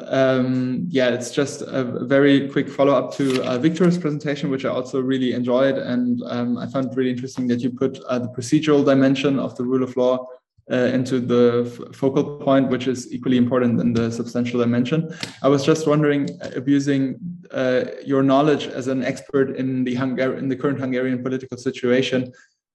[0.08, 4.70] um, yeah, it's just a very quick follow up to uh, Victor's presentation, which I
[4.70, 5.78] also really enjoyed.
[5.78, 9.64] And um, I found really interesting that you put uh, the procedural dimension of the
[9.64, 10.28] rule of law
[10.72, 15.14] uh, into the focal point, which is equally important than the substantial dimension.
[15.42, 17.20] I was just wondering, uh, abusing
[17.52, 22.32] uh, your knowledge as an expert in the Hungar- in the current Hungarian political situation,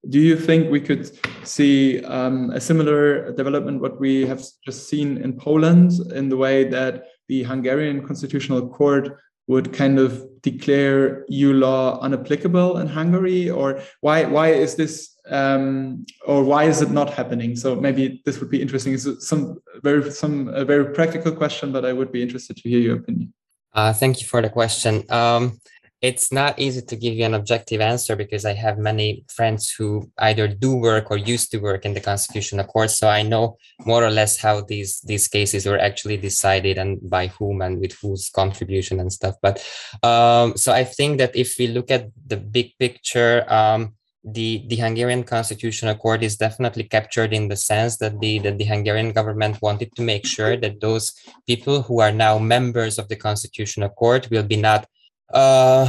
[0.09, 1.11] do you think we could
[1.47, 6.65] see um, a similar development what we have just seen in Poland in the way
[6.65, 13.81] that the Hungarian Constitutional Court would kind of declare EU law unapplicable in Hungary, or
[14.01, 17.57] why why is this um, or why is it not happening?
[17.57, 18.95] So maybe this would be interesting.
[18.95, 22.81] It's some very some a very practical question, but I would be interested to hear
[22.81, 23.33] your opinion.
[23.73, 25.05] Uh, thank you for the question.
[25.11, 25.61] Um,
[26.01, 30.09] it's not easy to give you an objective answer because I have many friends who
[30.19, 32.91] either do work or used to work in the constitutional court.
[32.91, 37.27] So I know more or less how these these cases were actually decided and by
[37.27, 39.35] whom and with whose contribution and stuff.
[39.43, 39.59] But
[40.05, 43.95] um, so I think that if we look at the big picture, um,
[44.33, 48.65] the, the Hungarian Constitutional Court is definitely captured in the sense that the, that the
[48.65, 51.15] Hungarian government wanted to make sure that those
[51.47, 54.87] people who are now members of the Constitutional Court will be not
[55.33, 55.89] uh,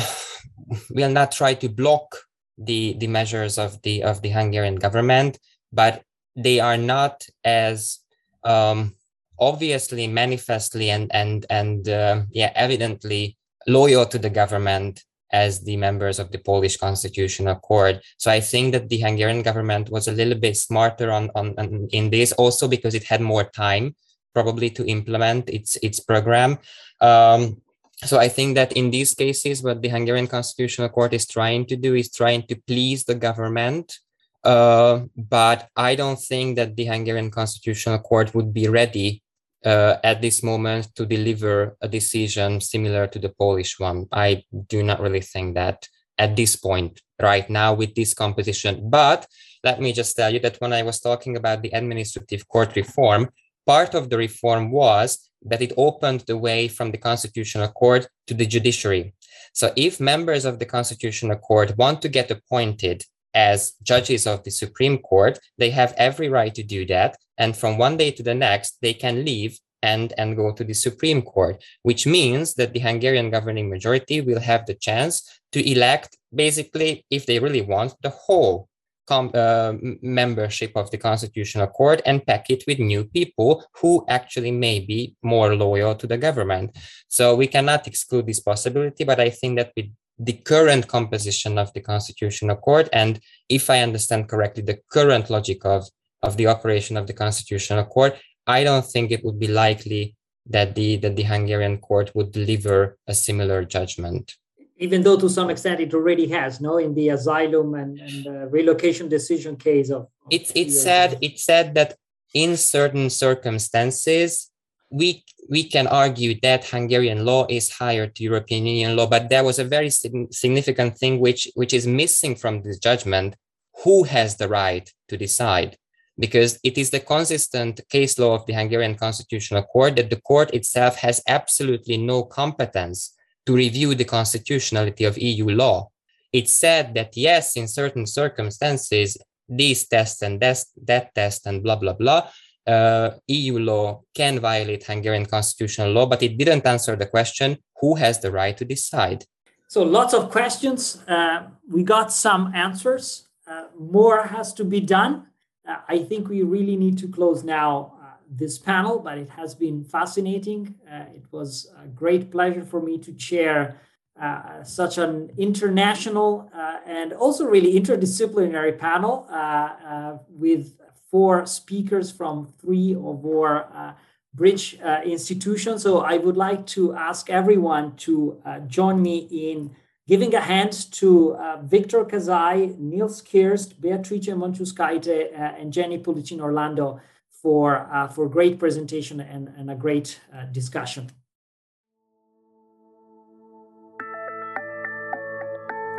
[0.92, 2.18] will not try to block
[2.58, 5.40] the the measures of the of the Hungarian government,
[5.72, 6.04] but
[6.36, 8.00] they are not as
[8.44, 8.96] um,
[9.40, 13.38] obviously, manifestly, and and and uh, yeah, evidently
[13.68, 18.02] loyal to the government as the members of the Polish Constitutional Court.
[18.18, 21.88] So I think that the Hungarian government was a little bit smarter on, on, on
[21.92, 23.96] in this, also because it had more time
[24.34, 26.58] probably to implement its its program.
[27.02, 27.62] Um,
[28.06, 31.76] so I think that in these cases, what the Hungarian Constitutional Court is trying to
[31.76, 34.00] do is trying to please the government.
[34.42, 39.22] Uh, but I don't think that the Hungarian Constitutional Court would be ready
[39.66, 44.06] uh, at this moment to deliver a decision similar to the Polish one.
[44.12, 45.88] I do not really think that
[46.18, 48.90] at this point right now with this composition.
[48.90, 49.26] But
[49.64, 53.30] let me just tell you that when I was talking about the administrative court reform,
[53.66, 58.34] part of the reform was that it opened the way from the Constitutional Court to
[58.34, 59.14] the judiciary.
[59.54, 63.04] So, if members of the Constitutional Court want to get appointed
[63.34, 67.18] as judges of the Supreme Court, they have every right to do that.
[67.38, 70.74] And from one day to the next, they can leave and, and go to the
[70.74, 76.18] Supreme Court, which means that the Hungarian governing majority will have the chance to elect,
[76.34, 78.68] basically, if they really want, the whole
[79.08, 84.52] com- uh, membership of the Constitutional Court and pack it with new people who actually
[84.52, 86.78] may be more loyal to the government.
[87.08, 89.88] So we cannot exclude this possibility, but I think that with
[90.20, 95.66] the current composition of the Constitutional Court, and if I understand correctly, the current logic
[95.66, 95.88] of,
[96.22, 100.16] of the operation of the Constitutional Court, I don't think it would be likely
[100.46, 104.36] that the that the Hungarian court would deliver a similar judgment.
[104.78, 108.32] Even though to some extent it already has no in the asylum and, and uh,
[108.48, 111.96] relocation decision case of, of it's it said it said that
[112.34, 114.49] in certain circumstances
[114.90, 119.44] we we can argue that Hungarian law is higher to European Union law, but there
[119.44, 123.36] was a very significant thing which which is missing from this judgment:
[123.84, 125.78] who has the right to decide?
[126.18, 130.54] Because it is the consistent case law of the Hungarian Constitutional Court that the court
[130.54, 135.90] itself has absolutely no competence to review the constitutionality of EU law.
[136.32, 139.18] It said that yes, in certain circumstances,
[139.48, 142.30] these tests and that, that test and blah, blah, blah,
[142.70, 147.96] uh, EU law can violate Hungarian constitutional law, but it didn't answer the question who
[147.96, 149.26] has the right to decide?
[149.68, 151.02] So, lots of questions.
[151.08, 153.28] Uh, we got some answers.
[153.48, 155.28] Uh, more has to be done.
[155.68, 159.84] Uh, I think we really need to close now this panel, but it has been
[159.84, 160.76] fascinating.
[160.90, 163.82] Uh, it was a great pleasure for me to chair
[164.22, 170.74] uh, such an international uh, and also really interdisciplinary panel uh, uh, with
[171.12, 173.94] four speakers from three of our uh,
[174.34, 175.84] bridge institutions.
[175.84, 179.76] So I would like to ask everyone to join me in
[180.08, 187.00] giving a hand to Victor Kazai, Niels Kirst, Beatrice Monciunskaite, and Jenny Pullicino Orlando
[187.42, 191.10] for, uh, for great presentation and, and a great uh, discussion.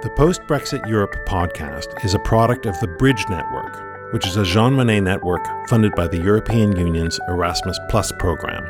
[0.03, 4.45] The Post Brexit Europe podcast is a product of the Bridge Network, which is a
[4.45, 8.65] Jean Monnet network funded by the European Union's Erasmus Plus program.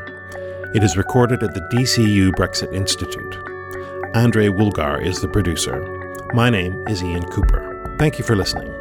[0.73, 3.37] It is recorded at the DCU Brexit Institute.
[4.15, 5.81] Andre Woolgar is the producer.
[6.33, 7.95] My name is Ian Cooper.
[7.97, 8.80] Thank you for listening.